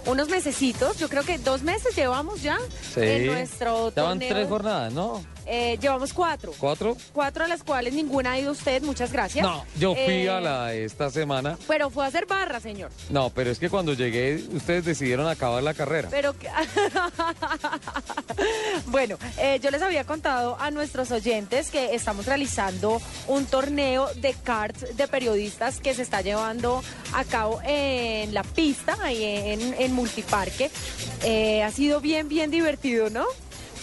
[0.07, 2.59] unos mesecitos, yo creo que dos meses llevamos ya
[2.95, 3.01] Sí.
[3.01, 4.29] en nuestro van torneo.
[4.29, 5.25] tres jornadas, ¿no?
[5.47, 6.53] Eh, llevamos cuatro.
[6.59, 6.97] ¿Cuatro?
[7.13, 9.43] Cuatro a las cuales ninguna ha ido usted, muchas gracias.
[9.45, 11.59] No, yo fui Eh, a la de esta semana.
[11.67, 12.91] Pero fue a hacer barra, señor.
[13.09, 16.09] No, pero es que cuando llegué, ustedes decidieron acabar la carrera.
[16.11, 16.35] Pero
[18.87, 24.35] bueno, eh, yo les había contado a nuestros oyentes que estamos realizando un torneo de
[24.35, 26.83] karts de periodistas que se está llevando
[27.13, 30.71] a cabo en la pista, ahí en, en Multiparque.
[31.25, 33.25] Eh, ha sido bien, bien divertido, ¿no?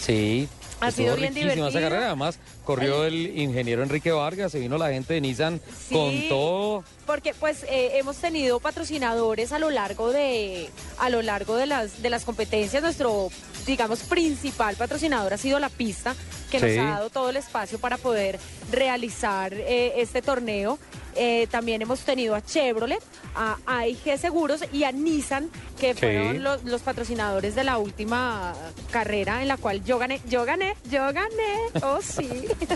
[0.00, 0.48] Sí.
[0.80, 1.90] Ha sido bien riquísima esa divertido.
[1.90, 2.06] carrera.
[2.06, 5.92] Además, corrió el ingeniero Enrique Vargas, se vino la gente de Nissan Sí.
[5.94, 6.84] con todo.
[7.04, 12.00] Porque pues eh, hemos tenido patrocinadores a lo largo de a lo largo de las
[12.00, 12.80] de las competencias.
[12.80, 13.28] Nuestro
[13.66, 16.14] digamos principal patrocinador ha sido la pista
[16.48, 18.38] que nos ha dado todo el espacio para poder
[18.70, 20.78] realizar eh, este torneo.
[21.20, 23.02] Eh, también hemos tenido a Chevrolet,
[23.34, 25.98] a AIG Seguros y a Nissan, que Sí.
[26.00, 28.54] fueron los, los patrocinadores de la última
[28.92, 32.28] carrera en la cual yo gané, yo gané, yo gané, oh sí.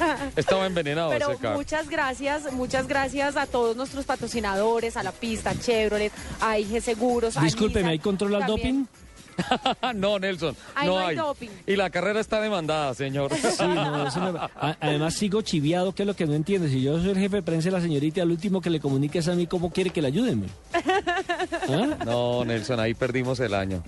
[0.36, 5.54] Estaba envenenado Pero ese muchas gracias, muchas gracias a todos nuestros patrocinadores, a la pista,
[5.58, 7.36] Chevrolet, a IG Seguros.
[7.36, 8.82] a Discúlpeme, Nissan ¿hay control al también.
[8.86, 9.01] doping?
[9.94, 11.48] no, Nelson, Ahí no no hay doping.
[11.66, 13.32] Y la carrera está demandada, señor.
[13.34, 14.40] Sí, no, eso me-
[14.80, 16.68] además sigo chiviado, que es lo que no entiendo.
[16.68, 19.18] Si yo soy el jefe de prensa de la señorita, al último que le comunique
[19.18, 20.46] es a mí cómo quiere que le ayuden.
[21.68, 21.96] ¿Ah?
[22.04, 23.82] No, Nelson, ahí perdimos el año.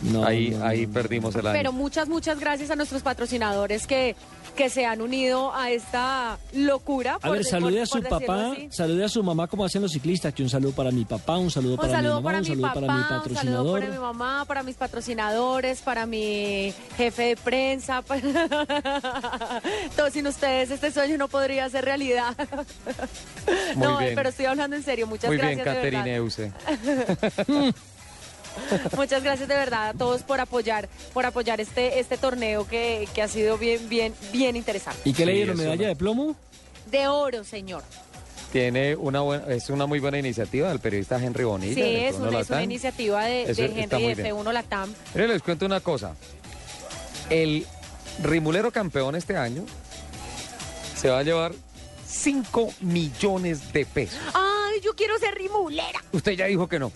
[0.00, 1.56] No, ahí, no, ahí perdimos el año.
[1.56, 4.14] Pero muchas, muchas gracias a nuestros patrocinadores que,
[4.58, 7.14] que se han unido a esta locura.
[7.14, 8.68] A por- ver, salude por- a su papá, así.
[8.72, 11.48] salude a su mamá como hacen los ciclistas, que un saludo para mi papá, un
[11.48, 13.80] saludo Un para mi mamá, para un mi saludo papá, para mi un saludo patrocinador.
[13.80, 18.02] para mi mamá, para mis patrocinadores, para mi jefe de prensa.
[18.08, 19.62] para-
[19.94, 22.34] Todos sin ustedes este sueño no podría ser realidad.
[23.76, 24.14] Muy no, bien.
[24.16, 25.06] pero estoy hablando en serio.
[25.06, 25.76] Muchas Muy bien, gracias.
[25.76, 26.52] Caterine Euse.
[28.96, 33.22] Muchas gracias de verdad a todos por apoyar, por apoyar este, este torneo que, que
[33.22, 35.00] ha sido bien, bien, bien interesante.
[35.04, 35.54] ¿Y qué le Sí, dieron?
[35.56, 35.88] eso ¿Medalla no.
[35.88, 36.36] de plomo?
[36.90, 37.82] De oro, señor.
[38.52, 41.74] Tiene una buena, es una muy buena iniciativa del periodista Henry Bonilla.
[41.74, 44.34] Sí, es F1 una, es una iniciativa de, Eso de Henry de bien.
[44.34, 44.94] F1 Latam.
[45.14, 46.14] Mire, les cuento una cosa.
[47.28, 47.66] El
[48.22, 49.64] rimulero campeón este año
[50.96, 51.52] se va a llevar
[52.06, 54.18] 5 millones de pesos.
[54.32, 56.02] Ay, yo quiero ser rimulera.
[56.12, 56.90] Usted ya dijo que no.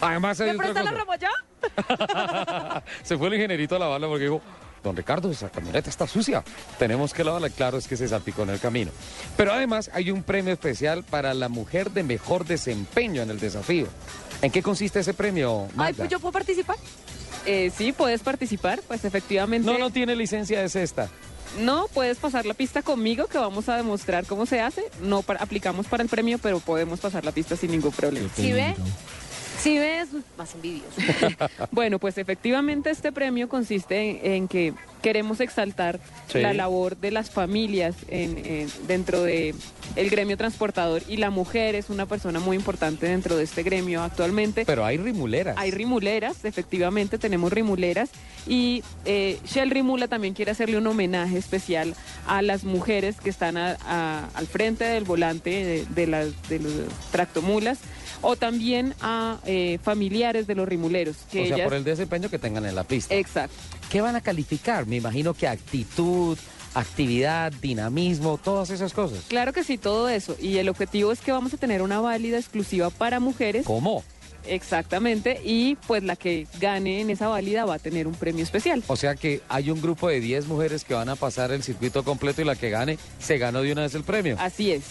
[0.00, 1.04] Además hay ¿Me otra presta la cosa.
[1.04, 2.82] rama ya?
[3.02, 4.40] Se fue el ingenierito a lavarla porque dijo,
[4.82, 6.44] don Ricardo, esa camioneta está sucia.
[6.78, 7.50] Tenemos que lavarla.
[7.50, 8.90] Claro, es que se salpicó en el camino.
[9.36, 13.86] Pero además hay un premio especial para la mujer de mejor desempeño en el desafío.
[14.42, 15.96] ¿En qué consiste ese premio, Ay, Magda?
[15.98, 16.76] pues yo puedo participar.
[17.46, 19.70] Eh, sí, puedes participar, pues efectivamente.
[19.70, 21.08] No, no tiene licencia de cesta.
[21.60, 24.82] No, puedes pasar la pista conmigo que vamos a demostrar cómo se hace.
[25.00, 28.28] No para- aplicamos para el premio, pero podemos pasar la pista sin ningún problema.
[28.36, 28.74] ¿Sí ve?
[29.58, 30.08] ¿Sí ves?
[30.38, 30.86] Más envidioso.
[31.70, 34.72] Bueno, pues efectivamente este premio consiste en, en que
[35.02, 36.40] queremos exaltar Sí.
[36.40, 39.54] la labor de las familias en- en- dentro de
[39.94, 44.02] el gremio transportador y la mujer es una persona muy importante dentro de este gremio
[44.02, 44.64] actualmente.
[44.66, 45.56] Pero hay rimuleras.
[45.58, 48.10] Hay rimuleras, efectivamente tenemos rimuleras
[48.46, 51.94] y eh, Shell Rimula también quiere hacerle un homenaje especial
[52.26, 56.58] a las mujeres que están a- a- al frente del volante de, de las de
[56.58, 56.72] los
[57.12, 57.78] tractomulas
[58.22, 61.16] o también a eh, familiares de los rimuleros.
[61.30, 63.14] Que o sea, ellas- por el desempeño que tengan en la pista.
[63.14, 63.54] Exacto.
[63.90, 64.86] ¿Qué van a calificar?
[64.86, 66.36] Me imagino que actitud,
[66.74, 69.20] actividad, dinamismo, todas esas cosas.
[69.28, 70.36] Claro que sí, todo eso.
[70.40, 73.64] Y el objetivo es que vamos a tener una válida exclusiva para mujeres.
[73.64, 74.02] ¿Cómo?
[74.48, 75.40] Exactamente.
[75.44, 78.82] Y pues la que gane en esa válida va a tener un premio especial.
[78.86, 82.04] O sea que hay un grupo de 10 mujeres que van a pasar el circuito
[82.04, 84.36] completo y la que gane se ganó de una vez el premio.
[84.38, 84.84] Así es.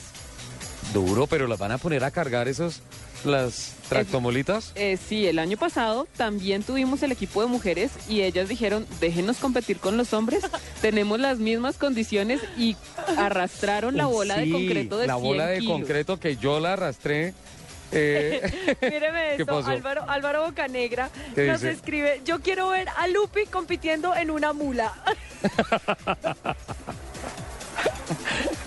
[0.93, 2.81] Duro, pero las van a poner a cargar esos,
[3.25, 4.71] las tractomolitas.
[4.75, 9.37] Eh, sí, el año pasado también tuvimos el equipo de mujeres y ellas dijeron, déjenos
[9.37, 10.43] competir con los hombres,
[10.81, 12.75] tenemos las mismas condiciones y
[13.17, 15.73] arrastraron la bola de concreto de La 100 bola de kilos.
[15.77, 17.33] concreto que yo la arrastré.
[17.91, 18.41] eh,
[18.81, 19.57] Míreme ¿Qué esto?
[19.65, 21.73] Álvaro, Álvaro Bocanegra ¿Qué nos dice?
[21.73, 24.91] escribe, yo quiero ver a Lupi compitiendo en una mula.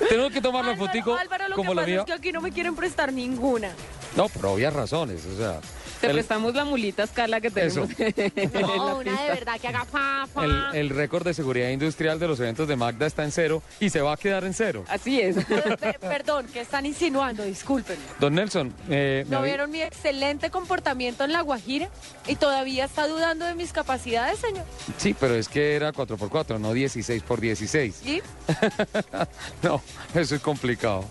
[0.08, 2.00] Tengo que tomar la fotico Álvaro, lo como que la pasa mía.
[2.00, 3.72] es que aquí no me quieren prestar ninguna.
[4.18, 5.24] No, por obvias razones.
[5.26, 5.60] O sea,
[6.00, 7.88] Te el, prestamos la mulita escala que tenemos.
[8.60, 9.22] No, una pista.
[9.22, 10.44] de verdad que haga fa, fa.
[10.44, 13.90] el- el récord de seguridad industrial de los eventos de Magda está en cero y
[13.90, 14.84] se va a quedar en cero.
[14.88, 15.36] Así es.
[15.44, 18.02] Pe- Perdón, que están insinuando, discúlpenme.
[18.18, 21.88] Don Nelson, eh, ¿No vieron mi excelente comportamiento en La Guajira?
[22.26, 24.64] ¿Y todavía está dudando de mis capacidades, señor?
[24.96, 27.94] sí, pero es que era 4x4, no 16x16.
[28.04, 28.20] ¿Y?
[29.62, 29.80] No,
[30.14, 31.04] eso es complicado.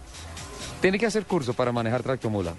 [0.81, 2.53] Tiene que hacer curso para manejar tractomula.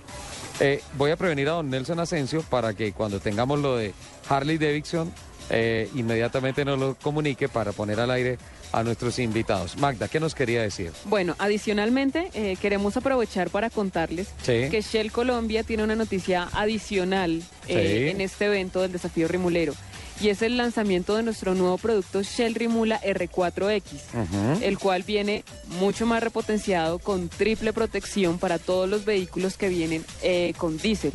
[0.60, 3.92] Eh, voy a prevenir a don Nelson Asensio para que cuando tengamos lo de
[4.28, 5.12] Harley Davidson,
[5.50, 8.38] eh, inmediatamente nos lo comunique para poner al aire
[8.72, 9.78] a nuestros invitados.
[9.78, 10.92] Magda, ¿qué nos quería decir?
[11.04, 14.68] Bueno, adicionalmente eh, queremos aprovechar para contarles Sí.
[14.70, 18.10] que Shell Colombia tiene una noticia adicional eh, Sí.
[18.10, 19.74] en este evento del desafío Rimulero
[20.20, 23.82] y es el lanzamiento de nuestro nuevo producto Shell Rimula R4X.
[24.14, 24.64] Ujú.
[24.64, 25.44] el cual viene
[25.80, 31.12] mucho más repotenciado con triple protección para todos los vehículos que vienen eh, con diésel.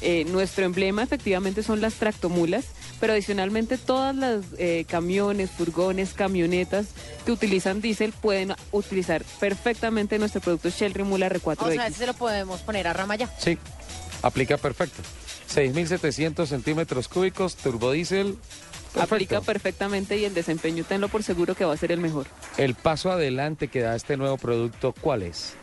[0.00, 2.64] Eh, nuestro emblema efectivamente son las tractomulas,
[2.98, 6.86] pero adicionalmente todas las eh, camiones, furgones, camionetas
[7.24, 11.56] que utilizan diésel pueden utilizar perfectamente nuestro producto Shell Rimula R4X.
[11.60, 13.30] O sea, ese se lo podemos poner a rama ya.
[13.38, 13.56] Sí,
[14.22, 15.02] aplica perfecto.
[15.54, 18.36] 6.700 centímetros cúbicos, turbodiesel.
[18.98, 22.26] Aplica perfectamente y el desempeño tenlo por seguro que va a ser el mejor.
[22.58, 25.54] El paso adelante que da este nuevo producto, ¿cuál es?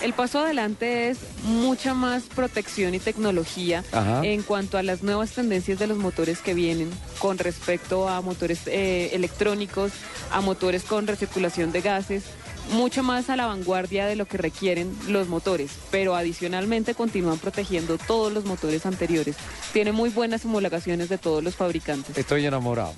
[0.00, 4.24] El paso adelante es mucha más protección y tecnología Ajá.
[4.24, 8.66] en cuanto a las nuevas tendencias de los motores que vienen con respecto a motores
[8.66, 9.92] eh, electrónicos,
[10.32, 12.24] a motores con recirculación de gases,
[12.70, 17.98] mucho más a la vanguardia de lo que requieren los motores, pero adicionalmente continúan protegiendo
[17.98, 19.36] todos los motores anteriores.
[19.72, 22.16] Tiene muy buenas homologaciones de todos los fabricantes.
[22.16, 22.94] Estoy enamorado.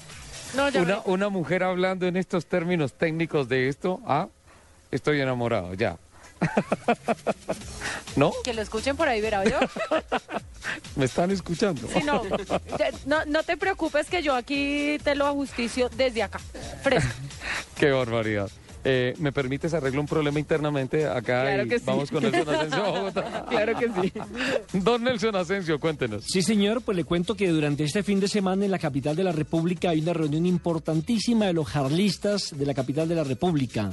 [0.55, 4.29] No, ya Una, me- una mujer hablando en estos términos técnicos de esto, ah,
[4.91, 5.97] estoy enamorado, ya.
[8.17, 8.33] ¿No?
[8.45, 9.59] Que lo escuchen por ahí, verá yo.
[10.97, 11.89] ¿Me están escuchando?
[11.93, 16.39] Sí, no, te- no, no te preocupes que yo aquí te lo ajusticio desde acá,
[16.83, 17.11] fresco.
[17.79, 18.51] Qué barbaridad.
[18.85, 21.85] Eh, ¿Me permites arreglo un problema internamente acá Claro y que sí.
[21.87, 23.47] vamos con Nelson Asensio a Bogotá?
[23.53, 24.13] Claro que sí.
[24.73, 26.25] Don Nelson Asensio, cuéntenos.
[26.27, 29.25] Sí, señor, pues le cuento que durante este fin de semana en la capital de
[29.25, 33.91] la República hay una reunión importantísima de los jarlistas de la capital de la República,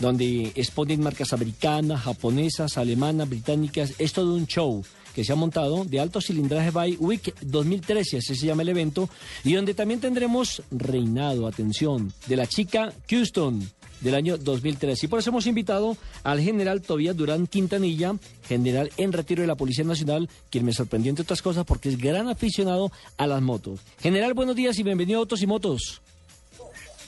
[0.00, 3.94] donde exponen marcas americanas, japonesas, alemanas, británicas.
[3.98, 4.82] Es todo un show
[5.14, 9.08] que se ha montado de alto cilindraje by Week 2013, así se llama el evento,
[9.44, 13.62] y donde también tendremos reinado, atención, de la chica Houston
[14.02, 15.02] del año 2003.
[15.04, 18.14] Y por eso hemos invitado al general Tobías Durán Quintanilla,
[18.46, 21.98] general en retiro de la Policía Nacional, quien me sorprendió entre otras cosas porque es
[21.98, 23.80] gran aficionado a las motos.
[24.00, 26.02] General, buenos días y bienvenido a Autos y Motos.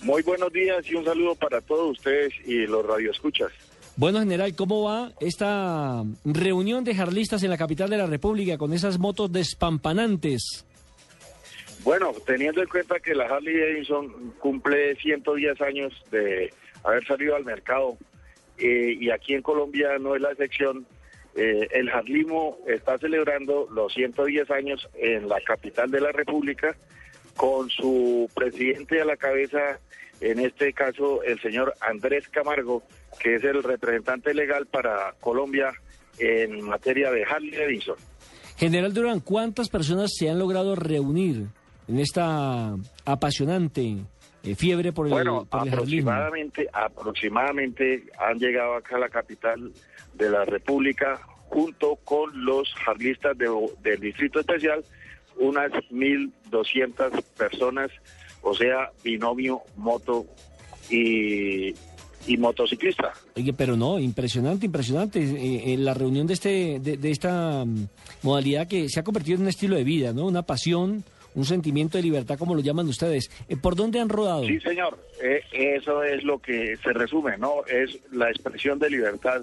[0.03, 3.51] Muy buenos días y un saludo para todos ustedes y los radioescuchas.
[3.97, 8.73] Bueno, general, ¿cómo va esta reunión de jarlistas en la capital de la República con
[8.73, 10.65] esas motos despampanantes?
[11.85, 16.53] Bueno, teniendo en cuenta que la Harley Davidson cumple 110 años de
[16.85, 17.97] haber salido al mercado
[18.59, 20.87] eh, y aquí en Colombia no es la excepción,
[21.35, 26.77] eh, el Harlismo está celebrando los 110 años en la capital de la República
[27.37, 29.81] con su presidente a la cabeza,
[30.21, 32.85] en este caso el señor Andrés Camargo,
[33.21, 35.73] que es el representante legal para Colombia
[36.19, 37.97] en materia de Harley Davidson.
[38.57, 41.47] General Durán, ¿cuántas personas se han logrado reunir
[41.89, 43.97] en esta apasionante
[44.45, 46.11] eh, fiebre por el, Bueno, por el jarlismo?
[46.11, 49.73] aproximadamente, aproximadamente han llegado acá a la capital
[50.15, 53.49] de la República junto con los jarlistas de-
[53.83, 54.85] del Distrito Especial,
[55.39, 57.91] unas 1.200 personas,
[58.43, 60.27] o sea, binomio, moto
[60.91, 61.75] y,
[62.27, 63.13] y motociclista.
[63.37, 65.21] Oye, pero no, impresionante, impresionante.
[65.23, 67.87] Eh, eh, la reunión de, este, de, de esta mm,
[68.23, 70.27] modalidad que se ha convertido en un estilo de vida, ¿no?
[70.27, 71.05] Una pasión,
[71.35, 73.31] un sentimiento de libertad, como lo llaman ustedes.
[73.49, 74.45] Eh, ¿Por dónde han rodado?
[74.47, 77.65] Sí, señor, Eh, eso es lo que se resume, ¿no?
[77.67, 79.43] Es la expresión de libertad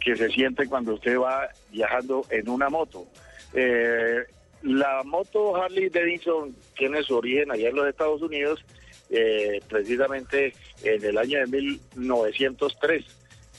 [0.00, 3.06] que se siente cuando usted va viajando en una moto.
[3.54, 4.22] Eh,
[4.62, 8.64] la moto Harley Davidson tiene su origen allá en los Estados Unidos,
[9.10, 10.52] eh, precisamente
[10.82, 13.04] en el año de 1903.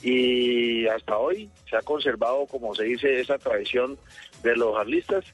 [0.01, 3.97] Y hasta hoy se ha conservado, como se dice, esa tradición
[4.43, 5.25] de los harlistas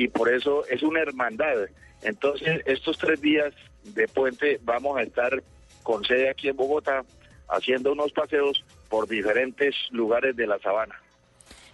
[0.00, 1.68] y por eso es una hermandad.
[2.00, 3.52] Entonces, estos tres días
[3.84, 5.42] de puente vamos a estar
[5.82, 7.04] con sede aquí en Bogotá
[7.50, 10.98] haciendo unos paseos por diferentes lugares de la sabana.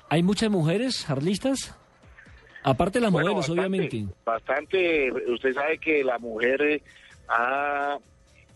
[0.09, 1.73] ¿Hay muchas mujeres jarlistas?
[2.65, 4.15] Aparte de las Bueno, modelos, bastante, obviamente.
[4.25, 6.83] Bastante, usted sabe que la mujer
[7.29, 7.97] ha,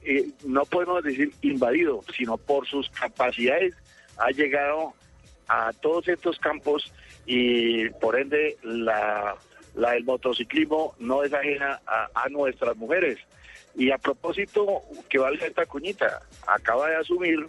[0.02, 3.76] eh, no podemos decir invadido, sino por sus capacidades,
[4.18, 4.94] ha llegado
[5.46, 6.92] a todos estos campos
[7.24, 9.36] y por ende la,
[9.74, 13.18] la del motociclismo no es ajena a, nuestras mujeres.
[13.74, 17.46] Y a propósito, que valga esta cuñita, acaba de asumir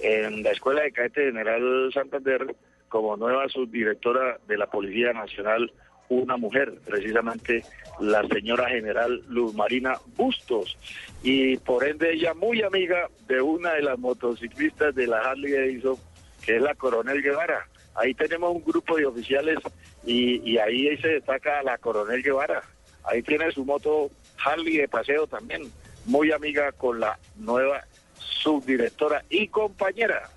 [0.00, 2.54] en la Escuela de Cadete General Santander
[2.88, 5.72] como nueva subdirectora de la Policía Nacional
[6.08, 7.64] una mujer, precisamente
[8.00, 10.76] la señora general Luz Marina Bustos,
[11.22, 15.96] y por ende ella muy amiga de una de las motociclistas de la Harley Davidson,
[16.44, 17.66] que es la Coronel Guevara.
[17.94, 19.58] Ahí tenemos un grupo de oficiales
[20.04, 22.62] y, y ahí se destaca la Coronel Guevara.
[23.04, 24.10] Ahí tiene su moto
[24.44, 25.70] Harley de paseo también,
[26.06, 27.84] muy amiga con la nueva
[28.18, 30.28] subdirectora y compañera.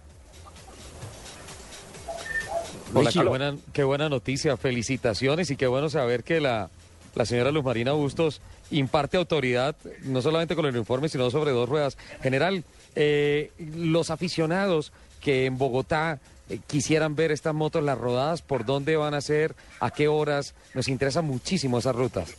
[2.93, 6.69] Hola, qué buena, qué buena noticia, felicitaciones y qué bueno saber que la,
[7.15, 11.67] la señora Luz Marina Bustos imparte autoridad, no solamente con el informe, sino sobre dos
[11.67, 11.97] ruedas.
[12.21, 12.63] General,
[12.95, 18.95] eh, los aficionados que en Bogotá eh, quisieran ver estas motos, las rodadas, ¿por dónde
[18.95, 19.55] van a ser?
[19.79, 20.55] ¿A qué horas?
[20.73, 22.35] Nos interesa muchísimo esas rutas.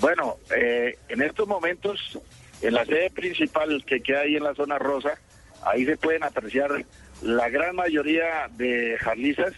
[0.00, 2.18] Bueno, eh, en estos momentos,
[2.62, 5.18] en la sede principal que queda ahí en la zona rosa,
[5.62, 6.84] ahí se pueden apreciar
[7.22, 9.52] la gran mayoría de jarlizas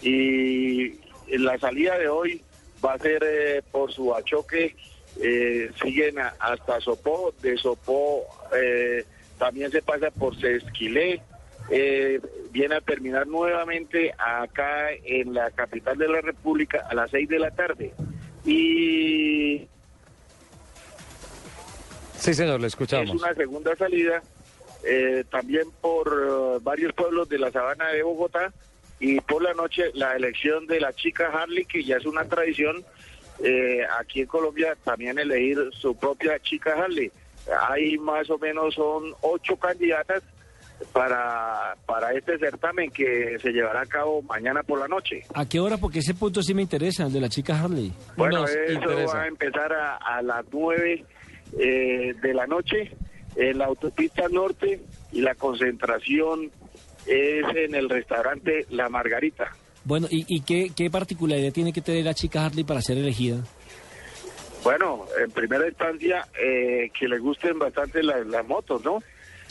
[0.00, 2.42] y la salida de hoy
[2.84, 4.76] va a ser eh, por su achoque,
[5.20, 9.04] eh, siguen hasta Sopó, de Sopó eh,
[9.38, 11.20] también se pasa por Sesquilé,
[11.70, 12.20] eh,
[12.50, 17.38] viene a terminar nuevamente acá en la capital de la República a las seis de
[17.38, 17.92] la tarde.
[18.44, 19.66] Y
[22.18, 23.10] Sí, señor, le es escuchamos.
[23.22, 24.22] una segunda salida
[24.82, 28.52] eh, también por eh, varios pueblos de la sabana de Bogotá
[29.00, 32.82] y por la noche la elección de la chica Harley, que ya es una tradición
[33.42, 37.10] eh, aquí en Colombia, también elegir su propia chica Harley.
[37.68, 40.22] Hay más o menos son ocho candidatas
[40.92, 45.22] para, para este certamen que se llevará a cabo mañana por la noche.
[45.34, 45.76] ¿A qué hora?
[45.78, 47.92] Porque ese punto sí me interesa, el de la chica Harley.
[48.16, 49.16] Bueno, Nos eso interesa.
[49.16, 51.04] va a empezar a, a las 9
[51.58, 52.92] eh, de la noche
[53.36, 54.80] en la autopista norte
[55.12, 56.50] y la concentración
[57.06, 59.50] es en el restaurante La Margarita.
[59.84, 63.36] Bueno, ¿y, y qué, qué particularidad tiene que tener la chica Harley para ser elegida?
[64.62, 69.02] Bueno, en primera instancia, eh, que le gusten bastante las motos, ¿no?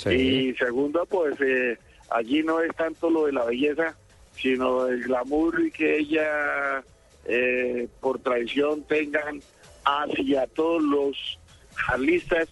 [0.06, 1.78] Y segundo, pues eh,
[2.10, 3.96] allí no es tanto lo de la belleza,
[4.36, 6.84] sino el glamour que ella,
[7.26, 9.42] eh, por tradición, tengan
[9.86, 11.40] hacia todos los
[11.76, 12.48] jarlistas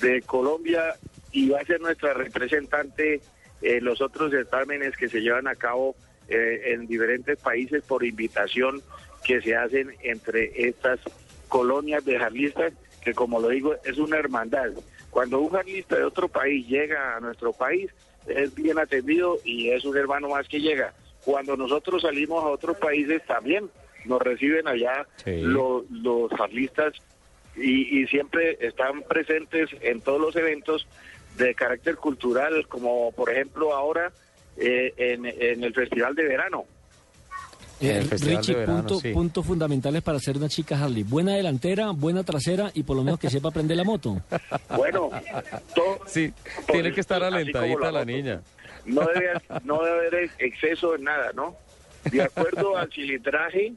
[0.00, 0.96] de Colombia
[1.30, 3.20] y va a ser nuestra representante
[3.62, 5.94] en los otros certámenes que se llevan a cabo
[6.28, 8.82] eh, en diferentes países por invitación
[9.24, 11.00] que se hacen entre estas
[11.48, 12.72] colonias de jarlistas,
[13.02, 14.70] que como lo digo, es una hermandad.
[15.12, 17.90] Cuando un jarlista de otro país llega a nuestro país,
[18.26, 20.94] es bien atendido y es un hermano más que llega.
[21.22, 23.68] Cuando nosotros salimos a otros países también
[24.06, 25.42] nos reciben allá Sí.
[25.42, 26.94] lo- los jarlistas
[27.56, 30.88] y, y siempre están presentes en todos los eventos
[31.36, 34.10] de carácter cultural, como por ejemplo ahora
[34.56, 36.64] eh, en, en el Festival de Verano.
[37.82, 39.12] El Eh, Festival Richie, Verano, punto- sí.
[39.12, 41.02] puntos fundamentales para ser una chica Harley.
[41.02, 44.20] Buena delantera, buena trasera y por lo menos que sepa aprender la moto.
[44.76, 45.10] Bueno,
[45.74, 46.32] todo, Sí,
[46.70, 48.04] tiene que estar alentadita la moto.
[48.04, 48.40] niña.
[48.86, 49.30] No debe,
[49.64, 51.56] no debe haber exceso en nada, ¿no?
[52.10, 53.72] De acuerdo al cilindraje,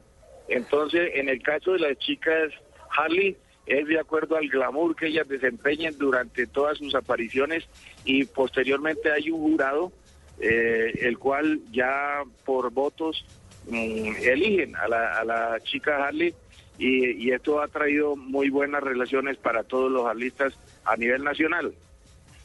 [0.48, 2.52] entonces en el caso de las chicas
[2.96, 7.64] Harley, es de acuerdo al glamour que ellas desempeñen durante todas sus apariciones
[8.04, 9.92] y posteriormente hay un jurado,
[10.40, 13.24] eh, el cual ya por votos
[13.68, 16.34] mm, eligen a la, a la chica Harley
[16.78, 20.52] y, y esto ha traído muy buenas relaciones para todos los harlistas
[20.84, 21.72] a nivel nacional.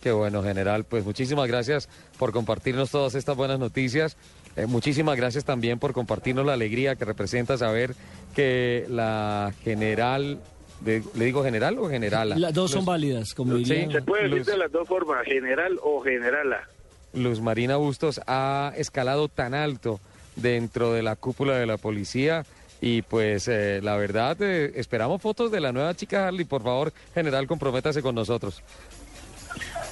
[0.02, 0.84] Qué bueno, general.
[0.86, 1.88] Pues muchísimas gracias
[2.18, 4.18] por compartirnos todas estas buenas noticias.
[4.56, 7.94] Eh, muchísimas gracias también por compartirnos la alegría que representa saber
[8.36, 10.40] que la general,
[10.80, 12.36] de- ¿le digo general o generala?
[12.38, 13.86] Las dos son válidas, como Luz- diría.
[13.88, 16.68] sí, Se puede decir Luz- de las dos formas, general o generala.
[17.14, 20.00] Luz Marina Bustos ha escalado tan alto
[20.36, 22.46] dentro de la cúpula de la policía
[22.82, 26.46] y pues eh, la verdad eh, esperamos fotos de la nueva chica Harley.
[26.46, 28.62] Por favor, general, comprométase con nosotros.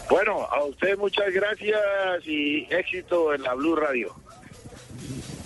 [0.10, 1.80] Bueno, a usted muchas gracias
[2.26, 4.16] y éxito en la Blue Radio.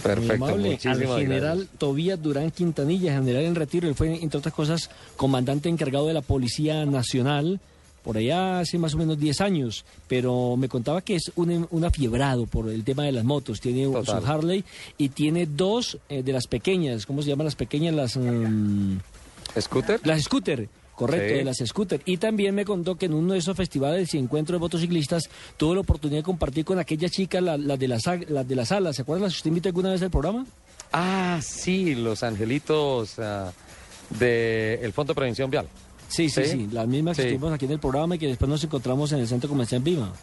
[0.01, 0.79] Perfecto, amable.
[0.85, 1.79] Al general gracias.
[1.79, 3.87] Tobías Durán Quintanilla, general en retiro.
[3.89, 7.59] Él fue, entre otras cosas, comandante encargado de la Policía Nacional
[8.03, 9.85] por allá hace más o menos 10 años.
[10.07, 13.61] Pero me contaba que es un, un afiebrado por el tema de las motos.
[13.61, 14.21] Tiene Total.
[14.21, 14.63] su Harley
[14.97, 17.05] y tiene dos eh, de las pequeñas.
[17.05, 17.93] ¿Cómo se llaman las pequeñas?
[17.95, 18.17] Las.
[18.17, 18.97] mm,
[19.59, 19.99] ¿Scooter?
[20.03, 21.33] Las scooter, correcto, Sí.
[21.35, 22.01] de las scooter.
[22.05, 25.75] Y también me contó que en uno de esos festivales y encuentros de motociclistas tuvo
[25.75, 28.95] la oportunidad de compartir con aquella chica, la, la de, las, las de las alas.
[28.95, 30.45] ¿Se acuerdan usted invitó alguna vez al programa?
[30.91, 33.51] Ah, sí, los angelitos ah,
[34.19, 35.67] del Fondo de Prevención Vial.
[36.13, 36.51] Sí, sí, ¿Sí?
[36.51, 39.19] sí, las mismas que estuvimos aquí en el programa y que después nos encontramos en
[39.19, 40.13] el Centro Comercial Viva.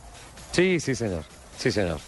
[0.52, 1.24] Sí, sí, señor.
[1.58, 1.98] Sí, señor.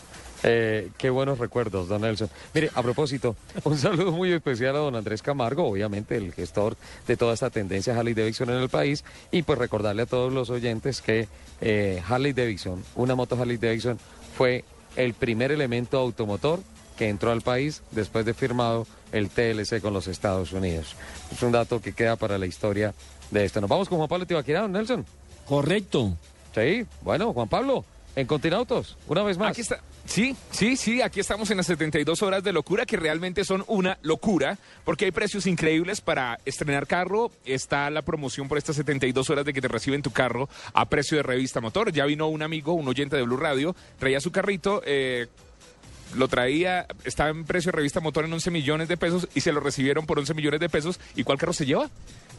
[0.45, 2.31] Eh, qué buenos recuerdos, don Nelson.
[2.55, 3.35] Mire, a propósito,
[3.65, 6.77] un saludo muy especial a don Andrés Camargo, obviamente el gestor
[7.09, 9.03] de toda esta tendencia Harley Davidson en el país,
[9.33, 11.27] y pues recordarle a todos los oyentes que
[11.61, 13.99] eh, Harley Davidson, una moto Harley Davidson,
[14.37, 14.65] fue
[14.95, 16.61] el primer elemento automotor
[16.97, 20.97] que entró al país después de firmado el TLC con los Estados Unidos.
[21.31, 22.95] Es un dato que queda para la historia
[23.31, 23.61] de esto.
[23.61, 25.07] Nos vamos con Juan Pablo Tibaquira, don Nelson.
[25.47, 26.17] Correcto.
[26.55, 27.85] Sí, bueno, Juan Pablo,
[28.15, 29.51] en Continautos, una vez más.
[29.53, 29.81] Aquí está.
[30.05, 33.99] Sí, sí, sí, aquí estamos en las 72 horas de locura que realmente son una
[34.03, 37.31] locura porque hay precios increíbles para estrenar carro.
[37.45, 41.17] Está la promoción por estas 72 horas de que te reciben tu carro a precio
[41.17, 41.93] de revista motor.
[41.93, 44.83] Ya vino un amigo, un oyente de Blue Radio, traía su carrito.
[44.85, 45.29] eh,
[46.15, 49.53] lo traía, estaba en precio de revista motor en 11 millones de pesos y se
[49.53, 51.01] lo recibieron por 11 millones de pesos.
[51.17, 51.91] ¿Y cuál carro se lleva?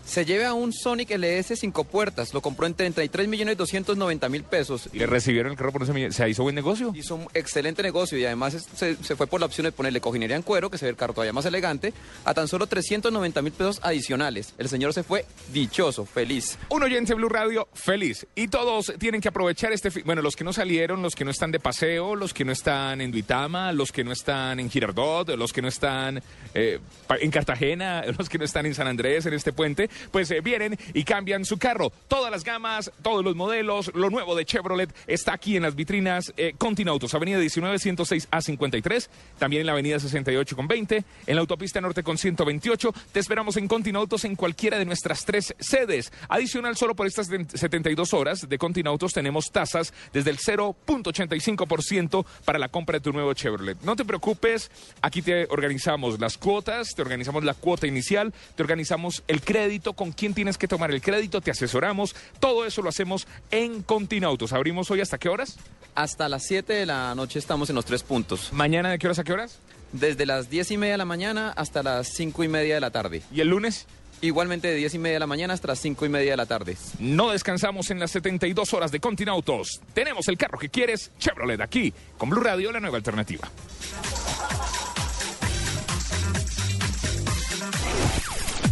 [0.06, 4.90] Se lleva un Sonic LS 5 puertas, lo compró en 33 millones 290 mil pesos.
[4.94, 6.16] Le recibieron el carro por 11 millones.
[6.16, 6.92] ¿Se hizo buen negocio?
[6.94, 10.02] Hizo un excelente negocio y además es- se, se fue por la opción de ponerle
[10.02, 11.94] cojinería en cuero, que se ve el carro todavía más elegante,
[12.26, 14.54] a tan solo 390 mil pesos adicionales.
[14.58, 16.58] El señor se fue dichoso, feliz.
[16.70, 18.28] Un oyente Blue Radio feliz.
[18.36, 19.90] Y todos tienen que aprovechar este.
[20.04, 23.00] Bueno, los que no salieron, los que no están de paseo, los que no están
[23.02, 26.22] en Duitama, los que no están en Girardot, los que no están
[26.54, 26.80] eh,
[27.22, 29.90] en Cartagena, los que no están en San Andrés, en este puente.
[30.12, 31.92] Pues eh, vienen y cambian su carro.
[32.08, 36.34] Todas las gamas, todos los modelos, lo nuevo de Chevrolet está aquí en las vitrinas
[36.38, 39.10] eh, Continautos, Avenida 19 106 a 53,
[39.40, 42.94] también en la Avenida 68 con 20, en la Autopista Norte con 128.
[43.12, 46.12] Te esperamos en Continautos en cualquiera de nuestras tres sedes.
[46.30, 52.70] Adicional, solo por estas 72 horas de Continautos tenemos tasas desde el 0.85% para la
[52.70, 53.78] compra de tu nuevo Chevrolet.
[53.82, 54.72] No te preocupes,
[55.02, 60.14] aquí te organizamos las cuotas, te organizamos la cuota inicial, te organizamos el crédito, con
[60.14, 62.16] quién tienes que tomar el crédito, te asesoramos.
[62.40, 64.54] Todo eso lo hacemos en Continautos.
[64.54, 65.58] Abrimos hoy hasta qué horas?
[65.96, 68.54] Hasta las 7 de la noche estamos en los tres puntos.
[68.54, 69.60] ¿Mañana de qué horas a qué horas?
[69.92, 72.92] Desde las 10 y media de la mañana hasta las 5 y media de la
[72.92, 73.22] tarde.
[73.32, 73.86] ¿Y el lunes?
[74.22, 76.46] Igualmente de 10 y media de la mañana hasta las 5 y media de la
[76.46, 76.78] tarde.
[76.98, 79.82] No descansamos en las 72 horas de Continautos.
[79.94, 83.50] Tenemos el carro que quieres, Chevrolet, aquí, con Blue Radio, la nueva alternativa.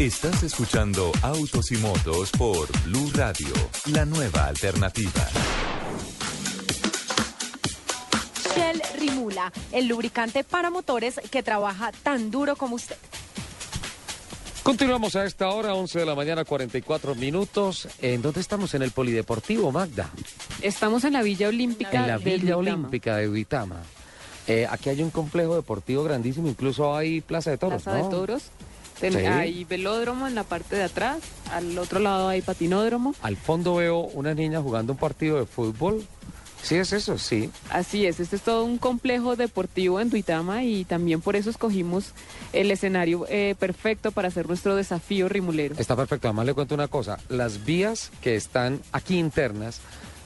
[0.02, 3.54] Estás escuchando Autos y Motos por Blue Radio,
[3.94, 5.28] la nueva alternativa.
[8.56, 12.96] Shell Rimula, el lubricante para motores que trabaja tan duro como usted.
[14.64, 17.88] Continuamos a esta hora, 11 de la mañana, 44 minutos.
[18.02, 18.74] ¿En dónde estamos?
[18.74, 20.10] En el Polideportivo, Magda.
[20.64, 22.58] Estamos en la Villa Olímpica En la de Villa.
[22.58, 23.84] Olímpica de Duitama.
[24.48, 28.06] Eh, aquí hay un complejo deportivo grandísimo, incluso hay plaza de toros, Plaza ¿no?
[28.06, 28.44] de Toros.
[29.02, 29.26] Ten- Sí.
[29.26, 31.18] Hay velódromo en la parte de atrás,
[31.52, 33.14] al otro lado hay patinódromo.
[33.22, 36.06] Al fondo veo una niña jugando un partido de fútbol.
[36.64, 37.18] ¿Sí es eso?
[37.18, 37.50] Sí.
[37.72, 42.12] Así es, este es todo un complejo deportivo en Duitama y también por eso escogimos
[42.54, 45.74] el escenario eh, perfecto para hacer nuestro desafío rimulero.
[45.80, 46.28] Está perfecto.
[46.28, 47.18] Además le cuento una cosa.
[47.30, 49.82] Las vías que están aquí internas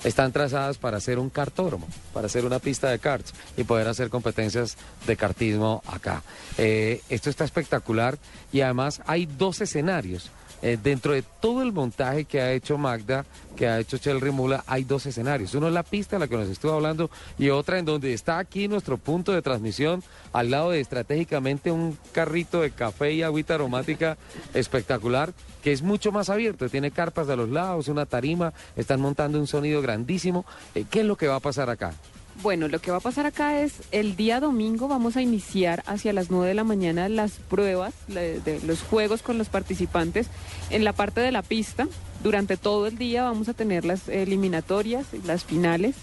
[0.06, 4.10] están trazadas para hacer un cartódromo, para hacer una pista de karts y poder hacer
[4.10, 4.78] competencias
[5.08, 6.22] de kartismo acá.
[6.58, 8.18] Eh, esto está espectacular
[8.54, 10.30] y además hay dos escenarios.
[10.62, 13.26] Eh, dentro de todo el montaje que ha hecho Magda,
[13.56, 15.54] que ha hecho Chel Rimula, hay dos escenarios.
[15.54, 18.68] Uno es la pista, la que nos estuvo hablando, y otra en donde está aquí
[18.68, 20.04] nuestro punto de transmisión,
[20.34, 24.18] al lado de estratégicamente un carrito de café y agüita aromática
[24.54, 26.70] espectacular, que es mucho más abierto.
[26.70, 30.46] Tiene carpas a los lados, una tarima, están montando un sonido grandísimo.
[30.74, 31.94] Eh, ¿Qué es lo que va a pasar acá?
[32.42, 36.14] Bueno, lo que va a pasar acá es el día domingo vamos a iniciar hacia
[36.14, 40.28] las 9 de la mañana las pruebas de los juegos con los participantes
[40.70, 41.88] en la parte de la pista.
[42.24, 45.96] Durante todo el día vamos a tener las eliminatorias, las finales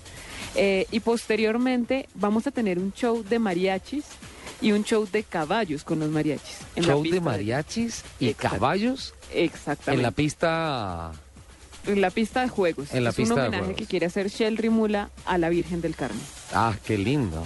[0.56, 4.04] eh, y posteriormente vamos a tener un show de mariachis
[4.60, 6.58] y un show de caballos con los mariachis.
[6.76, 8.56] en la Show pista de mariachis y Exacto.
[8.56, 9.92] caballos Exactamente.
[10.00, 11.12] en la pista...
[11.86, 12.92] En la pista de juegos.
[12.92, 15.96] En la es pista un homenaje que quiere hacer Shell Rimula a la Virgen del
[15.96, 16.20] Carmen.
[16.54, 17.42] Ah, qué lindo,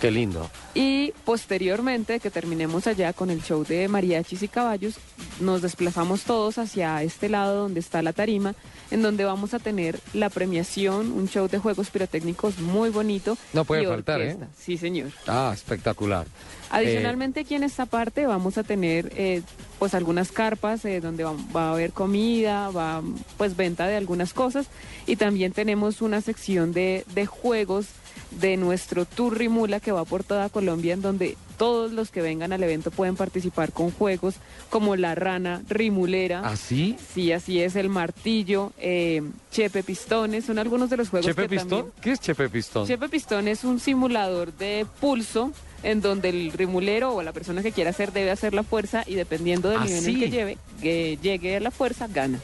[0.00, 0.50] qué lindo.
[0.74, 4.96] Y posteriormente, que terminemos allá con el show de mariachis y caballos,
[5.40, 8.54] nos desplazamos todos hacia este lado donde está la tarima,
[8.90, 13.38] en donde vamos a tener la premiación, un show de juegos pirotécnicos muy bonito.
[13.52, 14.32] No puede y faltar, ¿eh?
[14.32, 14.48] orquesta.
[14.58, 15.10] Sí, señor.
[15.26, 16.26] Ah, espectacular.
[16.70, 19.42] Adicionalmente aquí en esta parte vamos a tener eh,
[19.78, 23.02] pues algunas carpas eh, donde va, va a haber comida, va
[23.36, 24.66] pues venta de algunas cosas
[25.06, 27.86] y también tenemos una sección de, de juegos
[28.32, 32.52] de nuestro Tour Rimula que va por toda Colombia en donde todos los que vengan
[32.52, 34.34] al evento pueden participar con juegos
[34.68, 36.40] como la rana rimulera.
[36.40, 36.96] ¿Así?
[37.14, 41.48] Sí, así es, el martillo, eh, chepe pistones, son algunos de los juegos ¿Chepe que
[41.48, 41.68] Pistón?
[41.68, 41.92] también...
[42.00, 42.86] ¿Qué es Chepe Pistón?
[42.86, 45.52] Chepe Pistón es un simulador de pulso
[45.82, 49.14] en donde el rimulero o la persona que quiera hacer debe hacer la fuerza y
[49.14, 52.40] dependiendo del ¿Ah, nivel en que lleve, que llegue a la fuerza, gana.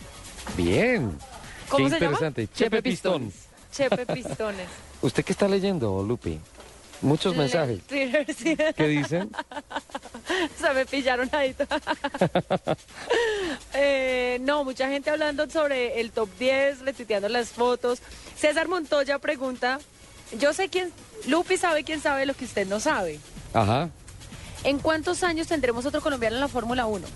[0.56, 1.12] Bien.
[1.68, 2.16] ¿Cómo qué se llama?
[2.16, 2.48] interesante.
[2.54, 3.32] Chepe Pistón.
[3.72, 4.68] Chepe Pistones.
[5.02, 6.40] ¿Usted qué está leyendo, Lupi?
[7.02, 7.82] Muchos mensajes.
[7.86, 8.56] Twitter, sí.
[8.76, 9.30] ¿Qué dicen?
[10.58, 11.54] Se me pillaron ahí.
[13.74, 18.00] Eh, no, mucha gente hablando sobre el top 10, retuiteando las fotos.
[18.36, 19.78] César Montoya pregunta,
[20.38, 20.90] yo sé quién,
[21.26, 23.18] Lupi sabe quién sabe lo que usted no sabe.
[23.52, 23.90] Ajá.
[24.64, 27.06] ¿En cuántos años tendremos otro colombiano en la Fórmula 1?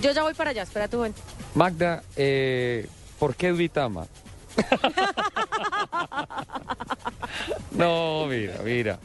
[0.00, 1.20] Yo ya voy para allá, espera tu momento.
[1.54, 2.86] Magda, eh,
[3.18, 4.06] ¿por qué Duitama?
[7.72, 8.98] no, mira, mira.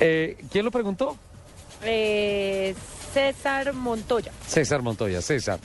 [0.00, 1.16] Eh, ¿Quién lo preguntó?
[1.82, 2.74] Eh,
[3.12, 4.32] César Montoya.
[4.46, 5.58] César Montoya, César.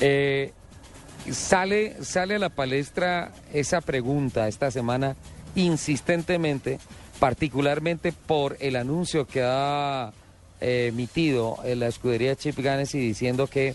[0.00, 0.52] Eh,
[1.30, 5.16] sale, sale a la palestra esa pregunta esta semana
[5.54, 6.78] insistentemente,
[7.20, 10.12] particularmente por el anuncio que ha
[10.60, 13.74] emitido en la escudería Chip Ganassi diciendo que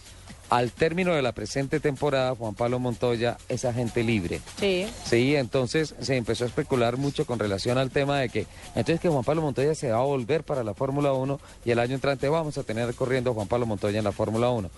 [0.49, 4.41] al término de la presente temporada Juan Pablo Montoya es agente libre.
[4.59, 4.87] Sí.
[5.05, 9.09] Sí, entonces se empezó a especular mucho con relación al tema de que entonces que
[9.09, 12.27] Juan Pablo Montoya se va a volver para la Fórmula 1 y el año entrante
[12.29, 14.69] vamos a tener corriendo a Juan Pablo Montoya en la Fórmula 1.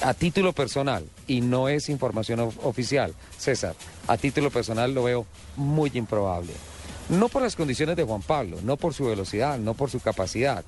[0.00, 3.74] a título personal, y no es información of- oficial, César,
[4.06, 5.26] a título personal lo veo
[5.56, 6.52] muy improbable.
[7.08, 10.62] No por las condiciones de Juan Pablo, no por su velocidad, no por su capacidad.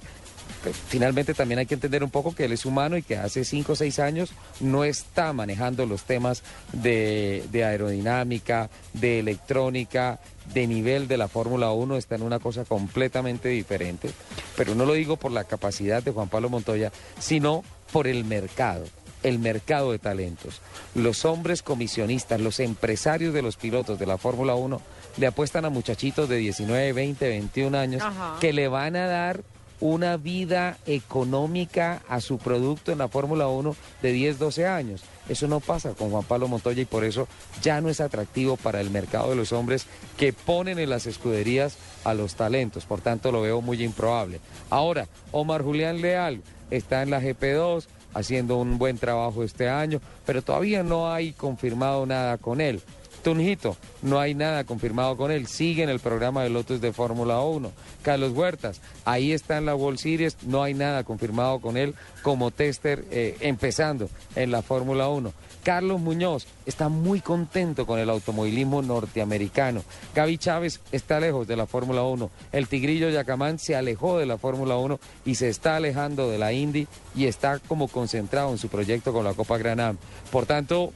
[0.62, 3.44] Pero finalmente también hay que entender un poco que él es humano y que hace
[3.44, 10.20] cinco o seis años no está manejando los temas de, de aerodinámica, de electrónica,
[10.52, 14.10] de nivel de la Fórmula 1, está en una cosa completamente diferente.
[14.56, 18.86] Pero no lo digo por la capacidad de Juan Pablo Montoya, sino por el mercado
[19.22, 20.60] el mercado de talentos.
[20.94, 24.80] Los hombres comisionistas, los empresarios de los pilotos de la Fórmula 1
[25.18, 28.36] le apuestan a muchachitos de 19, 20, 21 años Ajá.
[28.40, 29.42] que le van a dar
[29.80, 35.02] una vida económica a su producto en la Fórmula 1 de 10, 12 años.
[35.28, 37.28] Eso no pasa con Juan Pablo Montoya y por eso
[37.62, 39.86] ya no es atractivo para el mercado de los hombres
[40.16, 42.84] que ponen en las escuderías a los talentos.
[42.84, 44.40] Por tanto, lo veo muy improbable.
[44.68, 50.42] Ahora, Omar Julián Leal está en la GP2 haciendo un buen trabajo este año, pero
[50.42, 52.82] todavía no hay confirmado nada con él.
[53.22, 55.46] Tunjito, no hay nada confirmado con él.
[55.46, 57.70] Sigue en el programa de Lotus de Fórmula 1.
[58.02, 60.36] Carlos Huertas, ahí está en la World Series.
[60.44, 65.32] No hay nada confirmado con él como tester eh, empezando en la Fórmula 1.
[65.62, 69.82] Carlos Muñoz está muy contento con el automovilismo norteamericano.
[70.14, 72.30] Gaby Chávez está lejos de la Fórmula 1.
[72.52, 76.52] El Tigrillo Yacamán se alejó de la Fórmula 1 y se está alejando de la
[76.52, 79.98] Indy y está como concentrado en su proyecto con la Copa Granam.
[80.30, 80.92] Por tanto,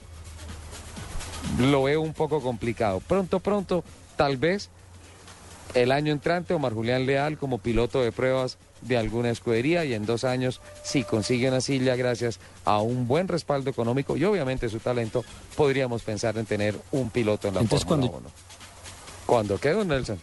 [1.59, 3.01] lo veo un poco complicado.
[3.01, 3.85] Pronto, pronto,
[4.17, 4.71] tal vez
[5.75, 10.05] el año entrante Omar Julián Leal como piloto de pruebas de alguna escudería y en
[10.07, 14.79] dos años, si consigue una silla gracias a un buen respaldo económico y obviamente su
[14.79, 15.25] talento,
[15.57, 18.35] podríamos pensar en tener un piloto en la Entonces, Fórmula cuando- 1.
[19.27, 20.19] ¿Cuándo qué, don Nelson?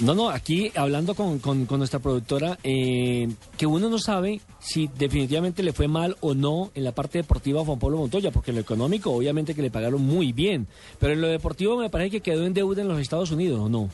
[0.00, 3.28] No, no, aquí hablando con, con- con nuestra productora, eh,
[3.58, 7.60] que uno no sabe si definitivamente le fue mal o no en la parte deportiva
[7.60, 10.66] a Juan Pablo Montoya, porque en lo económico obviamente que le pagaron muy bien,
[10.98, 13.68] pero en lo deportivo me parece que quedó en deuda en los Estados Unidos, ¿o
[13.68, 13.90] no?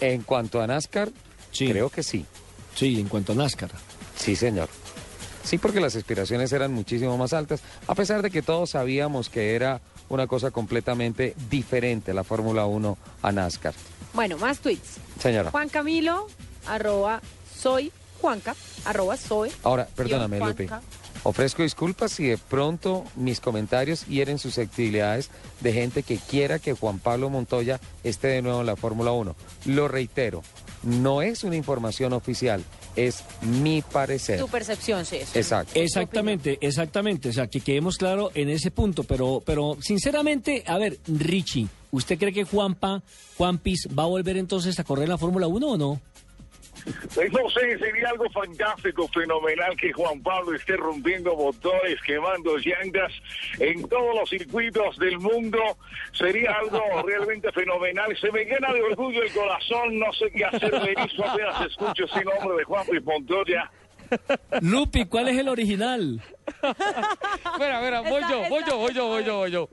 [0.00, 1.10] En cuanto a NASCAR,
[1.56, 2.26] creo que sí.
[2.74, 3.70] Sí, en cuanto a NASCAR.
[4.16, 4.68] Sí, señor.
[5.42, 9.54] Sí, porque las aspiraciones eran muchísimo más altas, a pesar de que todos sabíamos que
[9.54, 13.74] era una cosa completamente diferente la Fórmula 1 a NASCAR.
[14.12, 14.98] Bueno, más tweets.
[15.18, 15.50] Señora.
[15.50, 16.26] Juan Camilo,
[16.66, 17.20] arroba
[17.56, 18.54] soy Juanca,
[18.84, 19.50] arroba soy.
[19.62, 20.68] Ahora, perdóname, Lupe.
[21.24, 26.98] Ofrezco disculpas si de pronto mis comentarios hieren susceptibilidades de gente que quiera que Juan
[26.98, 29.34] Pablo Montoya esté de nuevo en la Fórmula 1.
[29.66, 30.42] Lo reitero,
[30.84, 32.62] no es una información oficial,
[32.96, 34.40] es mi parecer.
[34.40, 35.16] Tu percepción, sí.
[35.16, 35.38] eso.
[35.38, 35.78] Exacto.
[35.78, 37.28] Exactamente, exactamente.
[37.28, 39.04] O sea, que quedemos claro en ese punto.
[39.04, 43.02] Pero, pero sinceramente, a ver, Richie, ¿usted cree que Juanpa,
[43.36, 46.00] Juanpis, va a volver entonces a correr la Fórmula 1 o no?
[47.14, 53.12] Pues no sé, sería algo fantástico, fenomenal que Juan Pablo esté rompiendo motores, quemando llantas
[53.58, 55.58] en todos los circuitos del mundo.
[56.12, 58.16] Sería algo realmente fenomenal.
[58.20, 59.98] Se me llena de orgullo el corazón.
[59.98, 63.70] No sé qué hacer, me hizo apenas escucho ese nombre de Juan Luis Montoya.
[64.60, 66.22] Lupi, ¿cuál es el original?
[66.62, 69.68] Espera, espera, voy yo, voy yo, voy yo, voy yo, voy yo.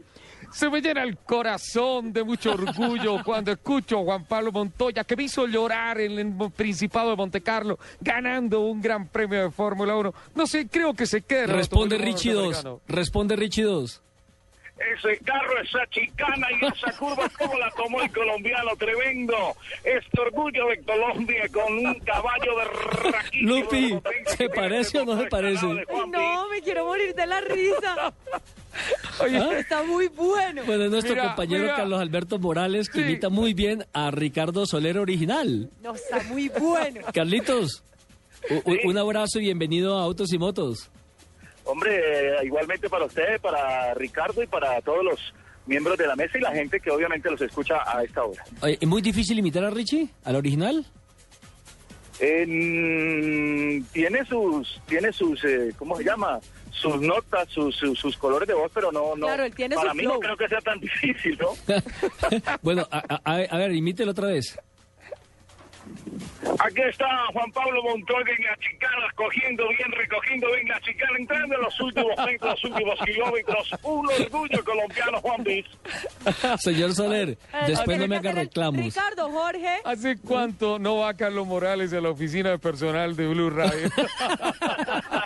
[0.53, 5.15] Se me llena el corazón de mucho orgullo cuando escucho a Juan Pablo Montoya, que
[5.15, 10.13] me hizo llorar en el Principado de Montecarlo, ganando un gran premio de Fórmula 1.
[10.35, 11.47] No sé, creo que se quede.
[11.47, 12.43] Responde Richie 2.
[12.43, 12.81] norteamericano.
[12.87, 14.01] Responde Richie 2.
[14.97, 18.75] Ese carro, esa chicana y esa curva, ¿cómo la tomó el colombiano?
[18.77, 19.35] Tremendo.
[19.83, 23.55] Este orgullo de Colombia con un caballo de raquísimo.
[23.55, 23.99] Lupi,
[24.37, 25.65] ¿se parece o no se parece?
[25.65, 28.13] No, me quiero morir de la risa.
[29.19, 29.59] Oye.
[29.59, 30.63] Está muy bueno.
[30.65, 31.75] Bueno, es nuestro Mira, compañero mira.
[31.75, 35.69] Carlos Alberto Morales, que imita muy bien a Ricardo Soler original.
[35.81, 37.01] No, está muy bueno.
[37.13, 37.83] Carlitos,
[38.85, 40.89] un abrazo y bienvenido a Autos y Motos.
[41.63, 45.33] Hombre, eh, igualmente para usted, para Ricardo y para todos los
[45.67, 48.43] miembros de la mesa y la gente que obviamente los escucha a esta hora.
[48.63, 50.85] ¿Es muy difícil imitar a Richie, al original?
[52.19, 56.39] Eh, tiene sus, tiene sus, eh, ¿cómo se llama?
[56.71, 59.25] Sus notas, sus, sus, sus colores de voz, pero no, no.
[59.27, 60.13] Claro, él tiene para su mí flow.
[60.15, 61.49] no creo que sea tan difícil, ¿no?
[62.61, 64.57] bueno, a, a- a- a ver, imítelo otra vez.
[66.59, 71.55] Aquí está Juan Pablo Montoya en la chicana, cogiendo bien, recogiendo bien la chicana, entrando
[71.55, 73.71] en los últimos metros, los últimos kilómetros.
[73.83, 75.65] Un orgullo colombiano, Juan Luis.
[76.59, 77.37] Señor Soler,
[77.67, 78.83] después no me haga reclamos.
[78.83, 79.81] Ricardo, Jorge.
[79.83, 83.89] ¿Hace cuánto no va Carlos Morales a la oficina de personal de Blue Radio?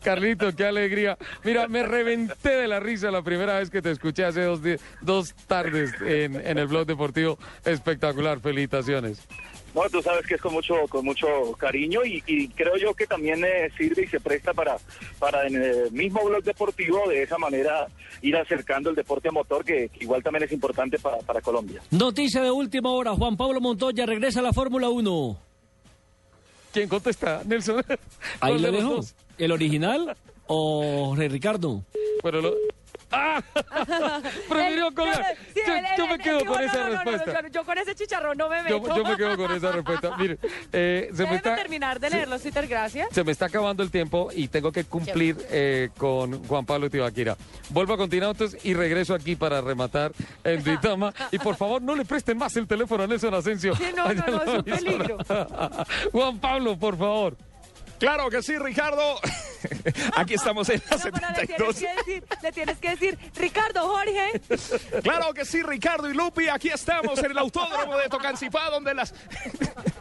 [0.00, 1.16] Carlito, qué alegría.
[1.44, 4.60] Mira, me reventé de la risa la primera vez que te escuché hace dos,
[5.02, 7.38] dos tardes en, en el blog deportivo.
[7.64, 9.26] Espectacular, felicitaciones.
[9.74, 13.06] No, tú sabes que es con mucho con mucho cariño y, y creo yo que
[13.06, 14.76] también eh, sirve y se presta para
[15.20, 17.86] para en el mismo blog deportivo de esa manera
[18.20, 21.80] ir acercando el deporte a motor que, que igual también es importante para, para Colombia.
[21.92, 25.38] Noticia de última hora, Juan Pablo Montoya regresa a la Fórmula 1.
[26.72, 27.42] ¿Quién contesta?
[27.46, 27.82] Nelson.
[27.88, 27.96] Ahí
[28.40, 28.94] ¿Cuál lo de los dejo.
[28.96, 29.14] dos?
[29.40, 31.82] ¿El original o Jorge Ricardo?
[32.22, 32.54] Pero lo...
[33.12, 33.42] ¡Ah!
[34.48, 37.42] Prefirió con la- Sí, yo, yo me quedo con no, esa no, respuesta.
[37.42, 38.96] no, yo con ese chicharrón no me Yo, meto.
[38.96, 40.16] yo me quedo con esa respuesta.
[40.16, 40.38] Mire,
[40.72, 43.08] eh, se, me está, terminar de leerlo, Twitter, gracias.
[43.10, 47.36] se me está acabando el tiempo y tengo que cumplir eh, con Juan Pablo Tibaquira.
[47.70, 50.12] Vuelvo a Continautos y regreso aquí para rematar
[50.44, 51.12] en Duitama.
[51.32, 53.74] Y por favor, no le presten más el teléfono a Nelson Asensio.
[53.74, 55.18] Sí, no, no, no, es un peligro.
[56.12, 57.36] Juan Pablo, por favor.
[58.00, 59.20] Claro que sí, Ricardo.
[60.16, 61.76] Aquí estamos en la No, pero le 72.
[61.76, 64.40] tienes que decir, le tienes que decir, Ricardo, Jorge.
[65.02, 66.48] Claro que sí, Ricardo y Lupi.
[66.48, 69.14] Aquí estamos en el autódromo de Tocancipá, donde las.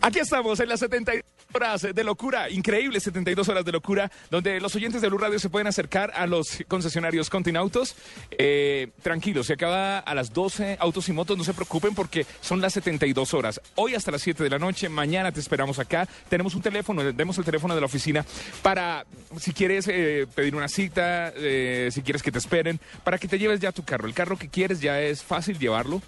[0.00, 4.74] Aquí estamos en las 72 horas de locura, increíble 72 horas de locura, donde los
[4.74, 7.94] oyentes de Blue Radio se pueden acercar a los concesionarios Continautos.
[8.32, 12.60] Eh, tranquilos, se acaba a las 12 autos y motos, no se preocupen porque son
[12.60, 13.60] las 72 horas.
[13.76, 16.08] Hoy hasta las 7 de la noche, mañana te esperamos acá.
[16.28, 18.24] Tenemos un teléfono, demos el teléfono de la oficina
[18.62, 19.04] para,
[19.38, 23.38] si quieres eh, pedir una cita, eh, si quieres que te esperen, para que te
[23.38, 24.06] lleves ya tu carro.
[24.06, 26.02] El carro que quieres ya es fácil llevarlo.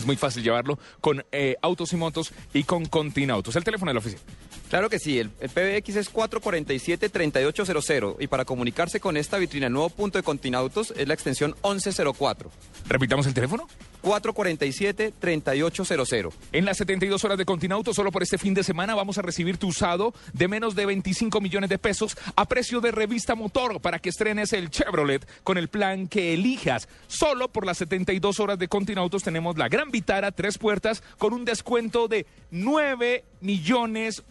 [0.00, 3.54] Es muy fácil llevarlo con eh, autos y motos y con Continautos.
[3.54, 4.22] El teléfono de la oficina.
[4.70, 9.90] Claro que sí, el, el PBX es 447-3800 y para comunicarse con esta vitrina nuevo
[9.90, 12.52] punto de Continautos es la extensión 1104.
[12.88, 13.66] Repitamos el teléfono.
[14.04, 16.32] 447-3800.
[16.52, 19.58] En las 72 horas de Continauto, solo por este fin de semana, vamos a recibir
[19.58, 23.98] tu usado de menos de 25 millones de pesos a precio de revista motor para
[23.98, 26.88] que estrenes el Chevrolet con el plan que elijas.
[27.08, 31.44] Solo por las 72 horas de Continautos tenemos la Gran Vitara, tres puertas, con un
[31.44, 34.22] descuento de 9 millones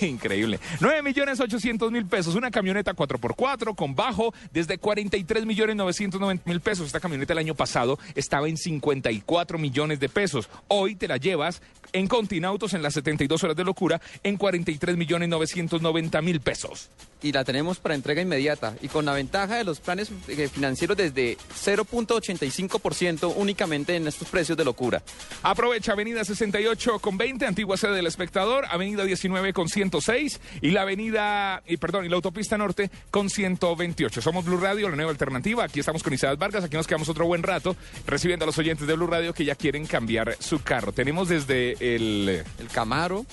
[0.00, 0.60] Increíble.
[0.80, 2.34] 9 millones 800 mil pesos.
[2.34, 6.86] Una camioneta 4x4 con bajo desde 43 millones 990 mil pesos.
[6.86, 10.48] Esta camioneta el año pasado estaba en 54 millones de pesos.
[10.68, 15.28] Hoy te la llevas en Continautos en las 72 horas de locura en 43 millones
[15.28, 16.90] 990 mil pesos.
[17.22, 20.96] Y la tenemos para entrega inmediata y con la ventaja de los planes eh, financieros
[20.96, 25.02] desde 0.85% únicamente en estos precios de locura.
[25.42, 30.82] Aprovecha Avenida 68 con 20, antigua sede del espectador, Avenida 19 con 106 y la
[30.82, 34.20] Avenida, y perdón, y la autopista norte con 128.
[34.22, 35.64] Somos Blue Radio, la nueva alternativa.
[35.64, 37.76] Aquí estamos con Isabel Vargas, aquí nos quedamos otro buen rato
[38.06, 40.92] recibiendo a los oyentes de Blue Radio que ya quieren cambiar su carro.
[40.92, 43.24] Tenemos desde el, el Camaro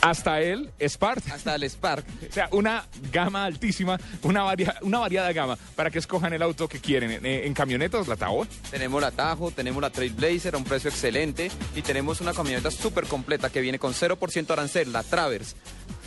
[0.00, 1.22] hasta el Spark.
[1.30, 2.04] Hasta el Spark.
[2.30, 6.68] O sea, una gama altísima, una, varia- una variada gama para que escojan el auto
[6.68, 7.10] que quieren.
[7.12, 8.48] En, en camionetas, la Tahoe.
[8.70, 13.04] Tenemos la Tajo, tenemos la Trailblazer a un precio excelente y tenemos una camioneta súper
[13.06, 15.04] completa que viene con 0% arancel, la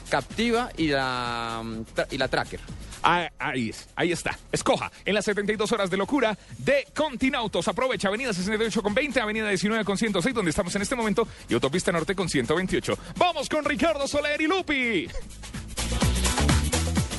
[0.10, 2.60] Captiva y la, mm, y la Tracker.
[3.04, 4.38] Ah, Ahí, ahí está.
[4.52, 7.68] Escoja en las 72 horas de locura de Continautos.
[7.68, 11.54] Aprovecha Avenida 68 con 20, Avenida 19 con 106, donde estamos en este momento, y
[11.54, 12.98] Autopista Norte con 128.
[13.18, 15.08] Vamos con Ricardo Soler y Lupi.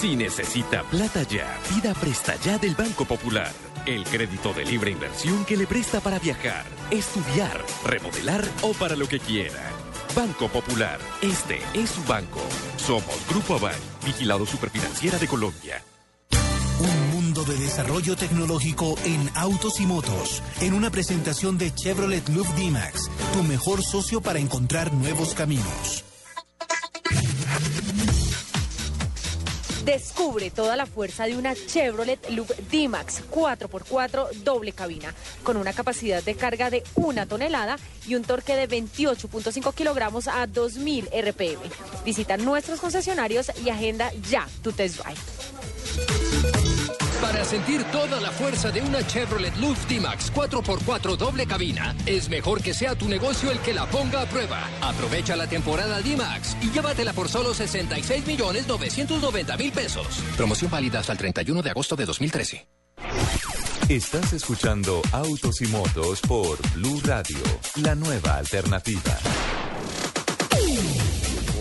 [0.00, 3.52] Si necesita plata ya, pida Presta Ya del Banco Popular.
[3.86, 9.06] El crédito de libre inversión que le presta para viajar, estudiar, remodelar o para lo
[9.06, 9.70] que quiera.
[10.14, 12.40] Banco Popular, este es su banco.
[12.76, 15.80] Somos Grupo Aval, vigilado superfinanciera de Colombia.
[16.80, 20.42] Un mundo de desarrollo tecnológico en autos y motos.
[20.60, 26.04] En una presentación de Chevrolet Loop D-Max, tu mejor socio para encontrar nuevos caminos.
[29.84, 36.22] Descubre toda la fuerza de una Chevrolet Loop D-Max 4x4 doble cabina, con una capacidad
[36.22, 41.60] de carga de una tonelada y un torque de 28.5 kilogramos a 2000 RPM.
[42.02, 46.33] Visita nuestros concesionarios y agenda ya tu test drive.
[47.20, 52.62] Para sentir toda la fuerza de una Chevrolet Luft D-Max 4x4 doble cabina, es mejor
[52.62, 54.68] que sea tu negocio el que la ponga a prueba.
[54.80, 60.06] Aprovecha la temporada D-Max y llévatela por solo 66 millones 990 mil pesos.
[60.36, 62.66] Promoción válida hasta el 31 de agosto de 2013.
[63.88, 67.36] Estás escuchando Autos y Motos por Blue Radio,
[67.82, 69.18] la nueva alternativa.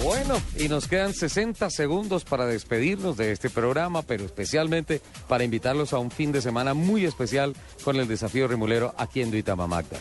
[0.04, 5.00] Bueno, y nos quedan 60 segundos para despedirnos de este programa, pero especialmente
[5.30, 7.56] para invitarlos a un fin de semana muy especial
[7.86, 9.98] con el desafío rimulero aquí en Duitama Magda.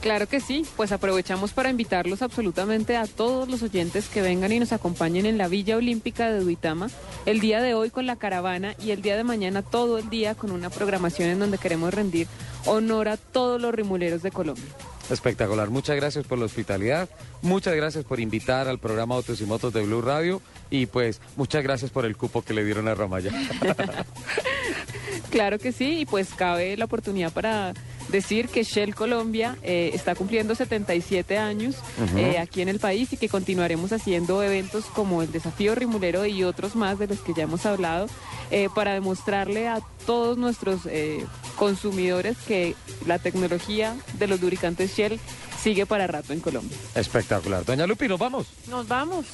[0.00, 4.58] Claro que sí, pues aprovechamos para invitarlos absolutamente a todos los oyentes que vengan y
[4.58, 6.88] nos acompañen en la Villa Olímpica de Duitama
[7.26, 10.34] el día de hoy con la caravana y el día de mañana todo el día
[10.34, 12.26] con una programación en donde queremos rendir
[12.64, 14.64] honor a todos los rimuleros de Colombia.
[15.12, 15.70] Espectacular.
[15.70, 17.08] Muchas gracias por la hospitalidad.
[17.42, 20.40] Muchas gracias por invitar al programa Autos y Motos de Blue Radio.
[20.70, 23.30] Y pues muchas gracias por el cupo que le dieron a Ramaya.
[25.30, 27.72] Claro que sí, y pues cabe la oportunidad para
[28.12, 31.74] decir que Shell Colombia eh, está cumpliendo 77 años
[32.16, 36.44] eh, aquí en el país y que continuaremos haciendo eventos como el Desafío Rimulero y
[36.44, 38.06] otros más de los que ya hemos hablado
[38.50, 41.24] eh, para demostrarle a todos nuestros eh,
[41.56, 42.74] consumidores que
[43.06, 45.18] la tecnología de los lubricantes Shell
[45.62, 46.76] sigue para rato en Colombia.
[46.94, 47.64] Espectacular.
[47.64, 48.46] Doña Lupi, nos vamos.
[48.68, 49.26] Nos vamos.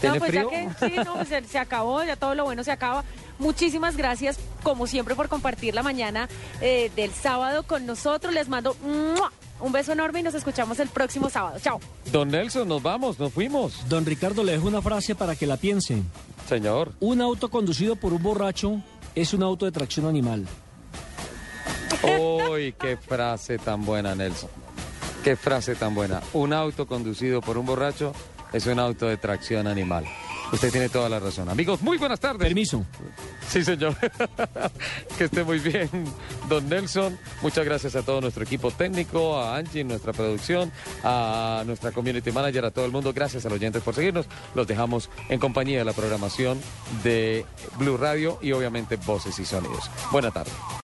[0.00, 0.50] ¿Tiene no, pues frío?
[0.50, 3.04] ya que sí, no, pues se, se acabó, ya todo lo bueno se acaba.
[3.38, 6.28] Muchísimas gracias, como siempre, por compartir la mañana
[6.60, 8.32] eh, del sábado con nosotros.
[8.32, 9.32] Les mando ¡mua!
[9.60, 11.58] un beso enorme y nos escuchamos el próximo sábado.
[11.60, 11.80] Chao.
[12.10, 13.88] Don Nelson, nos vamos, nos fuimos.
[13.88, 16.02] Don Ricardo le dejo una frase para que la piense.
[16.48, 16.92] Señor.
[17.00, 18.80] Un auto conducido por un borracho
[19.14, 20.46] es un auto de tracción animal.
[22.02, 24.50] Uy, qué frase tan buena, Nelson.
[25.22, 26.22] Qué frase tan buena.
[26.32, 28.12] Un auto conducido por un borracho
[28.52, 30.04] es un auto de tracción animal.
[30.52, 31.48] Usted tiene toda la razón.
[31.48, 32.42] Amigos, muy buenas tardes.
[32.42, 32.84] Permiso.
[33.48, 33.96] Sí, señor.
[35.18, 35.88] que esté muy bien,
[36.48, 37.16] don Nelson.
[37.42, 40.72] Muchas gracias a todo nuestro equipo técnico, a Angie, nuestra producción,
[41.04, 43.12] a nuestra community manager, a todo el mundo.
[43.12, 44.26] Gracias a los oyentes por seguirnos.
[44.54, 46.60] Los dejamos en compañía de la programación
[47.04, 47.44] de
[47.78, 49.88] Blue Radio y obviamente Voces y Sonidos.
[50.10, 50.50] Buena tarde.